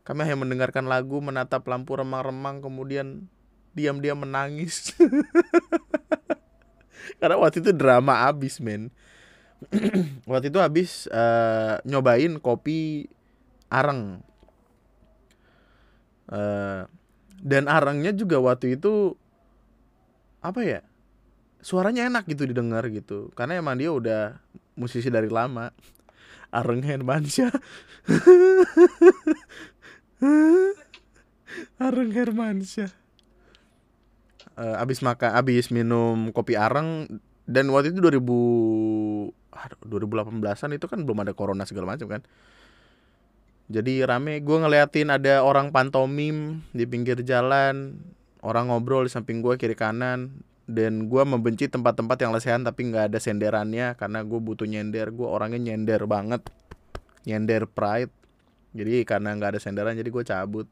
Kami 0.07 0.21
hanya 0.23 0.39
mendengarkan 0.39 0.87
lagu, 0.87 1.19
menatap 1.19 1.67
lampu 1.67 1.99
remang-remang, 1.99 2.63
kemudian 2.63 3.27
diam-diam 3.75 4.23
menangis. 4.23 4.95
Karena 7.19 7.35
waktu 7.35 7.67
itu 7.67 7.75
drama 7.75 8.31
abis 8.31 8.63
men. 8.63 8.95
waktu 10.31 10.55
itu 10.55 10.63
habis 10.63 11.11
eh, 11.11 11.83
nyobain 11.83 12.39
kopi 12.39 13.11
areng. 13.75 14.23
Eh, 16.31 16.87
dan 17.43 17.65
arangnya 17.67 18.15
juga 18.15 18.39
waktu 18.39 18.79
itu 18.79 19.19
apa 20.45 20.61
ya 20.63 20.81
suaranya 21.65 22.05
enak 22.13 22.29
gitu 22.29 22.45
didengar 22.45 22.85
gitu. 22.93 23.33
Karena 23.33 23.57
emang 23.57 23.81
dia 23.81 23.89
udah 23.89 24.37
musisi 24.77 25.09
dari 25.09 25.33
lama. 25.33 25.73
Areng 26.53 26.85
Hermansyah. 26.85 27.51
Areng 31.81 32.13
Hermansyah. 32.13 32.93
Uh, 34.55 34.79
abis 34.79 35.03
makan 35.03 35.35
abis 35.35 35.75
minum 35.75 36.31
kopi 36.31 36.55
areng 36.55 37.11
dan 37.43 37.67
waktu 37.75 37.91
itu 37.91 37.99
2000 37.99 38.23
aduh, 39.51 39.99
2018an 39.99 40.79
itu 40.79 40.87
kan 40.87 41.03
belum 41.03 41.27
ada 41.27 41.35
corona 41.35 41.67
segala 41.67 41.91
macam 41.97 42.07
kan. 42.07 42.23
Jadi 43.67 44.05
rame 44.05 44.45
gue 44.45 44.57
ngeliatin 44.61 45.11
ada 45.11 45.43
orang 45.43 45.75
pantomim 45.75 46.63
di 46.71 46.87
pinggir 46.87 47.19
jalan 47.25 47.99
orang 48.45 48.69
ngobrol 48.69 49.09
di 49.09 49.11
samping 49.11 49.41
gue 49.41 49.57
kiri 49.57 49.75
kanan 49.75 50.45
dan 50.65 51.13
gue 51.13 51.23
membenci 51.23 51.69
tempat-tempat 51.69 52.17
yang 52.25 52.33
lesehan 52.33 52.65
tapi 52.65 52.89
nggak 52.89 53.13
ada 53.13 53.19
senderannya 53.21 53.97
karena 54.01 54.25
gue 54.25 54.41
butuh 54.41 54.65
nyender. 54.65 55.13
Gue 55.13 55.29
orangnya 55.29 55.61
nyender 55.61 56.09
banget. 56.09 56.45
Nyender 57.29 57.69
pride. 57.69 58.13
Jadi 58.75 59.05
karena 59.05 59.37
nggak 59.37 59.57
ada 59.57 59.61
senderan 59.61 59.95
jadi 59.95 60.09
gue 60.09 60.25
cabut. 60.25 60.67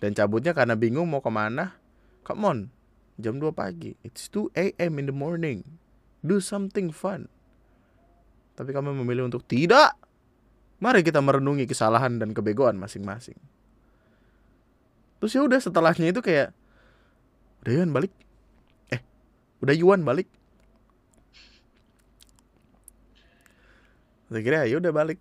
Dan 0.00 0.16
cabutnya 0.16 0.56
karena 0.56 0.74
bingung 0.74 1.06
mau 1.12 1.20
ke 1.20 1.28
mana. 1.28 1.76
Come 2.24 2.44
on 2.44 2.58
jam 3.18 3.42
2 3.42 3.50
pagi. 3.52 3.98
It's 4.06 4.30
2 4.30 4.54
a.m. 4.54 4.92
in 5.02 5.10
the 5.10 5.16
morning. 5.16 5.66
Do 6.22 6.38
something 6.38 6.94
fun. 6.94 7.26
Tapi 8.54 8.70
kami 8.70 8.94
memilih 8.94 9.26
untuk 9.26 9.44
tidak. 9.44 9.98
Mari 10.78 11.02
kita 11.02 11.18
merenungi 11.18 11.66
kesalahan 11.66 12.22
dan 12.22 12.30
kebegoan 12.30 12.78
masing-masing. 12.78 13.38
Terus 15.18 15.34
ya 15.34 15.42
udah 15.42 15.58
setelahnya 15.58 16.14
itu 16.14 16.22
kayak 16.22 16.54
udah 17.66 17.90
balik 17.90 18.14
udah 19.64 19.74
Yuan 19.74 20.02
balik. 20.06 20.28
Saya 24.28 24.42
kira 24.44 24.68
ya 24.68 24.76
udah 24.78 24.92
balik. 24.92 25.18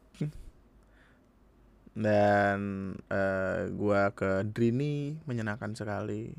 Dan 1.98 2.60
uh, 3.10 3.72
gua 3.74 4.14
ke 4.14 4.46
Drini 4.54 5.18
menyenangkan 5.26 5.74
sekali. 5.74 6.36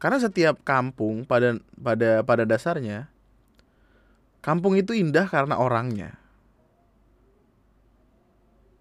Karena 0.00 0.16
setiap 0.22 0.62
kampung 0.64 1.28
pada 1.28 1.58
pada 1.76 2.24
pada 2.24 2.44
dasarnya 2.48 3.10
kampung 4.40 4.76
itu 4.76 4.96
indah 4.96 5.28
karena 5.28 5.60
orangnya. 5.60 6.16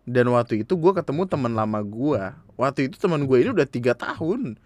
Dan 0.10 0.34
waktu 0.34 0.66
itu 0.66 0.74
gue 0.74 0.90
ketemu 0.90 1.30
teman 1.30 1.54
lama 1.54 1.86
gue 1.86 2.24
waktu 2.58 2.90
itu 2.90 2.98
teman 2.98 3.30
gue 3.30 3.38
ini 3.46 3.54
udah 3.54 3.70
tiga 3.70 3.94
tahun 3.94 4.58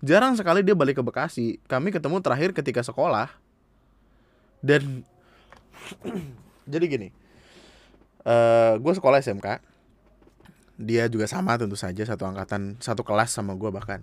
jarang 0.00 0.36
sekali 0.36 0.64
dia 0.64 0.76
balik 0.76 1.00
ke 1.00 1.04
Bekasi. 1.04 1.60
Kami 1.64 1.92
ketemu 1.92 2.20
terakhir 2.20 2.50
ketika 2.56 2.84
sekolah. 2.84 3.32
Dan 4.60 5.04
jadi 6.72 6.84
gini 6.84 7.08
uh, 8.24 8.76
gue 8.76 8.92
sekolah 8.92 9.24
SMK 9.24 9.64
dia 10.80 11.08
juga 11.12 11.28
sama 11.28 11.60
tentu 11.60 11.76
saja 11.76 12.04
satu 12.04 12.24
angkatan 12.24 12.80
satu 12.80 13.04
kelas 13.04 13.36
sama 13.36 13.52
gue 13.52 13.68
bahkan. 13.68 14.00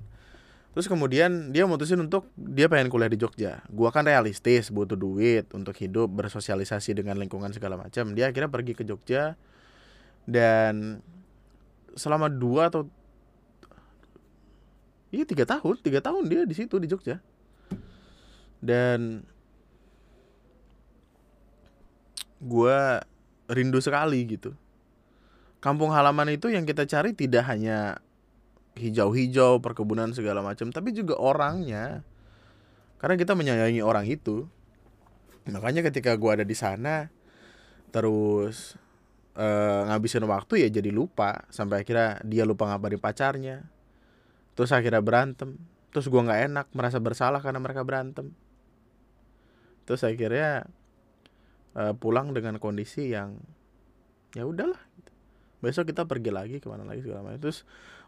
Terus 0.78 0.86
kemudian 0.86 1.50
dia 1.50 1.66
mutusin 1.66 1.98
untuk 1.98 2.30
dia 2.38 2.70
pengen 2.70 2.94
kuliah 2.94 3.10
di 3.10 3.18
Jogja. 3.18 3.66
Gue 3.66 3.90
kan 3.90 4.06
realistis 4.06 4.70
butuh 4.70 4.94
duit 4.94 5.50
untuk 5.58 5.74
hidup 5.74 6.06
bersosialisasi 6.14 6.94
dengan 6.94 7.18
lingkungan 7.18 7.50
segala 7.50 7.82
macam. 7.82 8.14
Dia 8.14 8.30
akhirnya 8.30 8.54
pergi 8.54 8.78
ke 8.78 8.86
Jogja. 8.86 9.34
Dan 10.30 11.02
selama 11.98 12.30
dua 12.30 12.70
atau 12.70 12.86
iya 15.14 15.24
tiga 15.24 15.48
tahun 15.48 15.76
tiga 15.84 16.00
tahun 16.04 16.28
dia 16.28 16.44
di 16.44 16.56
situ 16.56 16.76
di 16.78 16.88
Jogja 16.90 17.20
dan 18.60 19.24
gue 22.38 22.80
rindu 23.50 23.80
sekali 23.82 24.22
gitu 24.28 24.54
kampung 25.58 25.90
halaman 25.94 26.38
itu 26.38 26.54
yang 26.54 26.64
kita 26.64 26.86
cari 26.86 27.18
tidak 27.18 27.50
hanya 27.50 28.00
hijau-hijau, 28.78 29.60
perkebunan 29.60 30.14
segala 30.14 30.46
macam, 30.46 30.70
tapi 30.70 30.94
juga 30.94 31.18
orangnya. 31.18 32.06
Karena 33.02 33.18
kita 33.18 33.34
menyayangi 33.34 33.82
orang 33.82 34.06
itu. 34.06 34.46
Makanya 35.50 35.86
ketika 35.90 36.14
gua 36.16 36.38
ada 36.40 36.46
di 36.46 36.56
sana 36.58 37.10
terus 37.88 38.76
uh, 39.40 39.88
ngabisin 39.88 40.28
waktu 40.28 40.68
ya 40.68 40.70
jadi 40.70 40.92
lupa 40.92 41.48
sampai 41.48 41.88
akhirnya 41.88 42.20
dia 42.28 42.44
lupa 42.44 42.68
ngabarin 42.68 43.00
pacarnya. 43.00 43.64
Terus 44.58 44.74
akhirnya 44.74 45.06
berantem. 45.06 45.54
Terus 45.94 46.10
gua 46.10 46.26
nggak 46.26 46.42
enak, 46.50 46.66
merasa 46.74 46.98
bersalah 46.98 47.40
karena 47.46 47.62
mereka 47.62 47.86
berantem. 47.86 48.34
Terus 49.86 50.02
akhirnya 50.02 50.66
uh, 51.78 51.94
pulang 51.94 52.34
dengan 52.34 52.58
kondisi 52.58 53.14
yang 53.14 53.38
ya 54.34 54.44
udahlah. 54.44 54.82
Besok 55.62 55.94
kita 55.94 56.10
pergi 56.10 56.34
lagi 56.34 56.58
ke 56.58 56.68
mana 56.68 56.84
lagi 56.84 57.06
segala 57.06 57.22
macam. 57.22 57.40
Terus 57.40 57.64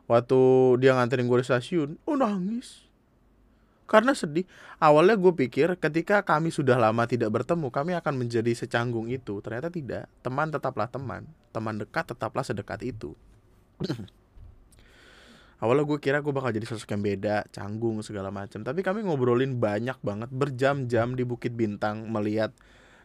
waktu 0.09 0.39
dia 0.81 0.97
nganterin 0.97 1.29
gue 1.29 1.39
di 1.39 1.45
stasiun 1.45 2.01
oh 2.09 2.17
nangis. 2.17 2.89
Karena 3.89 4.13
sedih. 4.13 4.45
Awalnya 4.77 5.17
gue 5.17 5.33
pikir 5.33 5.77
ketika 5.81 6.21
kami 6.21 6.53
sudah 6.53 6.77
lama 6.77 7.09
tidak 7.09 7.33
bertemu 7.33 7.73
kami 7.73 7.97
akan 7.97 8.13
menjadi 8.21 8.53
secanggung 8.53 9.09
itu. 9.09 9.41
Ternyata 9.41 9.73
tidak. 9.73 10.05
Teman 10.21 10.53
tetaplah 10.53 10.85
teman. 10.85 11.25
Teman 11.49 11.81
dekat 11.81 12.13
tetaplah 12.13 12.45
sedekat 12.45 12.85
itu 12.85 13.17
awalnya 15.60 15.84
gue 15.84 15.99
kira 15.99 16.24
gue 16.24 16.32
bakal 16.32 16.55
jadi 16.55 16.64
sosok 16.64 16.95
yang 16.95 17.03
beda 17.03 17.47
canggung 17.51 17.99
segala 17.99 18.32
macam 18.32 18.64
tapi 18.64 18.80
kami 18.80 19.03
ngobrolin 19.03 19.60
banyak 19.60 19.99
banget 19.99 20.30
berjam-jam 20.32 21.14
di 21.20 21.24
Bukit 21.28 21.51
Bintang 21.51 22.07
melihat 22.07 22.55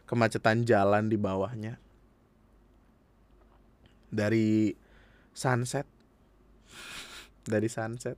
kemacetan 0.05 0.63
jalan 0.63 1.09
di 1.09 1.17
bawahnya. 1.17 1.81
Dari 4.13 4.71
sunset. 5.35 5.83
Dari 7.43 7.67
sunset. 7.67 8.15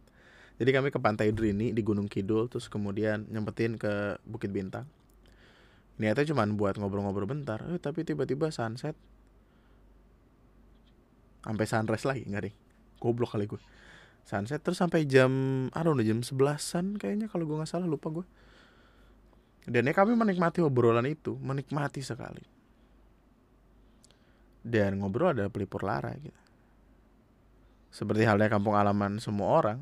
Jadi 0.58 0.70
kami 0.74 0.94
ke 0.94 1.00
pantai 1.02 1.34
Drini 1.34 1.74
di 1.74 1.82
Gunung 1.82 2.10
Kidul 2.10 2.50
terus 2.50 2.70
kemudian 2.70 3.26
nyempetin 3.30 3.80
ke 3.80 4.22
Bukit 4.28 4.54
Bintang. 4.54 4.86
Niatnya 5.98 6.30
cuma 6.30 6.46
buat 6.46 6.78
ngobrol-ngobrol 6.78 7.26
bentar 7.26 7.66
eh, 7.74 7.82
tapi 7.82 8.06
tiba-tiba 8.06 8.54
sunset. 8.54 8.94
Sampai 11.42 11.66
sunrise 11.66 12.06
lagi 12.06 12.28
nggak 12.28 12.44
deh 12.44 12.56
goblok 12.98 13.38
kali 13.38 13.46
gue 13.46 13.62
sunset 14.28 14.59
terus 14.59 14.75
sampai 14.75 15.07
jam 15.07 15.32
don't 15.71 15.95
know, 15.95 16.03
jam 16.03 16.19
sebelasan 16.19 16.99
kayaknya 16.99 17.32
kalau 17.32 17.47
gue 17.47 17.55
nggak 17.63 17.71
salah 17.71 17.88
lupa 17.88 18.11
gue 18.11 18.25
dan 19.71 19.88
ya 19.88 19.95
kami 19.95 20.19
menikmati 20.19 20.59
obrolan 20.59 21.07
itu 21.07 21.39
menikmati 21.39 22.03
sekali 22.03 22.57
dan 24.67 24.99
ngobrol 24.99 25.32
ada 25.32 25.47
pelipur 25.47 25.88
lara 25.88 26.11
gitu. 26.19 26.36
Seperti 27.88 28.28
halnya 28.28 28.51
kampung 28.51 28.75
halaman 28.75 29.17
semua 29.23 29.47
orang, 29.47 29.80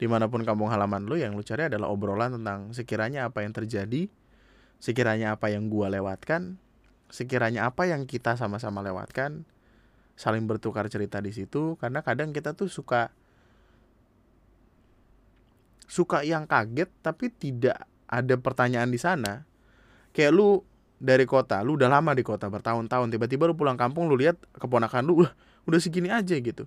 di 0.00 0.08
mana 0.08 0.32
pun 0.32 0.42
kampung 0.42 0.72
halaman 0.72 1.04
lu 1.04 1.20
yang 1.20 1.36
lu 1.36 1.44
cari 1.44 1.68
adalah 1.68 1.92
obrolan 1.92 2.40
tentang 2.40 2.72
sekiranya 2.72 3.28
apa 3.28 3.44
yang 3.44 3.52
terjadi, 3.52 4.08
sekiranya 4.80 5.36
apa 5.36 5.52
yang 5.52 5.68
gua 5.68 5.92
lewatkan, 5.92 6.56
sekiranya 7.12 7.68
apa 7.68 7.84
yang 7.84 8.08
kita 8.08 8.34
sama-sama 8.40 8.80
lewatkan, 8.80 9.44
saling 10.16 10.48
bertukar 10.48 10.88
cerita 10.88 11.20
di 11.20 11.30
situ 11.36 11.76
karena 11.76 12.00
kadang 12.00 12.32
kita 12.32 12.56
tuh 12.56 12.72
suka 12.72 13.12
suka 15.86 16.22
yang 16.26 16.46
kaget 16.46 16.90
tapi 17.02 17.30
tidak 17.30 17.86
ada 18.06 18.34
pertanyaan 18.38 18.90
di 18.90 18.98
sana. 18.98 19.46
Kayak 20.14 20.32
lu 20.34 20.62
dari 20.96 21.28
kota, 21.28 21.60
lu 21.60 21.76
udah 21.76 21.92
lama 21.92 22.16
di 22.16 22.24
kota 22.24 22.48
bertahun-tahun, 22.48 23.12
tiba-tiba 23.12 23.46
lu 23.46 23.54
pulang 23.54 23.76
kampung 23.76 24.08
lu 24.08 24.16
lihat 24.16 24.40
keponakan 24.56 25.02
lu 25.04 25.14
udah 25.68 25.80
segini 25.82 26.08
aja 26.08 26.34
gitu. 26.38 26.64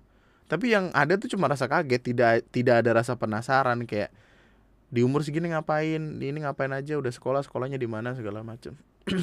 Tapi 0.49 0.74
yang 0.74 0.89
ada 0.97 1.17
tuh 1.17 1.30
cuma 1.30 1.45
rasa 1.49 1.70
kaget, 1.70 2.01
tidak 2.01 2.32
tidak 2.49 2.82
ada 2.86 2.91
rasa 3.01 3.13
penasaran 3.17 3.86
kayak 3.86 4.09
di 4.89 5.05
umur 5.05 5.22
segini 5.22 5.53
ngapain, 5.53 6.17
ini 6.17 6.41
ngapain 6.41 6.74
aja, 6.74 6.97
udah 6.97 7.13
sekolah 7.13 7.45
sekolahnya 7.45 7.78
di 7.78 7.86
mana 7.86 8.17
segala 8.17 8.41
macam. 8.41 8.74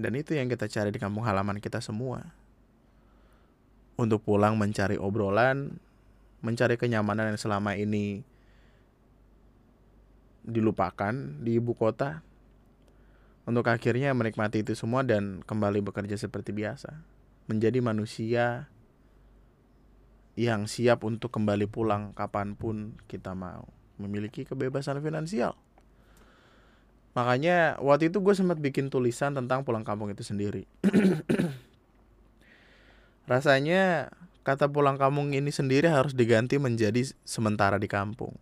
Dan 0.00 0.12
itu 0.14 0.38
yang 0.38 0.46
kita 0.46 0.70
cari 0.70 0.94
di 0.94 1.02
kampung 1.02 1.26
halaman 1.26 1.58
kita 1.58 1.82
semua. 1.82 2.30
Untuk 3.98 4.22
pulang 4.22 4.54
mencari 4.54 4.94
obrolan, 4.96 5.82
mencari 6.40 6.80
kenyamanan 6.80 7.32
yang 7.34 7.40
selama 7.40 7.76
ini 7.76 8.24
dilupakan 10.44 11.12
di 11.44 11.60
ibu 11.60 11.76
kota 11.76 12.24
untuk 13.44 13.66
akhirnya 13.68 14.12
menikmati 14.12 14.62
itu 14.62 14.76
semua 14.76 15.02
dan 15.02 15.42
kembali 15.42 15.82
bekerja 15.82 16.16
seperti 16.16 16.52
biasa. 16.54 17.02
Menjadi 17.50 17.82
manusia 17.82 18.70
yang 20.38 20.70
siap 20.70 21.02
untuk 21.02 21.34
kembali 21.34 21.66
pulang 21.66 22.14
kapan 22.14 22.54
pun 22.54 22.94
kita 23.10 23.34
mau. 23.34 23.66
Memiliki 23.98 24.46
kebebasan 24.46 25.02
finansial. 25.02 25.58
Makanya 27.12 27.82
waktu 27.82 28.14
itu 28.14 28.22
gue 28.22 28.34
sempat 28.38 28.62
bikin 28.62 28.86
tulisan 28.86 29.34
tentang 29.34 29.66
pulang 29.66 29.82
kampung 29.82 30.14
itu 30.14 30.22
sendiri. 30.22 30.70
Rasanya 33.30 34.14
kata 34.40 34.72
pulang 34.72 34.96
kampung 34.96 35.36
ini 35.36 35.52
sendiri 35.52 35.88
harus 35.92 36.16
diganti 36.16 36.56
menjadi 36.56 37.04
sementara 37.28 37.76
di 37.76 37.88
kampung. 37.90 38.32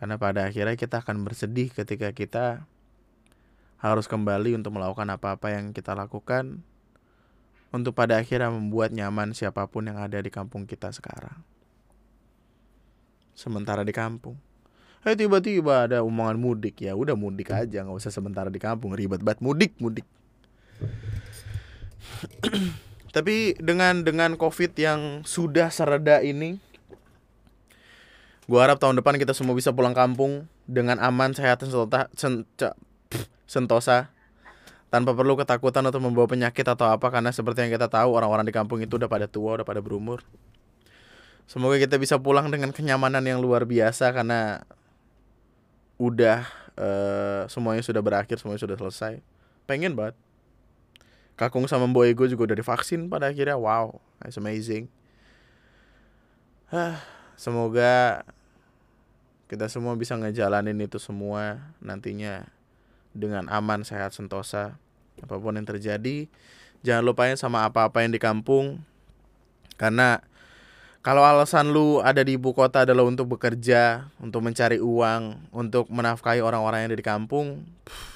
Karena 0.00 0.16
pada 0.16 0.48
akhirnya 0.48 0.80
kita 0.80 1.04
akan 1.04 1.28
bersedih 1.28 1.68
ketika 1.76 2.08
kita 2.16 2.64
harus 3.80 4.08
kembali 4.08 4.56
untuk 4.56 4.76
melakukan 4.76 5.08
apa-apa 5.12 5.52
yang 5.56 5.76
kita 5.76 5.92
lakukan 5.92 6.64
untuk 7.68 7.92
pada 7.92 8.16
akhirnya 8.16 8.48
membuat 8.48 8.96
nyaman 8.96 9.36
siapa 9.36 9.68
pun 9.68 9.86
yang 9.88 10.00
ada 10.00 10.16
di 10.20 10.32
kampung 10.32 10.64
kita 10.64 10.88
sekarang. 10.88 11.44
Sementara 13.36 13.84
di 13.84 13.92
kampung. 13.92 14.40
Eh 15.00 15.16
tiba-tiba 15.16 15.88
ada 15.88 16.04
omongan 16.04 16.36
mudik 16.36 16.84
ya 16.84 16.92
udah 16.92 17.16
mudik 17.16 17.56
aja 17.56 17.80
nggak 17.80 17.96
usah 17.96 18.12
sementara 18.12 18.52
di 18.52 18.60
kampung 18.60 18.92
ribet 18.92 19.24
banget 19.24 19.40
mudik 19.40 19.72
mudik. 19.80 20.04
Tapi 23.10 23.58
dengan 23.58 24.06
dengan 24.06 24.38
covid 24.38 24.70
yang 24.78 25.26
sudah 25.26 25.66
sereda 25.74 26.22
ini, 26.22 26.62
gua 28.46 28.70
harap 28.70 28.78
tahun 28.78 29.02
depan 29.02 29.18
kita 29.18 29.34
semua 29.34 29.58
bisa 29.58 29.74
pulang 29.74 29.94
kampung 29.94 30.46
dengan 30.70 31.02
aman, 31.02 31.34
sehat, 31.34 31.66
sentosa, 31.66 32.06
sentosa 33.50 34.14
tanpa 34.94 35.14
perlu 35.14 35.34
ketakutan 35.34 35.82
atau 35.86 35.98
membawa 35.98 36.30
penyakit 36.30 36.62
atau 36.66 36.86
apa 36.86 37.10
karena 37.10 37.34
seperti 37.34 37.66
yang 37.66 37.74
kita 37.74 37.90
tahu 37.90 38.14
orang-orang 38.14 38.46
di 38.46 38.54
kampung 38.54 38.78
itu 38.78 38.94
udah 38.94 39.10
pada 39.10 39.26
tua, 39.26 39.58
udah 39.58 39.66
pada 39.66 39.82
berumur. 39.82 40.22
Semoga 41.50 41.82
kita 41.82 41.98
bisa 41.98 42.14
pulang 42.14 42.46
dengan 42.46 42.70
kenyamanan 42.70 43.26
yang 43.26 43.42
luar 43.42 43.66
biasa 43.66 44.14
karena 44.14 44.62
udah 45.98 46.46
eh, 46.78 47.42
semuanya 47.50 47.82
sudah 47.82 47.98
berakhir, 47.98 48.38
semuanya 48.38 48.62
sudah 48.62 48.78
selesai. 48.78 49.18
Pengen 49.66 49.98
banget. 49.98 50.14
Kakung 51.40 51.64
sama 51.64 51.88
Boy 51.88 52.12
gue 52.12 52.28
juga 52.28 52.52
udah 52.52 52.58
divaksin 52.60 53.08
pada 53.08 53.32
akhirnya. 53.32 53.56
Wow, 53.56 53.96
that's 54.20 54.36
amazing. 54.36 54.92
Hah, 56.68 57.00
semoga 57.32 58.28
kita 59.48 59.72
semua 59.72 59.96
bisa 59.96 60.20
ngejalanin 60.20 60.76
itu 60.84 61.00
semua 61.00 61.72
nantinya 61.80 62.44
dengan 63.16 63.48
aman, 63.48 63.88
sehat, 63.88 64.12
sentosa. 64.12 64.76
Apa 65.24 65.40
pun 65.40 65.56
yang 65.56 65.64
terjadi, 65.64 66.28
jangan 66.84 67.08
lupain 67.08 67.40
sama 67.40 67.64
apa-apa 67.64 68.04
yang 68.04 68.12
di 68.12 68.20
kampung. 68.20 68.84
Karena 69.80 70.20
kalau 71.00 71.24
alasan 71.24 71.72
lu 71.72 72.04
ada 72.04 72.20
di 72.20 72.36
ibu 72.36 72.52
kota 72.52 72.84
adalah 72.84 73.08
untuk 73.08 73.32
bekerja, 73.32 74.12
untuk 74.20 74.44
mencari 74.44 74.76
uang, 74.76 75.48
untuk 75.56 75.88
menafkahi 75.88 76.44
orang-orang 76.44 76.84
yang 76.84 76.88
ada 76.92 77.00
di 77.00 77.06
kampung, 77.08 77.64
pff, 77.88 78.09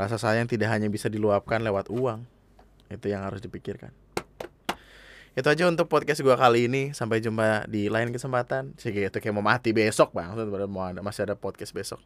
rasa 0.00 0.16
sayang 0.16 0.48
tidak 0.48 0.72
hanya 0.72 0.88
bisa 0.88 1.12
diluapkan 1.12 1.60
lewat 1.60 1.92
uang. 1.92 2.24
Itu 2.88 3.12
yang 3.12 3.20
harus 3.28 3.44
dipikirkan. 3.44 3.92
Itu 5.36 5.46
aja 5.46 5.68
untuk 5.68 5.92
podcast 5.92 6.24
gua 6.24 6.40
kali 6.40 6.72
ini. 6.72 6.96
Sampai 6.96 7.20
jumpa 7.20 7.68
di 7.68 7.92
lain 7.92 8.08
kesempatan. 8.08 8.72
Sih 8.80 8.90
itu 8.90 9.12
kayak 9.12 9.34
mau 9.36 9.44
mati 9.44 9.76
besok 9.76 10.16
bang. 10.16 10.32
Mau 10.32 10.88
masih 11.04 11.28
ada 11.28 11.36
podcast 11.36 11.76
besok. 11.76 12.00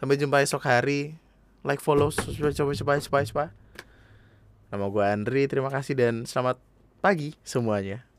Sampai 0.00 0.16
jumpa 0.16 0.40
esok 0.40 0.64
hari. 0.64 1.20
Like, 1.60 1.82
follow, 1.82 2.14
subscribe, 2.14 2.54
coba, 2.54 2.72
coba, 2.78 2.92
coba, 3.02 3.18
coba. 3.26 3.44
Nama 4.72 4.84
gua 4.88 5.04
Andri. 5.12 5.44
Terima 5.44 5.68
kasih 5.68 5.92
dan 5.92 6.24
selamat 6.24 6.56
pagi 7.04 7.36
semuanya. 7.44 8.15